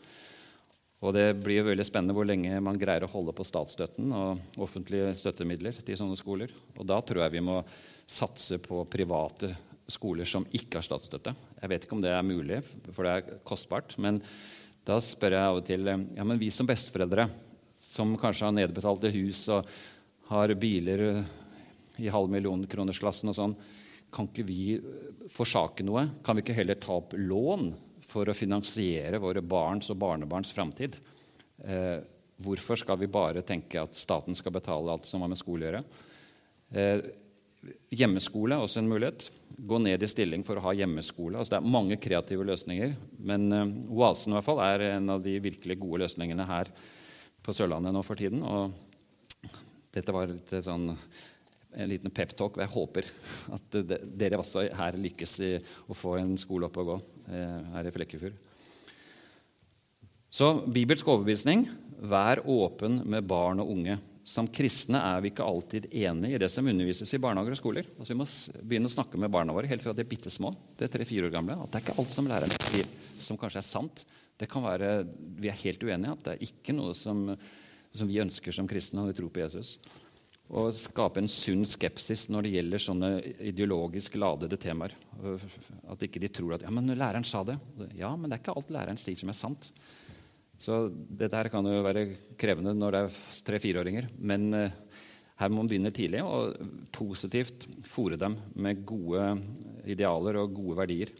Og 1.00 1.14
det 1.16 1.30
blir 1.40 1.64
veldig 1.64 1.86
spennende 1.88 2.16
hvor 2.16 2.28
lenge 2.28 2.60
man 2.64 2.80
greier 2.80 3.06
å 3.08 3.12
holde 3.12 3.32
på 3.36 3.46
statsstøtten 3.48 4.12
og 4.12 4.60
offentlige 4.60 5.14
støttemidler 5.20 5.78
til 5.80 5.96
sånne 6.00 6.18
skoler. 6.20 6.52
Og 6.76 6.84
da 6.88 7.00
tror 7.00 7.24
jeg 7.24 7.38
vi 7.38 7.44
må 7.46 7.62
satse 8.10 8.60
på 8.60 8.84
private 8.92 9.54
skoler 9.90 10.28
som 10.28 10.46
ikke 10.52 10.82
har 10.82 10.86
statsstøtte. 10.86 11.34
Jeg 11.62 11.72
vet 11.72 11.86
ikke 11.86 11.96
om 11.96 12.04
det 12.04 12.12
er 12.12 12.26
mulig, 12.26 12.60
for 12.92 13.08
det 13.08 13.16
er 13.16 13.40
kostbart. 13.48 13.96
Men 14.02 14.20
da 14.86 15.00
spør 15.04 15.38
jeg 15.38 15.48
av 15.48 15.62
og 15.62 15.66
til 15.70 15.88
ja, 15.88 16.28
men 16.28 16.42
vi 16.42 16.52
som 16.54 16.68
besteforeldre, 16.68 17.30
som 17.80 18.18
kanskje 18.20 18.50
har 18.50 18.56
nedbetalte 18.60 19.12
hus 19.16 19.48
og 19.56 19.68
har 20.30 20.54
biler 20.60 21.24
i 22.00 22.12
halv 22.12 22.30
million-kronersklassen 22.32 23.32
og 23.32 23.40
sånn, 23.40 23.56
kan 24.14 24.28
ikke 24.28 24.46
vi 24.46 24.76
forsake 25.32 25.86
noe? 25.86 26.10
Kan 26.26 26.38
vi 26.38 26.44
ikke 26.44 26.58
heller 26.58 26.80
ta 26.82 26.98
opp 27.00 27.16
lån 27.16 27.70
for 28.10 28.30
å 28.30 28.38
finansiere 28.38 29.22
våre 29.22 29.43
barns 29.45 29.89
og 29.93 30.00
barnebarns 30.02 30.52
framtid. 30.56 30.98
Eh, 31.63 32.00
hvorfor 32.39 32.80
skal 32.80 33.00
vi 33.02 33.10
bare 33.12 33.43
tenke 33.45 33.82
at 33.82 33.98
staten 33.98 34.38
skal 34.38 34.56
betale 34.56 34.93
alt 34.93 35.08
som 35.10 35.24
har 35.24 35.32
med 35.32 35.39
skole 35.39 35.65
å 35.65 35.69
gjøre? 35.69 35.84
Eh, 36.72 37.10
hjemmeskole 38.00 38.56
er 38.56 38.63
også 38.63 38.82
en 38.82 38.91
mulighet. 38.91 39.30
Gå 39.60 39.82
ned 39.84 40.04
i 40.04 40.10
stilling 40.10 40.45
for 40.48 40.60
å 40.60 40.65
ha 40.69 40.76
hjemmeskole. 40.78 41.38
Altså, 41.38 41.56
det 41.56 41.60
er 41.60 41.74
mange 41.78 42.00
kreative 42.02 42.45
løsninger, 42.48 42.95
men 43.32 43.50
eh, 43.54 43.74
Oasen 43.91 44.34
i 44.34 44.39
hvert 44.39 44.48
fall 44.48 44.63
er 44.65 44.88
en 44.93 45.15
av 45.15 45.26
de 45.26 45.39
virkelig 45.43 45.80
gode 45.82 46.06
løsningene 46.06 46.48
her 46.50 46.72
på 47.45 47.56
Sørlandet 47.56 47.95
nå 47.95 48.06
for 48.06 48.19
tiden. 48.19 48.43
Og 48.45 49.50
dette 49.93 50.13
var 50.15 50.30
litt 50.30 50.54
sånn 50.63 50.91
en 51.76 51.90
liten 51.90 52.12
peptalk. 52.12 52.58
Jeg 52.60 52.74
håper 52.74 53.08
at 53.56 53.80
dere 54.18 54.40
også 54.42 54.66
her 54.76 54.98
lykkes 55.00 55.40
i 55.46 55.52
å 55.90 55.98
få 55.98 56.18
en 56.20 56.36
skole 56.40 56.70
opp 56.70 56.80
og 56.82 56.94
gå 56.94 57.00
eh, 57.34 57.74
her 57.76 57.90
i 57.90 57.94
Flekkefjord. 57.94 58.38
Så 60.30 60.52
bibelsk 60.70 61.08
overbevisning 61.10 61.66
vær 62.10 62.42
åpen 62.50 63.02
med 63.10 63.26
barn 63.30 63.62
og 63.64 63.74
unge. 63.74 63.98
Som 64.30 64.46
kristne 64.54 65.00
er 65.02 65.24
vi 65.24 65.32
ikke 65.32 65.46
alltid 65.46 65.88
enig 65.90 66.36
i 66.36 66.42
det 66.42 66.52
som 66.54 66.68
undervises 66.70 67.16
i 67.18 67.22
barnehager 67.22 67.56
og 67.56 67.62
skoler. 67.62 67.88
Altså 67.98 68.14
Vi 68.14 68.20
må 68.20 68.28
begynne 68.62 68.92
å 68.92 68.94
snakke 68.94 69.18
med 69.22 69.34
barna 69.34 69.56
våre 69.56 69.70
helt 69.72 69.82
fra 69.82 69.96
de 69.98 70.06
er 70.06 70.10
bitte 70.10 70.30
små. 70.34 70.52
Det 70.78 70.86
er 70.86 70.94
tre-fire 70.94 71.30
år 71.30 71.34
gamle. 71.34 71.58
At 71.58 71.72
det 71.72 71.80
er 71.80 71.88
ikke 71.88 71.98
alt 72.02 72.14
som 72.14 72.30
læreren 72.30 72.54
sier, 72.68 72.92
som 73.24 73.40
kanskje 73.42 73.64
er 73.64 73.70
sant. 73.70 74.06
Det 74.40 74.48
kan 74.50 74.64
være, 74.64 75.08
Vi 75.42 75.50
er 75.50 75.64
helt 75.64 75.82
uenige. 75.82 76.14
At 76.14 76.28
det 76.28 76.36
er 76.36 76.46
ikke 76.46 76.78
noe 76.78 76.94
som, 76.94 77.26
som 77.90 78.08
vi 78.12 78.22
ønsker 78.22 78.54
som 78.54 78.70
kristne, 78.70 79.02
og 79.02 79.10
vi 79.10 79.18
tror 79.18 79.34
på 79.34 79.42
Jesus 79.42 79.80
og 80.50 80.74
skape 80.74 81.22
en 81.22 81.30
sunn 81.30 81.62
skepsis 81.68 82.26
når 82.34 82.46
det 82.46 82.54
gjelder 82.56 82.82
sånne 82.82 83.10
ideologisk 83.52 84.16
ladede 84.18 84.58
temaer. 84.58 84.96
At 85.86 86.06
ikke 86.06 86.22
de 86.24 86.32
tror 86.34 86.56
at 86.56 86.66
ja, 86.66 86.74
men 86.74 86.90
læreren 86.90 87.28
sa 87.28 87.44
det. 87.46 87.60
Ja, 88.00 88.10
men 88.16 88.30
det 88.30 88.40
er 88.40 88.44
ikke 88.44 88.56
alt 88.58 88.74
læreren 88.74 89.02
sier 89.02 89.20
som 89.20 89.30
er 89.30 89.38
sant. 89.38 89.70
Så 90.60 90.82
dette 90.90 91.38
her 91.38 91.52
kan 91.54 91.70
jo 91.70 91.84
være 91.86 92.08
krevende 92.40 92.74
når 92.76 92.96
det 92.96 93.04
er 93.06 93.20
tre-fireåringer. 93.48 94.10
Men 94.18 94.50
uh, 94.58 94.74
her 95.40 95.54
må 95.54 95.62
man 95.62 95.70
begynne 95.72 95.94
tidlig 95.96 96.26
og 96.26 96.58
positivt 96.98 97.70
fòre 97.88 98.18
dem 98.20 98.36
med 98.60 98.82
gode 98.90 99.30
idealer 99.88 100.42
og 100.42 100.58
gode 100.58 100.82
verdier. 100.82 101.14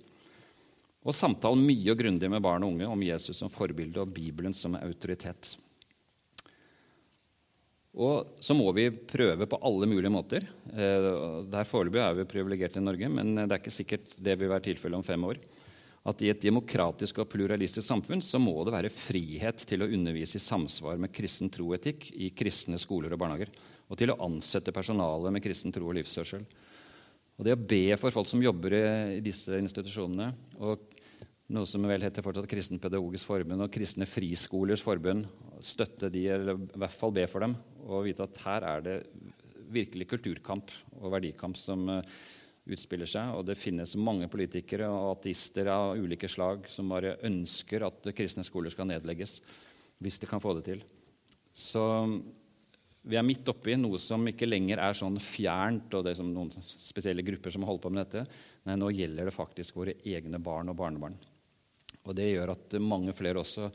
Og 1.06 1.16
samtale 1.16 1.56
mye 1.62 1.94
og 1.94 2.02
grundig 2.02 2.28
med 2.34 2.44
barn 2.44 2.66
og 2.66 2.74
unge 2.74 2.90
om 2.90 3.06
Jesus 3.06 3.38
som 3.40 3.54
forbilde 3.54 4.02
og 4.02 4.12
Bibelen 4.12 4.58
som 4.58 4.76
autoritet. 4.82 5.54
Og 8.00 8.36
så 8.40 8.56
må 8.56 8.70
vi 8.76 8.88
prøve 8.90 9.48
på 9.50 9.60
alle 9.68 9.88
mulige 9.92 10.12
måter. 10.14 10.46
Eh, 10.72 11.08
der 11.52 11.68
Foreløpig 11.68 12.00
er 12.00 12.20
vi 12.22 12.28
privilegerte 12.32 12.80
i 12.80 12.84
Norge, 12.86 13.10
men 13.12 13.34
det 13.42 13.50
er 13.50 13.60
ikke 13.60 13.76
sikkert 13.76 14.14
det 14.24 14.38
vil 14.40 14.52
være 14.52 14.70
tilfellet 14.70 15.02
om 15.02 15.06
fem 15.06 15.26
år. 15.28 15.42
At 16.08 16.22
i 16.24 16.30
et 16.32 16.40
demokratisk 16.42 17.20
og 17.20 17.28
pluralistisk 17.34 17.84
samfunn 17.84 18.24
så 18.24 18.40
må 18.40 18.56
det 18.64 18.74
være 18.74 18.94
frihet 18.94 19.66
til 19.68 19.84
å 19.84 19.90
undervise 19.90 20.40
i 20.40 20.44
samsvar 20.44 21.02
med 21.02 21.12
kristen 21.14 21.52
troetikk 21.52 22.08
i 22.16 22.32
kristne 22.32 22.80
skoler 22.80 23.12
og 23.14 23.20
barnehager. 23.20 23.52
Og 23.92 24.00
til 24.00 24.14
å 24.14 24.20
ansette 24.24 24.74
personale 24.74 25.34
med 25.36 25.44
kristen 25.44 25.76
tro 25.76 25.90
og 25.90 25.98
livsførsel. 26.00 26.46
Og 27.40 27.48
det 27.48 27.56
å 27.56 27.60
be 27.60 27.84
for 28.00 28.16
folk 28.16 28.32
som 28.32 28.42
jobber 28.44 28.76
i 29.18 29.20
disse 29.24 29.60
institusjonene, 29.60 30.32
og 30.60 30.88
noe 31.50 31.66
som 31.66 31.86
vel 31.90 32.04
heter 32.06 32.26
fortsatt 32.26 32.48
Kristen 32.50 32.82
pedagogisk 32.82 33.26
forbund 33.26 33.66
og 33.66 33.72
Kristne 33.74 34.06
friskolers 34.10 34.84
forbund, 34.86 35.26
støtte 35.66 36.12
de, 36.14 36.28
eller 36.36 36.60
i 36.62 36.82
hvert 36.82 36.96
fall 36.96 37.14
be 37.16 37.26
for 37.30 37.46
dem, 37.46 37.56
og 37.88 38.06
vite 38.06 38.26
at 38.26 38.44
her 38.46 38.68
er 38.70 38.84
det 38.86 38.98
virkelig 39.70 40.10
kulturkamp 40.10 40.74
og 41.00 41.14
verdikamp 41.14 41.58
som 41.60 41.86
uh, 41.90 42.04
utspiller 42.70 43.10
seg. 43.10 43.34
Og 43.38 43.46
det 43.50 43.58
finnes 43.60 43.98
mange 43.98 44.30
politikere 44.32 44.90
og 44.94 45.16
ateister 45.16 45.70
av 45.74 45.98
ulike 45.98 46.30
slag 46.30 46.70
som 46.74 46.90
bare 46.94 47.18
ønsker 47.28 47.86
at 47.88 48.12
kristne 48.18 48.46
skoler 48.46 48.74
skal 48.74 48.90
nedlegges, 48.90 49.40
hvis 50.00 50.22
de 50.22 50.30
kan 50.30 50.42
få 50.42 50.56
det 50.58 50.68
til. 50.70 50.84
Så 51.54 51.84
vi 53.10 53.18
er 53.18 53.26
midt 53.26 53.48
oppi 53.50 53.74
noe 53.80 54.00
som 54.02 54.26
ikke 54.30 54.48
lenger 54.48 54.82
er 54.84 54.98
sånn 54.98 55.18
fjernt, 55.24 55.94
og 55.98 56.06
det 56.06 56.14
er 56.14 56.30
noen 56.30 56.54
spesielle 56.78 57.26
grupper 57.26 57.54
som 57.56 57.66
holder 57.68 57.86
på 57.86 57.94
med 57.94 58.06
dette. 58.06 58.40
Nei, 58.68 58.78
nå 58.78 58.92
gjelder 58.94 59.30
det 59.30 59.36
faktisk 59.36 59.80
våre 59.80 59.98
egne 60.06 60.42
barn 60.44 60.70
og 60.72 60.78
barnebarn. 60.80 61.18
Og 62.08 62.16
det 62.16 62.30
gjør 62.32 62.54
at 62.56 62.78
mange 62.82 63.14
flere 63.18 63.42
også 63.42 63.70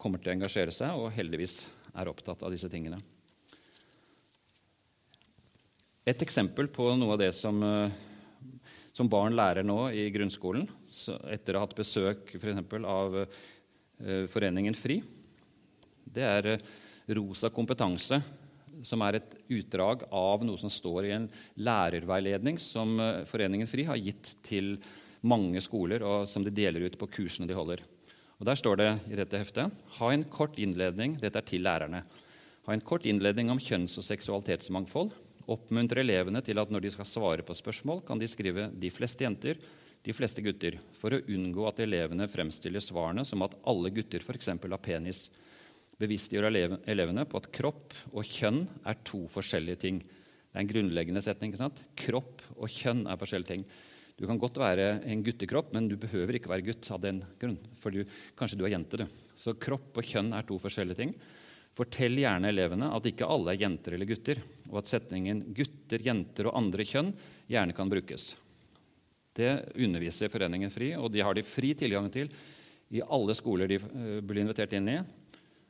kommer 0.00 0.20
til 0.20 0.32
å 0.32 0.36
engasjere 0.36 0.74
seg, 0.74 0.94
og 0.98 1.12
heldigvis 1.14 1.64
er 1.94 2.10
opptatt 2.10 2.42
av 2.44 2.52
disse 2.52 2.68
tingene. 2.70 2.98
Et 6.04 6.20
eksempel 6.20 6.68
på 6.68 6.90
noe 6.98 7.14
av 7.14 7.20
det 7.22 7.30
som, 7.32 7.62
eh, 7.64 7.92
som 8.92 9.08
barn 9.08 9.36
lærer 9.36 9.64
nå 9.64 9.88
i 9.88 10.10
grunnskolen, 10.12 10.68
etter 11.32 11.56
å 11.56 11.62
ha 11.62 11.66
hatt 11.66 11.78
besøk 11.78 12.34
for 12.36 12.50
eksempel, 12.52 12.84
av 12.84 13.16
uh, 13.24 14.26
Foreningen 14.30 14.76
FRI, 14.78 15.00
det 16.04 16.22
er 16.22 16.46
uh, 16.52 16.66
Rosa 17.16 17.48
kompetanse, 17.50 18.20
som 18.84 19.02
er 19.02 19.18
et 19.18 19.34
utdrag 19.56 20.04
av 20.12 20.44
noe 20.44 20.60
som 20.60 20.70
står 20.70 21.08
i 21.08 21.14
en 21.16 21.26
lærerveiledning 21.56 22.60
som 22.60 22.94
Foreningen 23.26 23.70
FRI 23.70 23.88
har 23.88 23.98
gitt 23.98 24.36
til 24.44 24.76
mange 25.24 25.60
skoler, 25.64 26.04
og 26.04 26.28
som 26.30 26.44
de 26.44 26.52
deler 26.54 26.86
ut 26.86 26.98
på 27.00 27.08
kursene 27.18 27.48
de 27.48 27.56
holder. 27.56 27.82
Og 28.38 28.46
Der 28.46 28.58
står 28.58 28.76
det 28.76 28.88
i 29.10 29.16
dette 29.18 29.38
heftet 29.40 29.72
ha 29.98 30.10
en 30.12 30.24
kort 30.24 30.58
innledning 30.58 31.16
dette 31.20 31.38
er 31.38 31.46
til 31.46 31.62
lærerne, 31.64 32.02
ha 32.64 32.72
en 32.72 32.84
kort 32.84 33.06
innledning 33.06 33.50
om 33.52 33.60
kjønns- 33.60 33.98
og 34.00 34.06
seksualitetsmangfold. 34.06 35.12
Oppmuntre 35.48 36.00
elevene 36.00 36.40
til 36.40 36.58
at 36.58 36.70
når 36.72 36.86
de 36.86 36.92
skal 36.94 37.08
svare 37.08 37.44
på 37.44 37.56
spørsmål, 37.56 38.00
kan 38.06 38.18
de 38.18 38.28
skrive 38.28 38.70
'de 38.72 38.90
fleste 38.90 39.24
jenter', 39.24 39.60
'de 40.02 40.12
fleste 40.12 40.40
gutter', 40.40 40.80
for 40.92 41.10
å 41.10 41.24
unngå 41.28 41.68
at 41.68 41.80
elevene 41.80 42.28
fremstiller 42.28 42.80
svarene 42.80 43.24
som 43.24 43.42
at 43.42 43.54
alle 43.66 43.90
gutter 43.90 44.20
f.eks. 44.20 44.46
har 44.46 44.78
penis. 44.78 45.30
Bevisstgjør 46.00 46.48
elevene 46.86 47.24
på 47.24 47.36
at 47.36 47.52
kropp 47.52 47.92
og 48.12 48.24
kjønn 48.24 48.66
er 48.84 48.96
to 49.04 49.28
forskjellige 49.28 49.78
ting. 49.78 49.98
Det 49.98 50.56
er 50.56 50.60
en 50.60 50.68
grunnleggende 50.68 51.22
setning. 51.22 51.52
ikke 51.52 51.58
sant? 51.58 51.84
Kropp 51.96 52.42
og 52.56 52.68
kjønn 52.68 53.06
er 53.06 53.16
forskjellige 53.16 53.46
ting. 53.46 53.64
Du 54.14 54.26
kan 54.30 54.38
godt 54.38 54.60
være 54.62 55.00
en 55.10 55.22
guttekropp, 55.26 55.72
men 55.74 55.88
du 55.90 55.96
behøver 55.98 56.38
ikke 56.38 56.50
være 56.52 56.66
gutt 56.68 56.90
av 56.94 57.00
den 57.02 57.18
grunn. 57.40 57.58
For 57.82 57.90
du, 57.90 58.04
kanskje 58.38 58.60
du 58.60 58.66
er 58.68 58.76
jente, 58.76 59.00
du. 59.00 59.08
Så 59.34 59.56
kropp 59.58 59.98
og 59.98 60.06
kjønn 60.06 60.30
er 60.36 60.46
to 60.46 60.58
forskjellige 60.62 61.00
ting. 61.00 61.14
Fortell 61.74 62.20
gjerne 62.22 62.52
elevene 62.52 62.92
at 62.94 63.08
ikke 63.10 63.26
alle 63.26 63.50
er 63.50 63.64
jenter 63.64 63.96
eller 63.96 64.06
gutter, 64.06 64.38
og 64.70 64.78
at 64.78 64.90
setningen 64.92 65.42
'gutter, 65.56 66.04
jenter 66.06 66.46
og 66.46 66.54
andre 66.60 66.86
kjønn' 66.86 67.10
gjerne 67.50 67.74
kan 67.74 67.90
brukes. 67.90 68.36
Det 69.34 69.50
underviser 69.74 70.30
Foreningen 70.30 70.70
FRI, 70.70 70.92
og 70.94 71.10
de 71.10 71.24
har 71.26 71.34
de 71.34 71.42
fri 71.42 71.72
tilgang 71.74 72.06
til 72.14 72.30
i 72.94 73.02
alle 73.02 73.34
skoler 73.34 73.66
de 73.66 73.80
eh, 73.80 74.20
blir 74.22 74.44
invitert 74.44 74.76
inn 74.78 74.92
i. 74.92 75.00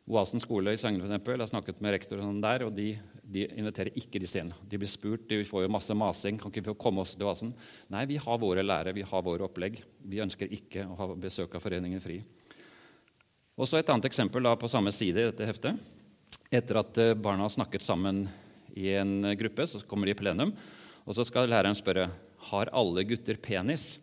Oasen 0.05 0.43
skole 0.43 0.75
i 0.75 0.79
Søgne 0.81 1.01
for 1.25 1.41
har 1.41 1.49
snakket 1.49 1.79
med 1.81 1.95
rektoren 1.95 2.41
der, 2.43 2.67
og 2.67 2.75
de, 2.77 2.91
de, 3.25 3.47
inviterer 3.57 3.95
ikke 3.97 4.21
disse 4.21 4.43
inn. 4.43 4.51
De 4.69 4.77
blir 4.77 4.91
spurt, 4.91 5.25
de 5.31 5.39
får 5.49 5.65
jo 5.65 5.73
masse 5.73 5.97
masing. 5.97 6.37
Kan 6.41 6.53
ikke 6.53 6.67
få 6.67 6.77
komme 6.77 7.01
oss 7.01 7.15
til 7.17 7.25
Oasen? 7.25 7.55
Nei, 7.93 8.05
vi 8.11 8.19
har 8.21 8.41
våre 8.43 8.63
lærere, 8.67 8.93
vi 8.93 9.07
har 9.09 9.25
våre 9.25 9.47
opplegg. 9.49 9.81
Vi 10.05 10.21
ønsker 10.21 10.53
ikke 10.53 10.85
å 10.85 10.99
ha 10.99 11.09
besøk 11.17 11.57
av 11.57 11.65
Foreningen 11.65 12.05
FRI. 12.05 12.19
Og 13.57 13.71
så 13.71 13.81
Et 13.81 13.89
annet 13.89 14.11
eksempel 14.11 14.45
da, 14.45 14.53
på 14.61 14.69
samme 14.69 14.93
side 14.93 15.23
i 15.23 15.29
dette 15.31 15.49
heftet. 15.49 15.81
Etter 16.53 16.83
at 16.83 17.01
eh, 17.01 17.17
barna 17.17 17.47
har 17.47 17.57
snakket 17.57 17.87
sammen 17.87 18.27
i 18.77 18.91
en 18.99 19.33
gruppe, 19.41 19.65
så 19.71 19.81
kommer 19.89 20.11
de 20.11 20.13
i 20.13 20.19
plenum, 20.19 20.53
og 21.07 21.17
så 21.17 21.25
skal 21.25 21.49
læreren 21.49 21.79
spørre 21.79 22.11
har 22.51 22.69
alle 22.77 23.05
gutter 23.09 23.39
penis. 23.41 23.95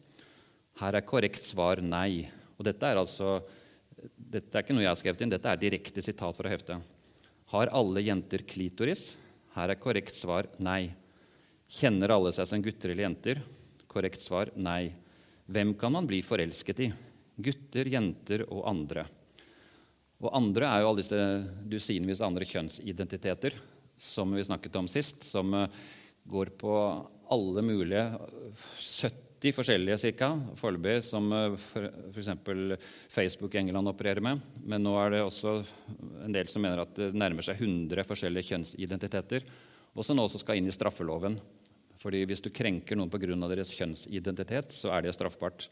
Her 0.82 0.98
er 0.98 1.06
korrekt 1.06 1.44
svar 1.46 1.82
nei. 1.84 2.26
Og 2.58 2.66
dette 2.66 2.88
er 2.88 2.98
altså 2.98 3.42
dette 4.32 4.56
er 4.56 4.64
ikke 4.64 4.76
noe 4.76 4.86
jeg 4.86 4.92
har 4.94 5.00
skrevet 5.00 5.24
inn, 5.26 5.34
dette 5.34 5.52
er 5.52 5.60
direkte 5.60 6.04
sitat 6.04 6.38
fra 6.38 6.52
heftet. 6.52 6.92
Har 7.52 7.72
alle 7.76 8.04
jenter 8.04 8.46
klitoris? 8.48 9.12
Her 9.58 9.74
er 9.74 9.80
korrekt 9.82 10.16
svar 10.16 10.48
nei. 10.64 10.94
Kjenner 11.72 12.14
alle 12.16 12.32
seg 12.36 12.48
som 12.48 12.64
gutter 12.64 12.94
eller 12.94 13.10
jenter? 13.10 13.42
Korrekt 13.92 14.24
svar 14.24 14.54
nei. 14.56 14.94
Hvem 15.52 15.74
kan 15.80 15.92
man 15.92 16.08
bli 16.08 16.22
forelsket 16.24 16.86
i? 16.86 16.88
Gutter, 17.42 17.90
jenter 17.92 18.46
og 18.48 18.64
andre. 18.72 19.04
Og 20.22 20.30
andre 20.38 20.70
er 20.70 20.84
jo 20.84 20.92
alle 20.92 21.02
disse 21.02 21.20
dusinvis 21.68 22.22
andre 22.24 22.48
kjønnsidentiteter 22.48 23.58
som 24.02 24.32
vi 24.34 24.46
snakket 24.46 24.78
om 24.80 24.88
sist, 24.90 25.26
som 25.28 25.52
eh, 25.58 25.82
går 26.30 26.54
på 26.62 26.78
alle 27.32 27.64
mulige 27.66 28.06
70 28.80 29.31
forskjellige 29.50 29.98
cirka, 29.98 30.28
foreløpig, 30.60 31.00
som 31.08 31.32
f.eks. 31.58 32.30
Facebook 33.10 33.56
i 33.56 33.62
England 33.64 33.90
opererer 33.90 34.22
med. 34.22 34.44
Men 34.62 34.86
nå 34.86 34.94
er 35.02 35.16
det 35.16 35.24
også 35.26 35.56
en 36.28 36.36
del 36.36 36.52
som 36.52 36.62
mener 36.62 36.84
at 36.84 36.94
det 36.94 37.10
nærmer 37.18 37.48
seg 37.48 37.58
100 37.58 38.06
forskjellige 38.06 38.52
kjønnsidentiteter, 38.52 39.50
og 39.98 40.06
som 40.06 40.20
nå 40.20 40.28
også 40.28 40.44
skal 40.44 40.62
inn 40.62 40.70
i 40.70 40.76
straffeloven. 40.76 41.40
Fordi 42.02 42.22
Hvis 42.30 42.46
du 42.46 42.54
krenker 42.54 42.98
noen 42.98 43.10
pga. 43.10 43.34
deres 43.50 43.74
kjønnsidentitet, 43.74 44.78
så 44.78 44.94
er 44.94 45.02
det 45.02 45.18
straffbart. 45.18 45.70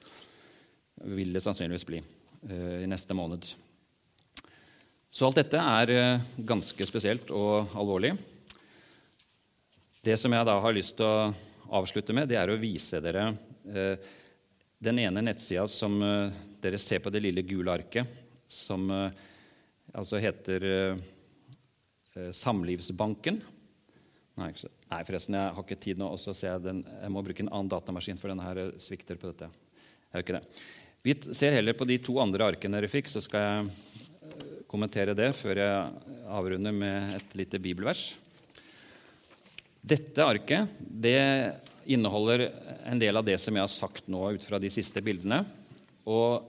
Vil 1.06 1.34
det 1.34 1.46
sannsynligvis 1.46 1.86
bli 1.86 2.02
i 2.82 2.90
neste 2.90 3.14
måned. 3.14 3.46
Så 5.12 5.26
alt 5.26 5.40
dette 5.42 5.58
er 5.58 5.90
eh, 5.90 6.26
ganske 6.46 6.86
spesielt 6.86 7.32
og 7.34 7.74
alvorlig. 7.74 8.14
Det 10.06 10.16
som 10.22 10.32
jeg 10.32 10.46
da 10.46 10.60
har 10.62 10.76
lyst 10.76 10.96
til 11.00 11.06
å 11.06 11.32
avslutte 11.80 12.14
med, 12.14 12.30
det 12.30 12.38
er 12.40 12.52
å 12.54 12.60
vise 12.62 13.02
dere 13.02 13.32
eh, 13.32 13.40
den 14.80 15.00
ene 15.00 15.24
nettsida 15.24 15.68
som 15.72 15.98
eh, 16.04 16.42
dere 16.64 16.80
ser 16.82 17.04
på 17.04 17.12
det 17.14 17.22
lille 17.24 17.44
gule 17.48 17.74
arket, 17.74 18.08
som 18.50 18.90
altså 18.90 20.18
heter 20.18 20.64
Samlivsbanken. 22.34 23.38
Nei, 24.40 24.50
forresten, 25.06 25.38
jeg 25.38 25.54
har 25.54 25.66
ikke 25.66 25.78
tid 25.84 26.00
nå. 26.02 26.08
og 26.16 26.20
så 26.22 26.34
ser 26.34 26.56
Jeg 26.56 26.64
den, 26.66 26.80
jeg 26.88 27.12
må 27.14 27.22
bruke 27.24 27.44
en 27.46 27.52
annen 27.52 27.70
datamaskin, 27.70 28.18
for 28.18 28.32
denne 28.32 28.46
her 28.48 28.72
svikter 28.82 29.20
på 29.20 29.30
dette. 29.30 29.50
Jeg 30.10 30.16
gjør 30.16 30.26
ikke 30.26 30.38
det. 30.40 30.62
Vi 31.06 31.16
ser 31.38 31.56
heller 31.56 31.78
på 31.78 31.88
de 31.88 32.00
to 32.04 32.18
andre 32.20 32.50
arkene 32.52 32.80
dere 32.80 32.92
fikk, 32.92 33.08
så 33.12 33.22
skal 33.24 33.46
jeg 33.46 34.66
kommentere 34.70 35.16
det 35.18 35.30
før 35.38 35.62
jeg 35.62 36.18
avrunder 36.30 36.76
med 36.76 37.16
et 37.18 37.38
lite 37.40 37.60
bibelvers. 37.62 38.10
Dette 39.80 40.26
arket 40.26 40.76
det 40.80 41.20
inneholder 41.90 42.48
en 42.86 43.02
del 43.02 43.18
av 43.18 43.26
det 43.26 43.38
som 43.42 43.56
jeg 43.56 43.66
har 43.66 43.74
sagt 43.74 44.10
nå 44.12 44.22
ut 44.36 44.46
fra 44.46 44.60
de 44.62 44.70
siste 44.74 45.02
bildene. 45.04 45.42
Og 46.10 46.46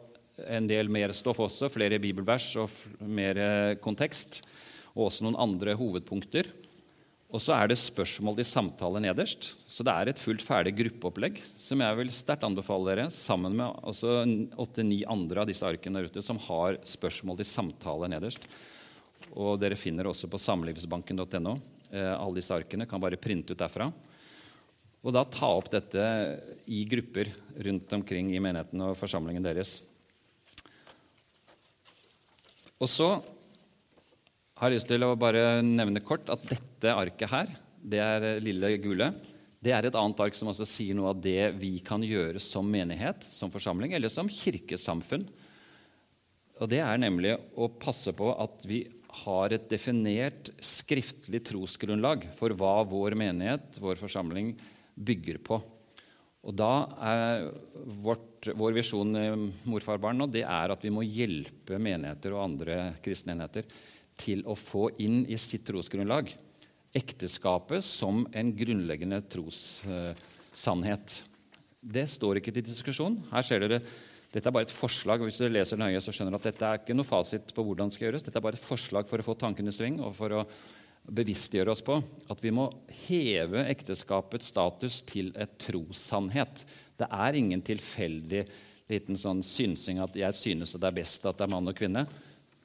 en 0.49 0.67
del 0.69 0.89
mer 0.93 1.13
stoff 1.17 1.41
også, 1.45 1.71
flere 1.73 2.01
bibelvers 2.01 2.53
og 2.61 2.73
mer 3.05 3.41
kontekst. 3.83 4.43
Og 4.97 5.09
også 5.09 5.27
noen 5.27 5.39
andre 5.41 5.77
hovedpunkter. 5.79 6.51
Og 7.31 7.39
så 7.39 7.55
er 7.55 7.71
det 7.71 7.79
spørsmål 7.79 8.41
i 8.43 8.47
samtale 8.49 9.03
nederst. 9.05 9.53
Så 9.71 9.85
det 9.87 9.93
er 9.95 10.11
et 10.11 10.21
fullt 10.21 10.43
ferdig 10.43 10.73
gruppeopplegg 10.81 11.39
som 11.63 11.83
jeg 11.85 11.99
vil 12.01 12.11
sterkt 12.15 12.47
anbefale 12.47 12.91
dere, 12.91 13.05
sammen 13.15 13.55
med 13.61 14.57
åtte-ni 14.59 15.05
andre 15.07 15.45
av 15.45 15.51
disse 15.51 15.67
arkene 15.67 16.01
der 16.01 16.11
ute 16.11 16.25
som 16.27 16.41
har 16.49 16.81
spørsmål 16.83 17.39
til 17.39 17.49
samtale 17.53 18.11
nederst. 18.11 18.43
Og 19.31 19.61
dere 19.63 19.79
finner 19.79 20.11
også 20.11 20.27
på 20.31 20.41
samlivsbanken.no. 20.43 21.55
Eh, 21.95 22.15
alle 22.17 22.41
disse 22.41 22.57
arkene 22.57 22.89
kan 22.91 23.03
bare 23.03 23.21
printe 23.21 23.55
ut 23.55 23.63
derfra. 23.63 23.87
Og 25.01 25.15
da 25.17 25.23
ta 25.25 25.49
opp 25.57 25.71
dette 25.73 26.05
i 26.69 26.83
grupper 26.89 27.31
rundt 27.65 27.93
omkring 27.97 28.35
i 28.35 28.43
menigheten 28.43 28.83
og 28.85 28.99
forsamlingen 29.01 29.45
deres. 29.45 29.79
Og 32.81 32.89
så 32.89 33.09
har 34.61 34.69
jeg 34.69 34.81
lyst 34.81 34.91
til 34.93 35.05
å 35.05 35.17
bare 35.17 35.63
nevne 35.65 36.03
kort 36.05 36.29
at 36.33 36.45
dette 36.49 36.93
arket 36.93 37.33
her, 37.33 37.53
det 37.81 38.01
er 38.05 38.45
lille 38.45 38.75
gule, 38.81 39.09
det 39.61 39.73
er 39.77 39.87
et 39.89 39.97
annet 39.97 40.21
ark 40.25 40.37
som 40.37 40.49
også 40.53 40.67
sier 40.69 40.97
noe 40.97 41.13
av 41.13 41.21
det 41.21 41.53
vi 41.61 41.75
kan 41.85 42.01
gjøre 42.05 42.41
som 42.41 42.65
menighet, 42.69 43.25
som 43.25 43.53
forsamling, 43.53 43.93
eller 43.97 44.13
som 44.13 44.29
kirkesamfunn. 44.29 45.27
Og 46.61 46.69
Det 46.69 46.81
er 46.85 47.01
nemlig 47.01 47.35
å 47.57 47.69
passe 47.81 48.13
på 48.17 48.33
at 48.37 48.65
vi 48.69 48.83
har 49.25 49.53
et 49.53 49.69
definert 49.69 50.53
skriftlig 50.65 51.43
trosgrunnlag 51.49 52.29
for 52.37 52.53
hva 52.57 52.81
vår 52.89 53.17
menighet, 53.19 53.81
vår 53.81 54.01
forsamling, 54.01 54.55
bygger 55.01 55.41
på. 55.45 55.61
Og 56.41 56.57
da 56.57 56.73
er 57.05 57.49
vårt, 58.01 58.27
Vår 58.57 58.73
visjon 58.73 59.17
i 59.21 59.27
Morfarbarn 59.69 60.17
nå, 60.17 60.27
det 60.33 60.47
er 60.49 60.73
at 60.73 60.85
vi 60.85 60.93
må 60.95 61.03
hjelpe 61.05 61.77
menigheter 61.77 62.33
og 62.33 62.47
andre 62.47 62.77
kristne 63.05 63.35
enheter 63.35 63.67
til 64.17 64.47
å 64.49 64.57
få 64.57 64.87
inn 65.05 65.27
i 65.29 65.37
sitt 65.37 65.67
trosgrunnlag 65.69 66.33
ekteskapet 66.97 67.85
som 67.87 68.25
en 68.33 68.53
grunnleggende 68.57 69.21
trossannhet. 69.31 71.21
Det 71.81 72.07
står 72.11 72.41
ikke 72.41 72.55
til 72.57 72.67
diskusjon. 72.67 73.21
Her 73.31 73.47
ser 73.47 73.63
dere, 73.65 73.83
Dette 74.31 74.47
er 74.47 74.55
bare 74.55 74.69
et 74.69 74.71
forslag. 74.71 75.19
og 75.19 75.27
Hvis 75.27 75.41
dere 75.43 75.51
leser 75.57 75.79
nøye, 75.81 75.99
så 75.99 76.13
skjønner 76.15 76.37
dere 76.37 76.39
at 76.39 76.53
dette 76.53 76.67
er 76.67 76.79
ikke 76.79 76.95
noe 76.95 77.09
fasit 77.09 77.51
på 77.51 77.65
hvordan 77.67 77.91
det 77.91 77.97
skal 77.97 78.07
gjøres. 78.07 78.23
Dette 78.23 78.39
er 78.39 78.45
bare 78.45 78.55
et 78.55 78.63
forslag 78.63 79.09
for 79.11 79.19
å 79.19 79.27
få 79.27 79.35
tankene 79.35 79.73
i 79.73 79.75
sving 79.75 79.97
og 79.99 80.15
for 80.15 80.37
å 80.39 80.45
bevisstgjøre 81.09 81.73
oss 81.73 81.83
på 81.85 81.97
at 82.31 82.43
vi 82.45 82.53
må 82.55 82.69
heve 83.07 83.65
ekteskapets 83.71 84.51
status 84.53 85.01
til 85.09 85.33
et 85.41 85.57
trossannhet. 85.63 86.65
Det 87.01 87.09
er 87.09 87.39
ingen 87.39 87.63
tilfeldig 87.65 88.45
liten 88.91 89.19
sånn 89.19 89.43
synsing 89.47 90.01
at 90.03 90.17
jeg 90.19 90.37
synes 90.37 90.75
det 90.75 90.87
er 90.87 90.97
best 90.97 91.27
at 91.29 91.39
det 91.39 91.47
er 91.47 91.53
mann 91.53 91.71
og 91.71 91.79
kvinne. 91.79 92.05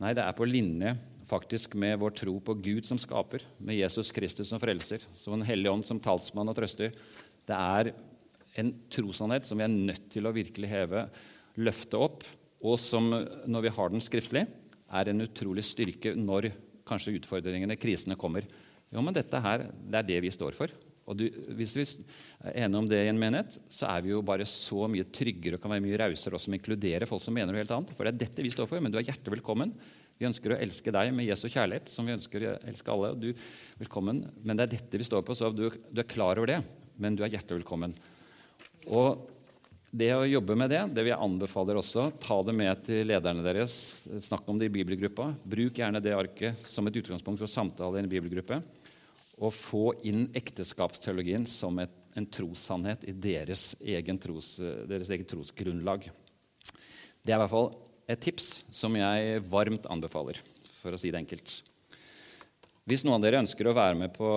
Nei, 0.01 0.13
det 0.17 0.25
er 0.25 0.35
på 0.35 0.47
linje 0.47 0.95
faktisk 1.25 1.73
med 1.79 1.97
vår 2.01 2.13
tro 2.19 2.35
på 2.43 2.55
Gud 2.61 2.85
som 2.85 2.99
skaper, 3.01 3.45
med 3.57 3.77
Jesus 3.79 4.11
Kristus 4.13 4.51
som 4.51 4.61
frelser, 4.61 5.03
som 5.17 5.33
en 5.37 5.45
hellig 5.45 5.71
ånd 5.71 5.85
som 5.87 6.01
talsmann 6.01 6.51
og 6.51 6.57
trøster. 6.57 6.93
Det 7.45 7.55
er 7.55 7.93
en 8.61 8.71
trosannhet 8.93 9.47
som 9.47 9.59
vi 9.59 9.65
er 9.65 9.73
nødt 9.73 10.09
til 10.13 10.27
å 10.27 10.33
virkelig 10.35 10.69
heve, 10.69 11.05
løfte 11.57 11.99
opp, 11.99 12.25
og 12.65 12.77
som, 12.81 13.09
når 13.45 13.65
vi 13.65 13.73
har 13.77 13.91
den 13.91 14.03
skriftlig, 14.03 14.45
er 14.85 15.09
en 15.09 15.25
utrolig 15.25 15.65
styrke 15.65 16.13
når 16.17 16.51
kanskje 16.87 17.15
utfordringene, 17.19 17.77
krisene, 17.79 18.17
kommer. 18.19 18.47
Jo, 18.93 19.01
men 19.03 19.15
dette 19.15 19.41
her, 19.41 19.65
det 19.73 20.01
er 20.01 20.09
det 20.09 20.19
vi 20.25 20.33
står 20.33 20.57
for. 20.57 20.71
Og 21.05 21.17
du, 21.19 21.25
Hvis 21.57 21.75
vi 21.77 21.83
er 21.85 22.63
enige 22.65 22.79
om 22.81 22.87
det 22.89 23.03
i 23.03 23.09
en 23.11 23.19
menighet, 23.19 23.59
så 23.69 23.89
er 23.91 24.01
vi 24.05 24.13
jo 24.13 24.23
bare 24.25 24.47
så 24.49 24.87
mye 24.89 25.05
tryggere 25.13 25.59
og 25.59 25.61
kan 25.61 25.73
være 25.75 25.83
mye 25.85 25.99
rausere 26.01 26.37
også 26.37 26.49
med 26.49 26.57
å 26.57 26.61
inkludere 26.61 27.09
folk 27.09 27.21
som 27.25 27.35
mener 27.35 27.53
noe 27.53 27.61
helt 27.61 27.75
annet. 27.75 27.93
For 27.93 28.07
det 28.07 28.15
er 28.15 28.23
dette 28.23 28.45
vi 28.45 28.53
står 28.53 28.69
for, 28.71 28.81
men 28.81 28.93
du 28.93 28.97
er 28.97 29.05
hjertelig 29.05 29.37
velkommen. 29.37 29.75
Vi 30.17 30.25
ønsker 30.29 30.55
å 30.55 30.57
elske 30.63 30.93
deg 30.95 31.11
med 31.13 31.27
Jesu 31.27 31.45
kjærlighet, 31.51 31.91
som 31.91 32.07
vi 32.07 32.15
ønsker 32.15 32.47
å 32.47 32.55
elske 32.71 32.91
alle. 32.93 33.11
og 33.13 33.21
du 33.21 33.29
velkommen. 33.81 34.23
Men 34.41 34.57
det 34.57 34.65
er 34.65 34.75
dette 34.77 35.01
vi 35.01 35.07
står 35.07 35.25
på, 35.27 35.37
så 35.37 35.51
du, 35.53 35.67
du 35.69 36.01
er 36.01 36.09
klar 36.09 36.39
over 36.39 36.55
det, 36.55 36.61
men 36.97 37.17
du 37.17 37.25
er 37.25 37.33
hjertelig 37.35 37.61
velkommen. 37.61 37.93
Og 38.87 39.34
det 39.95 40.09
å 40.11 40.25
jobbe 40.27 40.57
med 40.59 40.71
det, 40.73 40.81
det 40.91 41.03
vil 41.05 41.13
jeg 41.13 41.23
anbefale 41.23 41.75
også. 41.79 42.09
Ta 42.19 42.41
det 42.43 42.55
med 42.57 42.81
til 42.83 43.07
lederne 43.07 43.43
deres. 43.45 43.75
Snakk 44.25 44.47
om 44.51 44.59
det 44.59 44.67
i 44.67 44.73
bibelgruppa. 44.73 45.29
Bruk 45.47 45.79
gjerne 45.79 46.01
det 46.03 46.15
arket 46.15 46.65
som 46.67 46.87
et 46.89 46.97
utgangspunkt 46.99 47.39
for 47.39 47.51
samtale 47.51 48.01
i 48.01 48.03
en 48.03 48.11
bibelgruppe. 48.11 48.59
Og 49.39 49.55
få 49.55 49.85
inn 50.07 50.27
ekteskapsteologien 50.35 51.47
som 51.47 51.79
et, 51.83 51.93
en 52.15 52.27
trossannhet 52.27 53.07
i 53.07 53.15
deres, 53.15 53.73
egen 53.83 54.19
tros, 54.19 54.55
deres 54.87 55.11
eget 55.15 55.31
trosgrunnlag. 55.31 56.09
Det 57.23 57.31
er 57.31 57.39
i 57.39 57.41
hvert 57.43 57.55
fall 57.55 57.71
et 58.11 58.21
tips 58.21 58.65
som 58.75 58.95
jeg 58.99 59.41
varmt 59.51 59.87
anbefaler, 59.91 60.39
for 60.81 60.95
å 60.95 60.99
si 60.99 61.11
det 61.11 61.23
enkelt. 61.23 61.59
Hvis 62.85 63.03
noen 63.07 63.17
av 63.17 63.23
dere 63.23 63.41
ønsker 63.41 63.71
å 63.71 63.75
være 63.75 63.97
med 63.97 64.11
på 64.15 64.29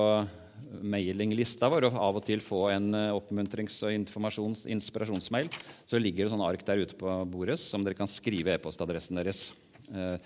mailinglista 0.82 1.68
vår 1.70 1.88
og 1.88 1.96
av 1.98 2.18
og 2.20 2.26
til 2.26 2.42
få 2.44 2.68
en 2.72 2.90
eh, 2.96 3.14
oppmuntrings- 3.14 3.80
og 3.86 3.94
inspirasjonsmail, 3.94 5.50
så 5.88 6.00
ligger 6.00 6.26
det 6.26 6.34
sånn 6.34 6.44
ark 6.44 6.64
der 6.66 6.84
ute 6.84 6.98
på 6.98 7.14
bordet 7.30 7.59
som 7.62 7.84
dere 7.84 7.98
kan 7.98 8.11
skrive 8.11 8.54
e-postadressen 8.56 9.18
deres. 9.20 9.48
Eh, 9.92 10.16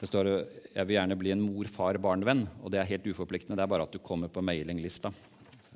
det 0.00 0.08
står 0.08 0.26
'Jeg 0.74 0.86
vil 0.86 0.96
gjerne 0.96 1.18
bli 1.18 1.30
en 1.30 1.42
mor-far-barn-venn', 1.42 2.48
og 2.64 2.70
det 2.70 2.80
er 2.80 2.88
helt 2.88 3.04
uforpliktende. 3.04 3.56
Det 3.56 3.62
er 3.62 3.74
bare 3.74 3.82
at 3.82 3.92
du 3.92 3.98
kommer 3.98 4.28
på 4.28 4.42
mailinglista, 4.42 5.12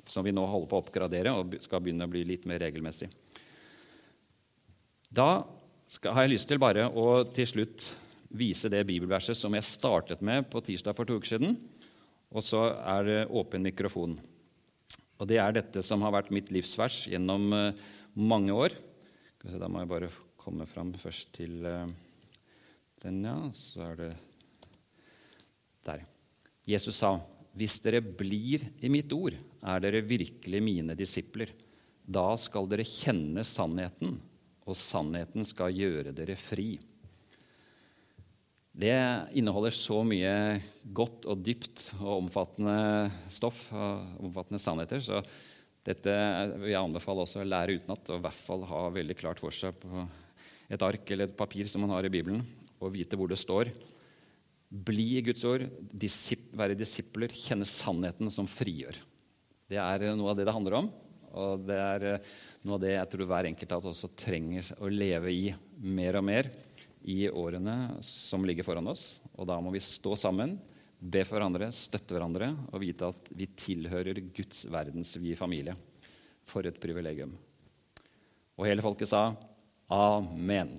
som 0.07 0.23
vi 0.25 0.31
nå 0.31 0.45
holder 0.45 0.67
på 0.67 0.77
å 0.77 0.83
oppgradere 0.83 1.31
og 1.31 1.61
skal 1.61 1.79
begynne 1.79 2.05
å 2.05 2.09
bli 2.09 2.23
litt 2.23 2.45
mer 2.45 2.59
regelmessig. 2.59 3.09
Da 5.13 5.45
skal, 5.87 6.13
har 6.13 6.23
jeg 6.23 6.31
lyst 6.31 6.47
til 6.47 6.57
bare 6.57 6.89
å 6.89 7.23
til 7.23 7.45
slutt 7.45 7.85
vise 8.35 8.69
det 8.71 8.83
bibelverset 8.87 9.37
som 9.37 9.53
jeg 9.53 9.63
startet 9.63 10.21
med 10.21 10.49
på 10.49 10.61
tirsdag 10.63 10.95
for 10.95 11.05
to 11.05 11.19
uker 11.19 11.37
siden. 11.37 11.57
Og 12.33 12.43
så 12.43 12.61
er 12.79 13.05
det 13.07 13.19
åpen 13.29 13.65
mikrofon. 13.65 14.15
Og 15.19 15.29
det 15.29 15.37
er 15.39 15.53
dette 15.55 15.83
som 15.85 16.01
har 16.03 16.13
vært 16.15 16.33
mitt 16.35 16.51
livsvers 16.51 17.05
gjennom 17.11 17.53
uh, 17.53 17.69
mange 18.15 18.55
år. 18.55 18.75
Da 19.45 19.69
må 19.69 19.83
jeg 19.83 19.91
bare 19.91 20.11
komme 20.41 20.67
fram 20.67 20.91
først 20.99 21.31
til 21.37 21.61
uh, 21.63 21.85
den, 23.03 23.21
ja. 23.23 23.37
Så 23.55 23.85
er 23.85 23.99
det 24.01 24.11
der. 25.85 26.03
Jesus 26.65 26.97
sa, 26.97 27.19
'Hvis 27.55 27.79
dere 27.79 28.01
blir 28.01 28.65
i 28.83 28.89
mitt 28.89 29.11
ord, 29.13 29.37
er 29.63 29.79
dere 29.79 30.01
virkelig 30.01 30.61
mine 30.63 30.95
disipler.' 30.97 31.53
Da 32.05 32.35
skal 32.37 32.67
dere 32.69 32.85
kjenne 32.85 33.41
sannheten, 33.41 34.19
og 34.65 34.77
sannheten 34.77 35.45
skal 35.45 35.73
gjøre 35.73 36.13
dere 36.13 36.35
fri. 36.37 36.75
Det 38.75 38.95
inneholder 39.39 39.71
så 39.71 40.01
mye 40.03 40.59
godt 40.95 41.23
og 41.31 41.39
dypt 41.45 41.93
og 42.01 42.25
omfattende 42.25 43.07
stoff 43.31 43.69
og 43.71 44.25
omfattende 44.27 44.59
sannheter. 44.59 44.99
Så 44.99 45.21
dette 45.85 46.11
vil 46.59 46.73
jeg 46.73 46.81
anbefale 46.81 47.23
også 47.23 47.39
å 47.43 47.47
lære 47.47 47.77
utenat 47.79 48.11
og 48.11 48.19
i 48.19 48.25
hvert 48.25 48.41
fall 48.49 48.65
ha 48.67 48.81
veldig 48.91 49.15
klart 49.15 49.39
for 49.39 49.55
seg 49.55 49.77
på 49.79 50.03
et 50.75 50.83
ark 50.83 51.07
eller 51.13 51.29
et 51.29 51.37
papir 51.39 51.69
som 51.71 51.85
man 51.85 51.93
har 51.93 52.07
i 52.07 52.11
Bibelen, 52.11 52.41
og 52.81 52.91
vite 52.97 53.15
hvor 53.15 53.31
det 53.31 53.39
står. 53.39 53.71
Bli 54.67 55.21
i 55.21 55.23
Guds 55.23 55.45
ord, 55.47 55.63
disip, 55.93 56.49
være 56.57 56.75
disipler, 56.75 57.31
kjenne 57.31 57.67
sannheten 57.69 58.33
som 58.33 58.49
frigjør. 58.49 58.97
Det 59.71 59.79
er 59.79 60.09
noe 60.17 60.33
av 60.33 60.39
det 60.39 60.49
det 60.49 60.57
handler 60.57 60.81
om. 60.81 60.91
Og 61.35 61.63
det 61.67 61.77
er 61.79 62.05
noe 62.65 62.75
av 62.75 62.83
det 62.83 62.95
jeg 62.95 63.11
tror 63.13 63.29
hver 63.29 63.47
enkelt 63.53 63.75
av 63.75 63.87
oss 63.87 64.03
også 64.03 64.15
trenger 64.19 64.67
å 64.83 64.91
leve 64.91 65.31
i 65.31 65.45
mer 65.79 66.19
og 66.19 66.27
mer 66.27 66.49
i 67.05 67.27
årene 67.29 67.99
som 68.05 68.45
ligger 68.45 68.65
foran 68.65 68.89
oss. 68.89 69.19
Og 69.37 69.47
da 69.49 69.59
må 69.61 69.73
vi 69.73 69.83
stå 69.83 70.15
sammen, 70.17 70.55
be 70.99 71.21
for 71.27 71.37
hverandre, 71.37 71.69
støtte 71.75 72.15
hverandre 72.15 72.49
og 72.71 72.81
vite 72.81 73.11
at 73.11 73.29
vi 73.37 73.49
tilhører 73.53 74.23
Guds 74.33 74.65
verdensvide 74.73 75.37
familie. 75.39 75.75
For 76.45 76.65
et 76.65 76.77
privilegium. 76.77 77.31
Og 78.55 78.67
hele 78.69 78.83
folket 78.85 79.09
sa 79.09 79.31
amen. 79.89 80.75